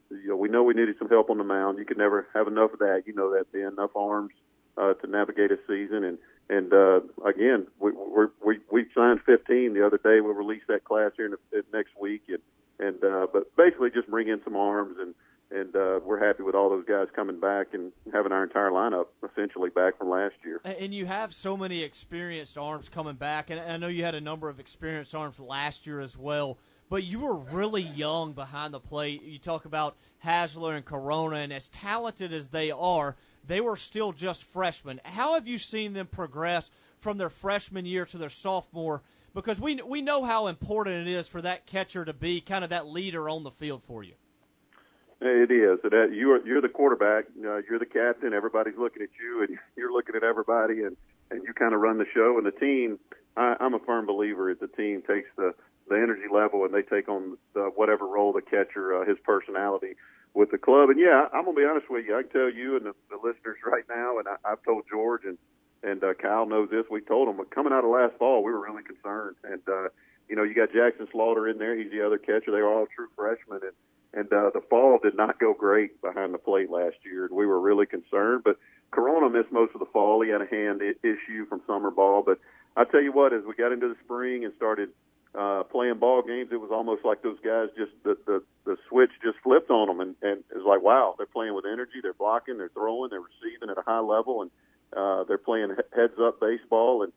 [0.10, 1.78] you know we know we needed some help on the mound.
[1.78, 3.04] You could never have enough of that.
[3.06, 4.32] You know that being enough arms
[4.78, 6.04] uh, to navigate a season.
[6.04, 6.18] And
[6.50, 10.22] and uh, again, we we're, we we signed 15 the other day.
[10.22, 12.24] We'll release that class here in the, next week.
[12.30, 12.40] And
[12.80, 15.14] and uh, but basically just bring in some arms and
[15.52, 19.08] and uh, we're happy with all those guys coming back and having our entire lineup
[19.30, 20.62] essentially back from last year.
[20.64, 24.22] And you have so many experienced arms coming back, and I know you had a
[24.22, 26.58] number of experienced arms last year as well.
[26.90, 29.24] But you were really young behind the plate.
[29.24, 29.96] You talk about
[30.26, 33.16] Hasler and Corona, and as talented as they are,
[33.48, 35.00] they were still just freshmen.
[35.06, 36.70] How have you seen them progress
[37.00, 39.04] from their freshman year to their sophomore?
[39.34, 42.70] Because we we know how important it is for that catcher to be kind of
[42.72, 44.16] that leader on the field for you.
[45.22, 45.80] It is.
[45.84, 47.26] That you're you're the quarterback.
[47.38, 48.34] Uh, you're the captain.
[48.34, 50.98] Everybody's looking at you, and you're looking at everybody, and
[51.30, 52.38] and you kind of run the show.
[52.38, 53.00] And the team,
[53.38, 55.54] I, I'm a firm believer that the team takes the
[55.88, 59.96] the energy level, and they take on the, whatever role the catcher, uh, his personality
[60.34, 60.90] with the club.
[60.90, 62.18] And yeah, I'm gonna be honest with you.
[62.18, 65.22] I can tell you and the, the listeners right now, and I, I've told George
[65.26, 65.38] and
[65.84, 66.86] and uh, Kyle knows this.
[66.90, 69.36] We told him, but coming out of last fall, we were really concerned.
[69.44, 69.90] And uh,
[70.30, 71.78] you know, you got Jackson Slaughter in there.
[71.78, 72.52] He's the other catcher.
[72.52, 73.74] They were all true freshmen, and
[74.14, 77.46] and uh, the fall did not go great behind the plate last year, and we
[77.46, 78.44] were really concerned.
[78.44, 78.58] But
[78.92, 80.22] Corona missed most of the fall.
[80.22, 82.24] He had a hand issue from summer ball.
[82.26, 82.40] But
[82.76, 84.90] I tell you what, as we got into the spring and started
[85.34, 89.12] uh, playing ball games, it was almost like those guys just the the, the switch
[89.24, 92.14] just flipped on them, and, and it was like, wow, they're playing with energy, they're
[92.14, 94.52] blocking, they're throwing, they're receiving at a high level, and
[94.96, 97.14] uh, they're playing heads up baseball, and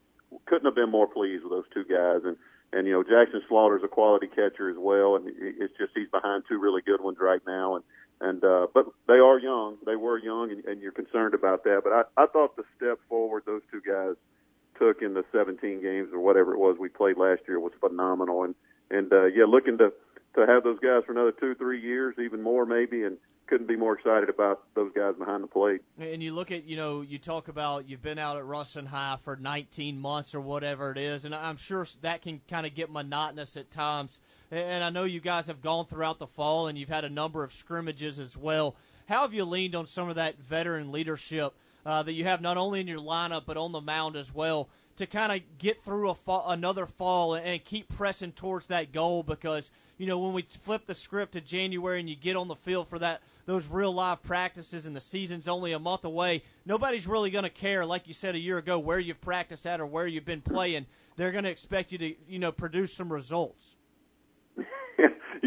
[0.46, 2.22] couldn't have been more pleased with those two guys.
[2.24, 2.36] And
[2.74, 6.44] and you know Jackson Slaughter's a quality catcher as well, and it's just he's behind
[6.48, 7.84] two really good ones right now, and
[8.20, 11.82] and uh, but they are young, they were young, and, and you're concerned about that.
[11.84, 14.14] But I, I thought the step forward those two guys
[14.78, 18.44] took in the 17 games or whatever it was we played last year was phenomenal,
[18.44, 18.54] and
[18.90, 19.92] and uh, yeah, looking to
[20.34, 23.76] to have those guys for another two three years, even more maybe, and couldn't be
[23.76, 25.82] more excited about those guys behind the plate.
[25.98, 29.16] And you look at, you know, you talk about you've been out at Ruston High
[29.22, 32.90] for 19 months or whatever it is, and I'm sure that can kind of get
[32.90, 34.20] monotonous at times.
[34.50, 37.44] And I know you guys have gone throughout the fall and you've had a number
[37.44, 38.76] of scrimmages as well.
[39.08, 41.54] How have you leaned on some of that veteran leadership
[41.84, 44.68] uh, that you have not only in your lineup but on the mound as well
[44.96, 46.16] to kind of get through a
[46.46, 49.22] another fall and keep pressing towards that goal?
[49.22, 52.54] Because you know when we flip the script to January and you get on the
[52.54, 57.06] field for that those real live practices and the season's only a month away, nobody's
[57.06, 59.86] really going to care, like you said a year ago, where you've practiced at or
[59.86, 60.86] where you've been playing.
[61.16, 63.76] They're going to expect you to, you know, produce some results.
[64.56, 64.64] you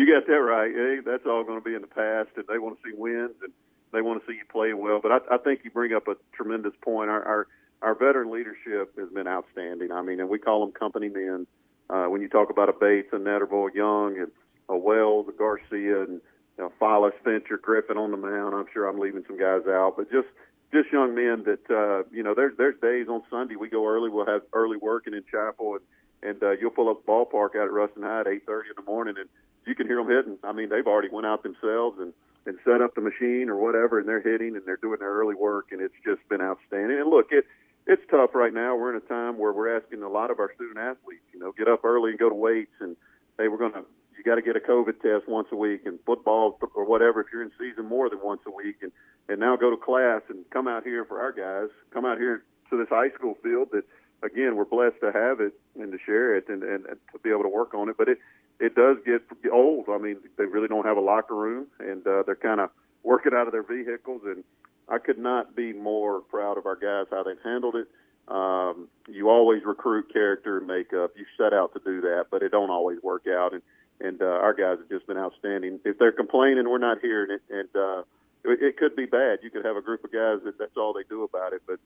[0.05, 0.71] got that right.
[0.73, 3.35] Hey, that's all going to be in the past, and they want to see wins
[3.41, 3.51] and
[3.93, 4.99] they want to see you play well.
[5.01, 7.09] But I, I think you bring up a tremendous point.
[7.09, 7.47] Our, our
[7.81, 9.91] our veteran leadership has been outstanding.
[9.91, 11.45] I mean, and we call them company men.
[11.89, 14.31] Uh, when you talk about a Bates, a Netterville, Young, and
[14.67, 16.21] a Wells, a Garcia, and
[16.57, 18.55] you know, Follis, Fincher, Griffin on the mound.
[18.55, 20.27] I'm sure I'm leaving some guys out, but just
[20.73, 22.33] just young men that uh, you know.
[22.33, 24.09] There's there's days on Sunday we go early.
[24.09, 27.71] We'll have early working in chapel, and and uh, you'll pull up ballpark out at
[27.71, 29.29] Ruston High at 8:30 in the morning, and
[29.65, 30.37] you can hear them hitting.
[30.43, 32.13] I mean, they've already went out themselves and
[32.45, 35.35] and set up the machine or whatever, and they're hitting and they're doing their early
[35.35, 36.99] work, and it's just been outstanding.
[36.99, 37.45] And look, it
[37.85, 38.75] it's tough right now.
[38.75, 41.53] We're in a time where we're asking a lot of our student athletes, you know,
[41.57, 42.97] get up early and go to weights, and
[43.37, 43.85] hey, we're going to
[44.17, 47.27] you got to get a COVID test once a week, and football or whatever if
[47.31, 48.91] you're in season more than once a week, and
[49.29, 52.43] and now go to class and come out here for our guys, come out here
[52.69, 53.83] to this high school field that
[54.23, 57.29] again, we're blessed to have it and to share it and, and, and to be
[57.29, 57.95] able to work on it.
[57.97, 58.19] But it
[58.59, 59.21] it does get
[59.51, 59.85] old.
[59.89, 62.71] I mean, they really don't have a locker room, and uh, they're kind of
[63.03, 64.21] working out of their vehicles.
[64.25, 64.43] And
[64.89, 67.87] I could not be more proud of our guys how they've handled it.
[68.27, 71.11] Um, you always recruit character and makeup.
[71.15, 73.53] You set out to do that, but it don't always work out.
[73.53, 73.61] And
[73.99, 75.79] and uh, our guys have just been outstanding.
[75.85, 78.01] If they're complaining, we're not hearing it, and uh,
[78.43, 79.39] it, it could be bad.
[79.43, 81.79] You could have a group of guys that that's all they do about it, but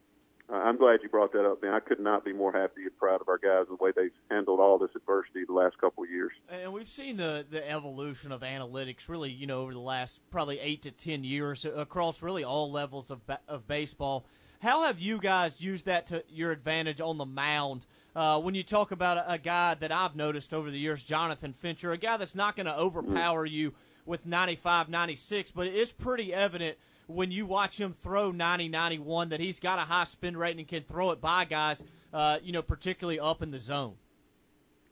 [0.52, 1.72] uh, I'm glad you brought that up, man.
[1.72, 4.60] I could not be more happy and proud of our guys the way they've handled
[4.60, 6.32] all this adversity the last couple of years.
[6.48, 10.58] And we've seen the the evolution of analytics, really, you know, over the last probably
[10.60, 14.26] eight to ten years across really all levels of of baseball.
[14.60, 17.84] How have you guys used that to your advantage on the mound?
[18.14, 21.52] Uh, when you talk about a, a, guy that I've noticed over the years, Jonathan
[21.52, 23.72] Fincher, a guy that's not going to overpower you
[24.04, 26.76] with 95, 96, but it is pretty evident–
[27.06, 30.66] when you watch him throw 90 91 that he's got a high spin rate and
[30.66, 31.82] can throw it by guys,
[32.12, 33.94] uh, you know, particularly up in the zone.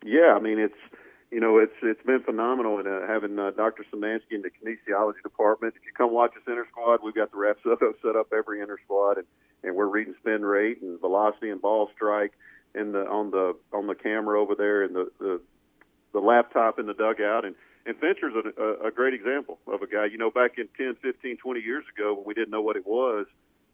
[0.05, 0.75] Yeah, I mean, it's.
[1.33, 3.85] You know, it's it's been phenomenal, and uh, having uh, Dr.
[3.95, 5.75] Samansky in the kinesiology department.
[5.77, 7.61] If you come watch us inner squad, we've got the reps
[8.03, 9.27] set up every inner squad, and
[9.63, 12.33] and we're reading spin rate and velocity and ball strike
[12.75, 15.41] in the on the on the camera over there and the the
[16.13, 17.55] the laptop in the dugout and
[17.87, 20.05] and Fincher's a, a great example of a guy.
[20.07, 22.87] You know, back in 10, 15, 20 years ago when we didn't know what it
[22.87, 23.27] was,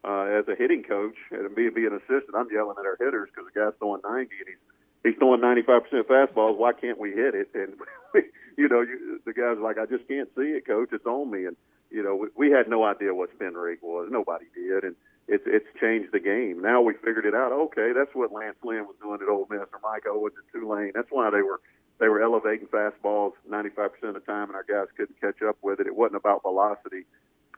[0.04, 3.28] uh, as a hitting coach and me being an assistant, I'm yelling at our hitters
[3.34, 4.62] because the guy's throwing 90 and he's
[5.02, 6.56] he's throwing 95% fastballs.
[6.56, 7.48] Why can't we hit it?
[7.54, 7.74] And
[8.56, 10.90] you know, you, the guy's like, I just can't see it, coach.
[10.92, 11.46] It's on me.
[11.46, 11.56] And
[11.90, 14.08] you know, we, we had no idea what spin rate was.
[14.10, 14.94] Nobody did, and
[15.28, 16.60] it's it's changed the game.
[16.62, 17.52] Now we figured it out.
[17.52, 20.92] Okay, that's what Lance Lynn was doing at Ole Miss or Micah Owings at Tulane.
[20.94, 21.60] That's why they were
[21.98, 25.80] they were elevating fastballs 95% of the time, and our guys couldn't catch up with
[25.80, 25.86] it.
[25.86, 27.06] It wasn't about velocity;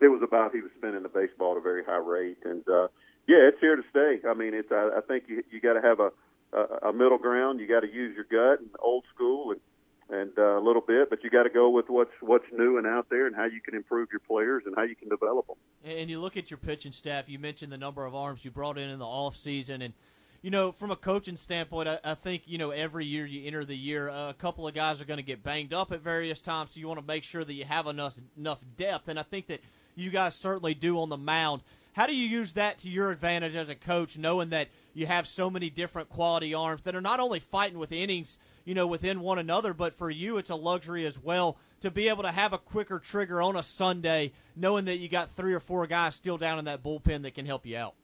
[0.01, 2.39] it was about he was spinning the baseball at a very high rate.
[2.45, 2.89] And uh,
[3.27, 4.21] yeah, it's here to stay.
[4.27, 6.11] I mean, it's I, I think you you got to have a,
[6.53, 7.61] a a middle ground.
[7.61, 9.61] You got to use your gut and old school and
[10.11, 12.87] and uh, a little bit, but you got to go with what's what's new and
[12.87, 15.57] out there, and how you can improve your players and how you can develop them.
[15.85, 17.29] And you look at your pitching staff.
[17.29, 19.95] You mentioned the number of arms you brought in in the off season, and
[20.43, 23.65] you know, from a coaching standpoint, I, I, think you know every year you enter
[23.65, 26.41] the year, uh, a couple of guys are going to get banged up at various
[26.41, 29.25] times, so you want to make sure that you have enough enough depth, and I
[29.25, 29.61] think that
[29.95, 31.63] you guys certainly do on the mound.
[31.93, 35.27] How do you use that to your advantage as a coach, knowing that you have
[35.27, 38.39] so many different quality arms that are not only fighting with innings,
[38.69, 42.11] you know, within one another, but for you, it's a luxury as well to be
[42.11, 45.61] able to have a quicker trigger on a Sunday, knowing that you got three or
[45.61, 47.95] four guys still down in that bullpen that can help you out.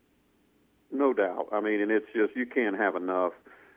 [0.91, 1.49] No doubt.
[1.53, 3.32] I mean, and it's just you can't have enough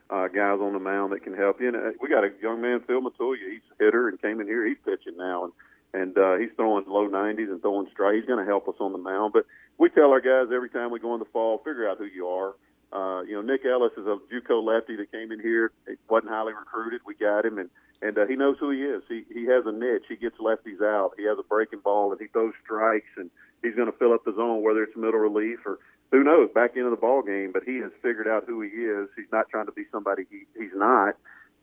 [0.10, 1.68] uh, guys on the mound that can help you.
[1.68, 3.52] And uh, we got a young man, Phil Matulia.
[3.52, 4.66] He's a hitter and came in here.
[4.66, 5.54] He's pitching now, and
[5.94, 8.16] and uh, he's throwing low 90s and throwing straight.
[8.16, 9.34] He's going to help us on the mound.
[9.34, 9.46] But
[9.78, 12.28] we tell our guys every time we go in the fall, figure out who you
[12.28, 12.56] are.
[12.92, 15.72] Uh, you know, Nick Ellis is a JUCO lefty that came in here.
[15.88, 17.02] He wasn't highly recruited.
[17.06, 17.70] We got him, and
[18.02, 19.04] and uh, he knows who he is.
[19.10, 20.06] He he has a niche.
[20.08, 21.12] He gets lefties out.
[21.18, 23.30] He has a breaking ball, and he throws strikes, and
[23.62, 25.80] he's going to fill up the zone, whether it's middle relief or
[26.12, 27.52] who knows, back into the ball game.
[27.52, 29.10] But he has figured out who he is.
[29.18, 31.16] He's not trying to be somebody he, he's not,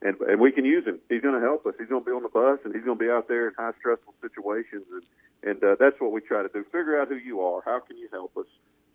[0.03, 1.01] and and we can use him.
[1.09, 1.75] He's going to help us.
[1.79, 3.55] He's going to be on the bus, and he's going to be out there in
[3.57, 5.03] high stressful situations, and
[5.43, 6.65] and uh, that's what we try to do.
[6.65, 7.63] Figure out who you are.
[7.65, 8.47] How can you help us?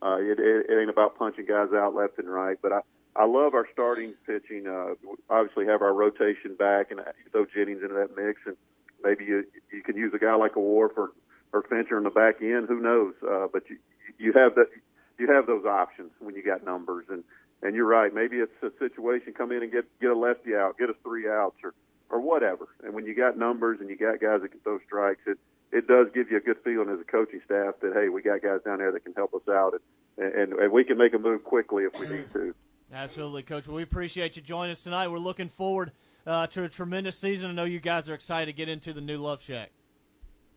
[0.02, 2.82] Uh, it, it, it ain't about punching guys out left and right, but I.
[3.16, 4.68] I love our starting pitching.
[4.68, 4.94] Uh,
[5.30, 7.02] obviously, have our rotation back and
[7.32, 8.56] throw Jennings into that mix, and
[9.04, 9.44] maybe you
[9.74, 11.12] you can use a guy like a War for
[11.52, 12.68] or Fincher in the back end.
[12.70, 13.16] Who knows?
[13.28, 13.78] Uh, but you
[14.20, 14.68] you have that
[15.18, 17.06] you have those options when you got numbers.
[17.10, 17.24] And
[17.62, 18.14] and you're right.
[18.14, 21.28] Maybe it's a situation come in and get get a lefty out, get us three
[21.28, 21.74] outs, or
[22.10, 22.68] or whatever.
[22.84, 25.38] And when you got numbers and you got guys that can throw strikes, it
[25.72, 28.42] it does give you a good feeling as a coaching staff that hey, we got
[28.42, 29.74] guys down there that can help us out,
[30.18, 32.54] and and, and we can make a move quickly if we need to.
[32.92, 33.68] Absolutely, Coach.
[33.68, 35.10] Well, we appreciate you joining us tonight.
[35.10, 35.92] We're looking forward
[36.26, 37.52] uh, to a tremendous season.
[37.52, 39.72] I know you guys are excited to get into the new Love Shack.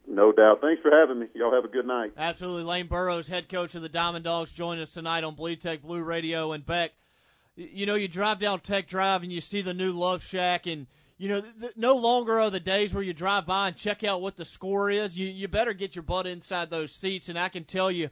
[0.09, 0.61] No doubt.
[0.61, 1.27] Thanks for having me.
[1.35, 2.13] Y'all have a good night.
[2.17, 2.65] Absolutely.
[2.65, 6.03] Lane Burroughs, head coach of the Diamond Dogs, joining us tonight on Bleed Tech Blue
[6.03, 6.53] Radio.
[6.53, 6.93] And Beck,
[7.55, 10.87] you know, you drive down Tech Drive and you see the new Love Shack, and
[11.19, 14.21] you know, th- no longer are the days where you drive by and check out
[14.21, 15.17] what the score is.
[15.17, 17.29] You you better get your butt inside those seats.
[17.29, 18.11] And I can tell you,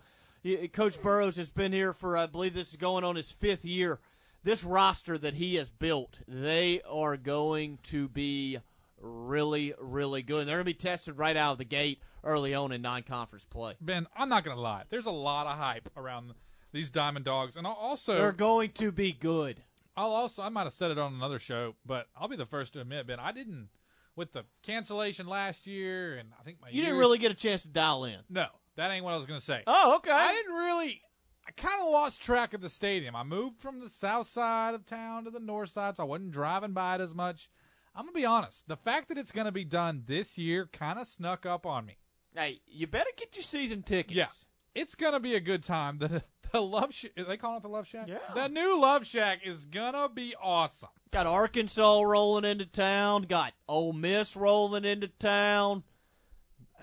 [0.72, 4.00] Coach Burroughs has been here for I believe this is going on his fifth year.
[4.42, 8.58] This roster that he has built, they are going to be
[8.98, 10.40] really, really good.
[10.40, 13.44] And they're going to be tested right out of the gate early on in non-conference
[13.44, 13.74] play.
[13.80, 14.84] Ben, I'm not going to lie.
[14.88, 16.32] There's a lot of hype around
[16.72, 19.62] these Diamond Dogs, and also they're going to be good.
[20.00, 22.72] I'll also I might have said it on another show, but I'll be the first
[22.72, 23.68] to admit, Ben, I didn't
[24.16, 27.62] with the cancellation last year, and I think my you didn't really get a chance
[27.62, 28.20] to dial in.
[28.30, 28.46] No,
[28.76, 29.62] that ain't what I was going to say.
[29.66, 30.10] Oh, okay.
[30.10, 31.02] I didn't really.
[31.46, 33.14] I kind of lost track of the stadium.
[33.14, 36.30] I moved from the south side of town to the north side, so I wasn't
[36.30, 37.50] driving by it as much.
[37.94, 38.68] I'm gonna be honest.
[38.68, 41.98] The fact that it's gonna be done this year kind of snuck up on me.
[42.34, 44.14] Hey, you better get your season tickets.
[44.14, 45.98] Yeah, it's gonna be a good time.
[46.08, 46.22] The
[46.52, 48.08] the Love Shack, they call it the Love Shack.
[48.08, 48.18] Yeah.
[48.34, 50.88] the new Love Shack is gonna be awesome.
[51.10, 53.22] Got Arkansas rolling into town.
[53.22, 55.82] Got Ole Miss rolling into town.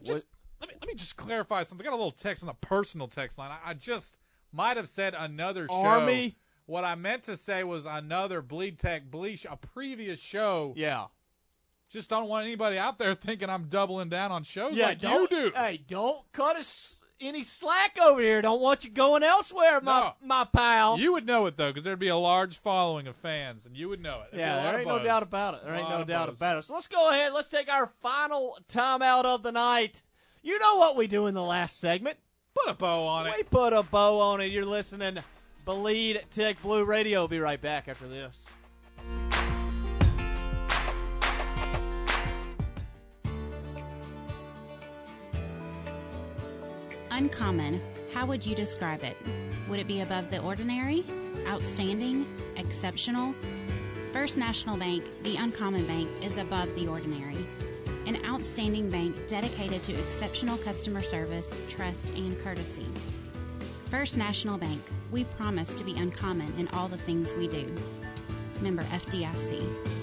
[0.04, 0.26] Just
[0.60, 1.86] let me let me just clarify something.
[1.86, 3.52] I got a little text on the personal text line.
[3.52, 4.16] I, I just
[4.52, 5.74] might have said another show.
[5.74, 6.38] Army?
[6.66, 10.74] What I meant to say was another Bleed Tech Bleach, a previous show.
[10.76, 11.06] Yeah.
[11.90, 15.08] Just don't want anybody out there thinking I'm doubling down on shows Yeah, like you
[15.10, 15.52] don't, do.
[15.56, 18.42] Hey, don't cut us any slack over here.
[18.42, 20.98] Don't want you going elsewhere, my my pal.
[20.98, 23.90] You would know it though, because there'd be a large following of fans, and you
[23.90, 24.32] would know it.
[24.32, 25.62] There'd Yeah, there ain't no doubt about it.
[25.64, 26.36] There ain't no doubt buzz.
[26.38, 26.66] about it.
[26.66, 27.34] So let's go ahead.
[27.34, 30.02] Let's take our final timeout of the night.
[30.42, 32.18] You know what we do in the last segment.
[32.56, 33.34] Put a bow on it.
[33.38, 34.46] We put a bow on it.
[34.46, 35.20] You're listening
[35.66, 37.28] Bleed Tech Blue Radio.
[37.28, 38.40] Be right back after this.
[47.18, 47.82] Uncommon.
[48.14, 49.18] How would you describe it?
[49.68, 51.04] Would it be above the ordinary?
[51.48, 52.28] Outstanding?
[52.58, 53.34] Exceptional?
[54.14, 57.44] First National Bank, the Uncommon Bank, is above the ordinary.
[58.06, 62.86] An outstanding bank dedicated to exceptional customer service, trust, and courtesy.
[63.90, 67.66] First National Bank, we promise to be uncommon in all the things we do.
[68.62, 69.97] Member FDIC.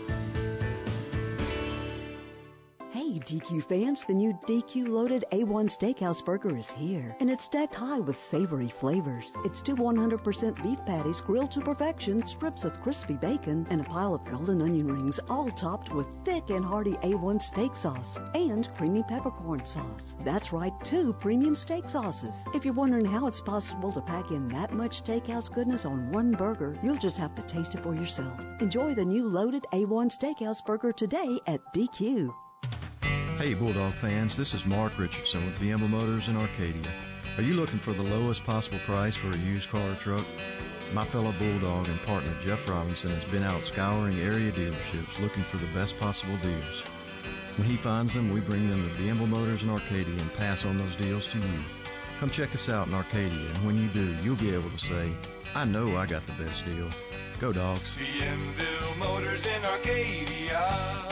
[3.24, 7.98] DQ fans, the new DQ loaded A1 Steakhouse Burger is here, and it's stacked high
[7.98, 9.34] with savory flavors.
[9.46, 14.14] It's two 100% beef patties grilled to perfection, strips of crispy bacon, and a pile
[14.14, 19.02] of golden onion rings, all topped with thick and hearty A1 steak sauce and creamy
[19.02, 20.16] peppercorn sauce.
[20.20, 22.44] That's right, two premium steak sauces.
[22.55, 26.32] If you're wondering how it's possible to pack in that much steakhouse goodness on one
[26.32, 28.38] burger, you'll just have to taste it for yourself.
[28.60, 32.34] Enjoy the new loaded A1 Steakhouse Burger today at DQ.
[33.44, 36.90] Hey, Bulldog fans, this is Mark Richardson with Bienville Motors in Arcadia.
[37.36, 40.24] Are you looking for the lowest possible price for a used car or truck?
[40.94, 45.58] My fellow Bulldog and partner Jeff Robinson has been out scouring area dealerships looking for
[45.58, 46.84] the best possible deals.
[47.56, 50.78] When he finds them, we bring them to Bienville Motors in Arcadia and pass on
[50.78, 51.60] those deals to you.
[52.20, 55.12] Come check us out in Arcadia, and when you do, you'll be able to say,
[55.54, 56.88] I know I got the best deal.
[57.40, 57.94] Go, dogs.
[57.98, 61.04] Bienville Motors in Arcadia.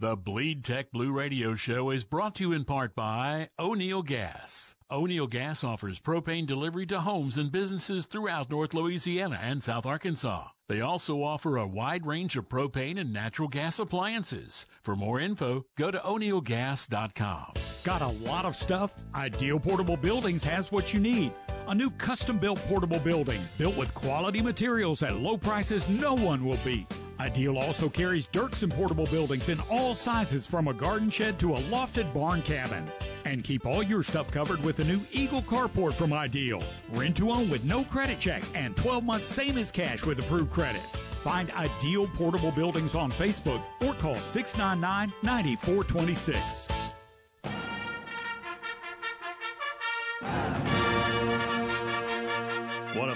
[0.00, 4.76] The Bleed Tech Blue Radio Show is brought to you in part by O'Neill Gas.
[4.88, 10.50] O'Neill Gas offers propane delivery to homes and businesses throughout North Louisiana and South Arkansas.
[10.68, 14.66] They also offer a wide range of propane and natural gas appliances.
[14.82, 17.54] For more info, go to o'neillgas.com.
[17.82, 18.94] Got a lot of stuff?
[19.16, 21.32] Ideal Portable Buildings has what you need.
[21.68, 26.42] A new custom built portable building, built with quality materials at low prices no one
[26.42, 26.86] will beat.
[27.20, 31.60] Ideal also carries Derksen portable buildings in all sizes from a garden shed to a
[31.64, 32.86] lofted barn cabin.
[33.26, 36.62] And keep all your stuff covered with the new Eagle Carport from Ideal.
[36.90, 40.50] Rent to own with no credit check and 12 months same as cash with approved
[40.50, 40.80] credit.
[41.22, 46.67] Find Ideal Portable Buildings on Facebook or call 699 9426.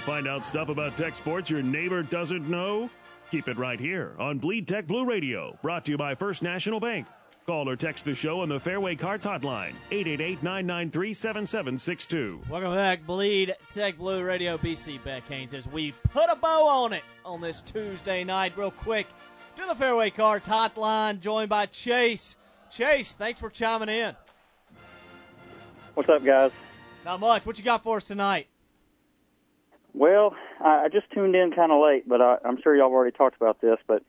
[0.05, 2.89] Find out stuff about tech sports your neighbor doesn't know?
[3.31, 6.81] Keep it right here on Bleed Tech Blue Radio, brought to you by First National
[6.81, 7.07] Bank.
[7.45, 12.49] Call or text the show on the Fairway Carts Hotline, 888-993-7762.
[12.49, 14.57] Welcome back, Bleed Tech Blue Radio.
[14.57, 18.57] BC Beck Haynes as we put a bow on it on this Tuesday night.
[18.57, 19.07] Real quick,
[19.55, 22.35] to the Fairway Carts Hotline, joined by Chase.
[22.69, 24.17] Chase, thanks for chiming in.
[25.93, 26.51] What's up, guys?
[27.05, 27.45] Not much.
[27.45, 28.47] What you got for us tonight?
[29.93, 32.93] Well, I I just tuned in kind of late, but I, I'm sure y'all have
[32.93, 33.77] already talked about this.
[33.87, 34.03] But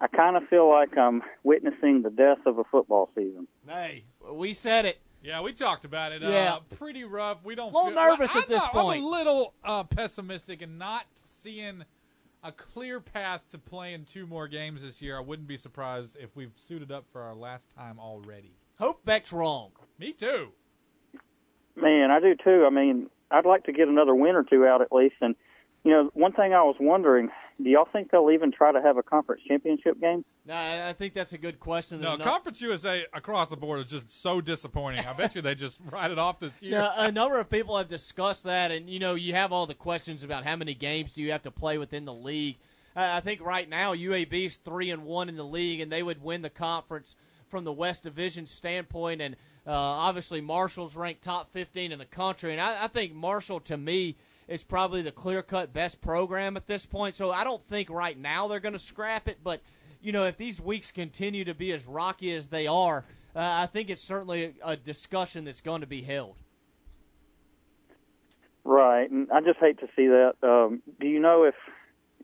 [0.00, 3.46] I kind of feel like I'm witnessing the death of a football season.
[3.68, 5.00] Hey, we said it.
[5.22, 6.20] Yeah, we talked about it.
[6.22, 6.54] Yeah.
[6.54, 7.44] Uh, pretty rough.
[7.44, 7.72] We don't.
[7.72, 8.98] A little feel, nervous I'm at this not- point.
[8.98, 11.04] I'm a little uh, pessimistic and not
[11.42, 11.84] seeing
[12.44, 15.16] a clear path to playing two more games this year.
[15.16, 18.56] I wouldn't be surprised if we've suited up for our last time already.
[18.80, 19.70] Hope Beck's wrong.
[19.98, 20.48] Me too.
[21.76, 22.64] Man, I do too.
[22.66, 25.16] I mean, I'd like to get another win or two out at least.
[25.20, 25.34] And
[25.84, 27.30] you know, one thing I was wondering:
[27.60, 30.24] Do y'all think they'll even try to have a conference championship game?
[30.46, 32.00] No, I I think that's a good question.
[32.00, 35.04] No, There's no- Conference USA across the board is just so disappointing.
[35.04, 36.72] I bet you they just write it off this year.
[36.72, 39.74] Yeah, a number of people have discussed that, and you know, you have all the
[39.74, 42.58] questions about how many games do you have to play within the league.
[42.94, 46.22] Uh, I think right now UAB's three and one in the league, and they would
[46.22, 47.16] win the conference
[47.48, 49.20] from the West Division standpoint.
[49.20, 49.36] And
[49.66, 53.76] Uh, obviously, Marshall's ranked top 15 in the country, and I, I think Marshall, to
[53.76, 54.16] me,
[54.48, 57.14] is probably the clear cut best program at this point.
[57.14, 59.60] So I don't think right now they're going to scrap it, but
[60.02, 63.66] you know, if these weeks continue to be as rocky as they are, uh, I
[63.66, 66.36] think it's certainly a, discussion that's going to be held.
[68.64, 70.34] Right, and I just hate to see that.
[70.42, 71.54] Um, do you know if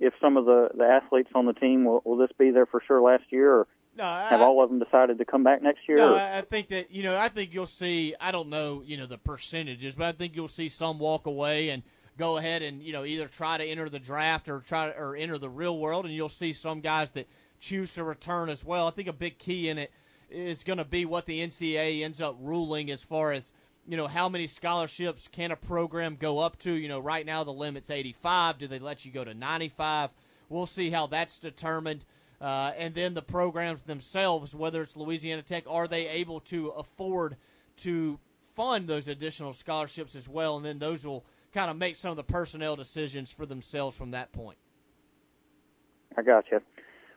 [0.01, 2.83] if some of the the athletes on the team will, will this be there for
[2.87, 3.67] sure last year, or
[3.99, 5.99] No, I- have all of them decided to come back next year?
[5.99, 8.15] No, I I think that you know, I think you'll see.
[8.21, 11.71] I don't know, you know, the percentages, but I think you'll see some walk away
[11.71, 11.83] and
[12.17, 15.17] go ahead and you know either try to enter the draft or try to, or
[15.17, 17.27] enter the real world, and you'll see some guys that
[17.61, 18.87] choose to return as well.
[18.87, 19.91] I think a big key in it
[20.31, 23.53] is going to be what the NCAA ends up ruling as far as
[23.87, 26.73] you know how many scholarships can a program go up to.
[26.73, 28.59] You know, right now the limit's 85.
[28.59, 30.11] Do they let you go to 95?
[30.49, 32.05] We'll see how that's determined.
[32.41, 37.37] Uh, and then the programs themselves, whether it's Louisiana Tech, are they able to afford
[37.79, 38.19] to
[38.55, 40.57] fund those additional scholarships as well?
[40.57, 44.13] And then those will kind of make some of the personnel decisions for themselves from
[44.13, 44.59] that point.
[46.17, 46.61] I got you.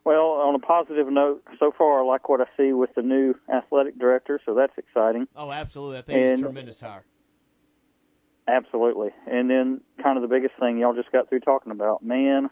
[0.03, 3.35] Well, on a positive note, so far I like what I see with the new
[3.53, 5.27] athletic director, so that's exciting.
[5.35, 5.99] Oh, absolutely.
[5.99, 7.05] I think it's a tremendous hire.
[8.47, 9.09] Absolutely.
[9.27, 12.03] And then kind of the biggest thing y'all just got through talking about.
[12.03, 12.49] Man,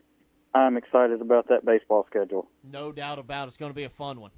[0.53, 2.49] I'm excited about that baseball schedule.
[2.63, 3.49] No doubt about it.
[3.49, 4.31] It's going to be a fun one.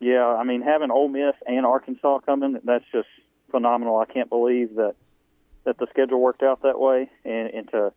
[0.00, 3.08] Yeah, I mean having Ole Miss and Arkansas coming, that's just
[3.50, 3.98] phenomenal.
[3.98, 4.96] I can't believe that
[5.64, 7.92] that the schedule worked out that way and, and to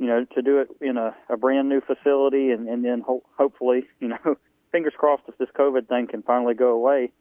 [0.00, 3.22] you know, to do it in a, a brand new facility and, and then ho-
[3.36, 4.16] hopefully, you know,
[4.72, 7.12] fingers crossed if this COVID thing can finally go away,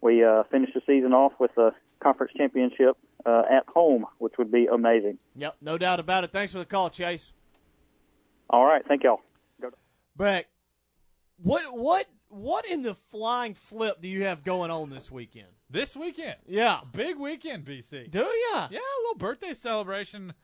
[0.00, 2.96] we uh, finish the season off with a conference championship
[3.26, 5.18] uh, at home, which would be amazing.
[5.34, 6.30] Yep, no doubt about it.
[6.30, 7.32] Thanks for the call, Chase.
[8.50, 9.20] All right, thank y'all.
[10.16, 10.46] Beck,
[11.42, 15.48] what what what in the flying flip do you have going on this weekend?
[15.68, 16.36] This weekend.
[16.46, 16.80] Yeah.
[16.92, 18.10] Big weekend, BC.
[18.10, 18.68] Do ya?
[18.70, 20.34] Yeah, a little birthday celebration.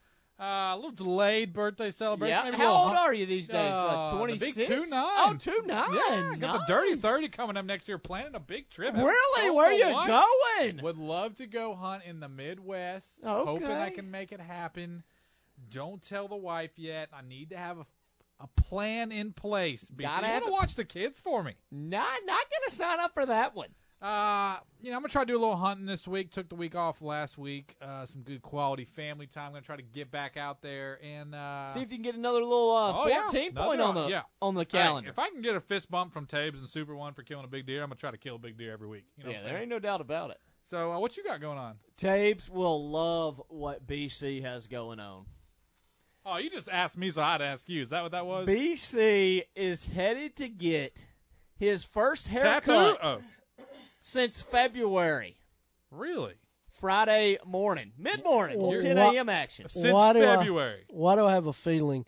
[0.41, 2.37] Uh, a little delayed birthday celebration.
[2.37, 2.45] Yeah.
[2.51, 3.73] Maybe How old hun- are you these days?
[3.73, 4.67] Uh, like the big 26?
[4.67, 5.05] two nine.
[5.17, 5.93] Oh, two nine.
[5.93, 7.99] Yeah, got the dirty thirty coming up next year.
[7.99, 8.95] Planning a big trip.
[8.97, 9.51] Really?
[9.51, 10.25] Where know you why.
[10.63, 10.83] going?
[10.83, 13.23] Would love to go hunt in the Midwest.
[13.25, 13.45] Okay.
[13.51, 15.03] Hoping I can make it happen.
[15.69, 17.09] Don't tell the wife yet.
[17.13, 17.87] I need to have a,
[18.41, 19.85] a plan in place.
[19.85, 20.03] BC.
[20.03, 21.55] Gotta you have want to watch the kids for me?
[21.71, 23.69] Not not gonna sign up for that one.
[24.03, 26.31] Uh, you know, I'm gonna try to do a little hunting this week.
[26.31, 27.77] Took the week off last week.
[27.83, 29.49] Uh, some good quality family time.
[29.49, 32.15] I'm gonna try to get back out there and uh, See if you can get
[32.15, 34.23] another little uh, oh, 14 Another point on the yeah.
[34.41, 35.11] on the Hey, calendar.
[35.11, 37.49] if I can get a fist bump from Tabes and Super One for killing a
[37.49, 39.05] big deer, I'm gonna try to kill a big deer every week.
[39.19, 40.39] You know yeah, there ain't no doubt about it.
[40.63, 41.77] So, uh, what you got going on?
[41.99, 45.27] Tabes will love what BC has going on.
[46.25, 47.83] Oh, you just asked me, so I'd ask you.
[47.83, 48.47] Is that what that was?
[48.47, 50.97] BC is headed to get
[51.57, 53.21] his first haircut Oh,
[54.03, 55.39] since February.
[55.91, 56.35] really?
[56.71, 59.29] Friday morning, mid morning, Well, 10 a.m.
[59.29, 59.69] action.
[59.69, 60.81] Since why February.
[60.89, 62.07] I, why do I have a feeling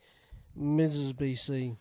[0.58, 1.12] Mrs.
[1.12, 1.76] BC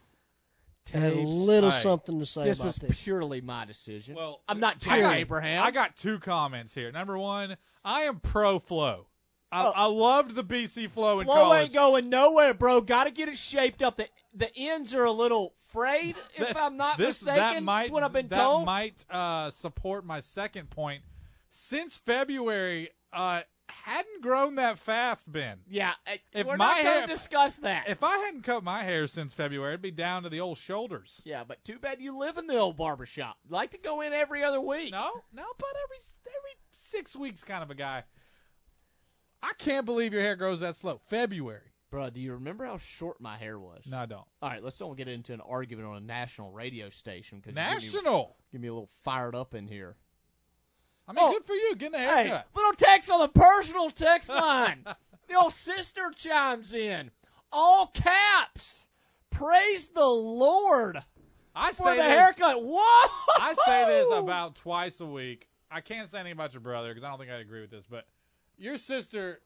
[0.91, 3.01] had a little Hey, something to say This about was this?
[3.03, 4.15] purely my decision.
[4.15, 5.63] Well, I'm not I Jerry got- Abraham.
[5.63, 6.91] I got two comments here.
[6.91, 7.55] Number one,
[7.85, 9.07] I am pro flow.
[9.51, 9.71] I, Oh.
[9.75, 11.63] I loved the BC flow in Flow college.
[11.65, 12.81] ain't going nowhere, bro.
[12.81, 13.97] Got to get it shaped up.
[13.97, 17.35] The the ends are a little frayed, if This- I'm not this, mistaken.
[17.37, 18.65] That might, That's what I've been that told.
[18.65, 21.03] might uh, support my second point.
[21.49, 25.59] Since February, uh, hadn't grown that fast, Ben.
[25.69, 25.93] yeah,
[26.33, 27.89] If we're my not going hair- to discuss that.
[27.89, 31.21] If I hadn't cut my hair since February, it'd be down to the old shoulders.
[31.25, 33.37] yeah, but too bad you live in the old barber shop.
[33.49, 34.91] Like to go in every other week.
[34.93, 38.03] No, no, but every every six weeks, kind of a guy.
[39.43, 40.99] I can't believe your hair grows that slow.
[41.07, 41.61] February.
[41.89, 43.83] Bro, do you remember how short my hair was?
[43.85, 44.23] No, I don't.
[44.41, 47.41] All right, let's don't get into an argument on a national radio station.
[47.41, 48.37] Cause National.
[48.51, 49.97] Give me, a little fired up in here.
[51.07, 51.31] I mean, Oh.
[51.33, 52.47] good for you getting a Hey, haircut.
[52.55, 54.85] little text on the personal text line.
[55.27, 57.11] the old sister chimes in.
[57.51, 58.85] All caps.
[59.29, 61.03] Praise the Lord
[61.53, 62.63] I for say the this, haircut.
[62.63, 62.77] Whoa!
[62.79, 65.49] I say this about twice a week.
[65.69, 67.85] I can't say anything about your brother because I don't think I agree with this,
[67.89, 68.05] but
[68.61, 69.41] your sister,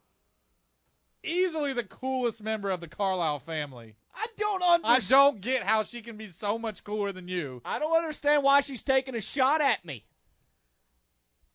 [1.23, 3.95] easily the coolest member of the Carlisle family.
[4.13, 4.85] I don't understand.
[4.85, 7.61] I don't get how she can be so much cooler than you.
[7.65, 10.05] I don't understand why she's taking a shot at me.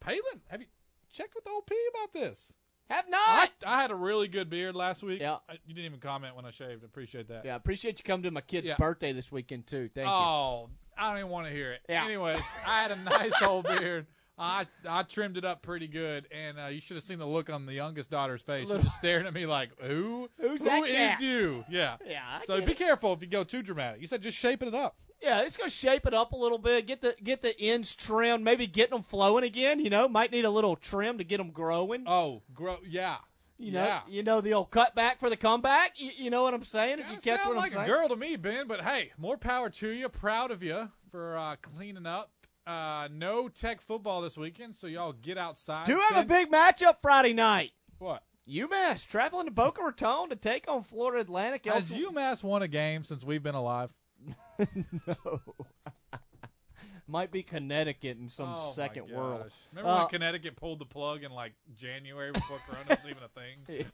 [0.01, 0.66] Palin, have you
[1.12, 2.55] checked with the OP about this?
[2.89, 3.51] Have I, not.
[3.66, 5.20] I had a really good beard last week.
[5.20, 5.37] Yeah.
[5.49, 6.82] I, you didn't even comment when I shaved.
[6.82, 7.45] Appreciate that.
[7.45, 8.77] Yeah, I appreciate you coming to my kid's Yeah.
[8.78, 9.89] birthday this weekend too.
[9.95, 10.12] Thank you.
[10.12, 11.81] oh, I don't even want to hear it.
[11.89, 12.05] Yeah.
[12.05, 14.07] Anyways, I had a nice old beard.
[14.41, 17.51] I I trimmed it up pretty good, and uh, you should have seen the look
[17.51, 18.67] on the youngest daughter's face.
[18.69, 20.31] She was just staring at me like, "Who?
[20.41, 21.97] Who's Who that is cat?" you?" Yeah.
[22.07, 22.79] Yeah, I So be it.
[22.79, 24.01] careful if you go too dramatic.
[24.01, 24.97] You said just shaping it up.
[25.23, 26.87] Yeah, it's gonna shape it up a little bit.
[26.87, 28.43] Get the get the ends trimmed.
[28.43, 29.79] Maybe getting them flowing again.
[29.79, 32.05] You know, might need a little trim to get them growing.
[32.07, 32.79] Oh, grow.
[32.89, 33.19] Yeah.
[33.59, 34.01] You know, yeah.
[34.09, 35.93] you know the old cutback for the comeback.
[35.97, 37.01] You, you know what I'm saying?
[37.01, 37.91] If you catch what like I'm saying.
[37.91, 38.67] a girl to me, Ben.
[38.67, 40.09] But hey, more power to you.
[40.09, 42.31] Proud of you for uh, cleaning up.
[42.71, 45.87] Uh, no tech football this weekend, so y'all get outside.
[45.87, 47.73] Do have a big matchup Friday night.
[47.99, 48.23] What?
[48.49, 51.65] UMass traveling to Boca Raton to take on Florida Atlantic.
[51.67, 53.91] Has Also- UMass won a game since we've been alive?
[55.07, 55.41] no.
[57.09, 59.51] Might be Connecticut in some Oh, second world.
[59.73, 63.29] Remember Uh, when Connecticut pulled the plug in like January before Corona was even a
[63.29, 63.87] thing?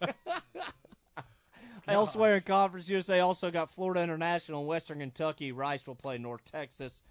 [1.88, 5.50] Elsewhere in Conference USA, also got Florida International and Western Kentucky.
[5.52, 7.02] Rice will play North Texas,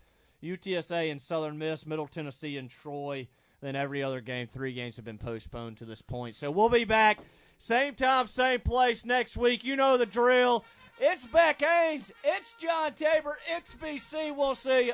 [0.46, 3.28] UTSA and Southern Miss, Middle Tennessee and Troy.
[3.62, 6.36] Then every other game, three games have been postponed to this point.
[6.36, 7.20] So we'll be back
[7.58, 9.64] same time, same place next week.
[9.64, 10.64] You know the drill.
[11.00, 12.12] It's Beck Haynes.
[12.24, 13.38] It's John Tabor.
[13.50, 14.36] It's BC.
[14.36, 14.94] We'll see you.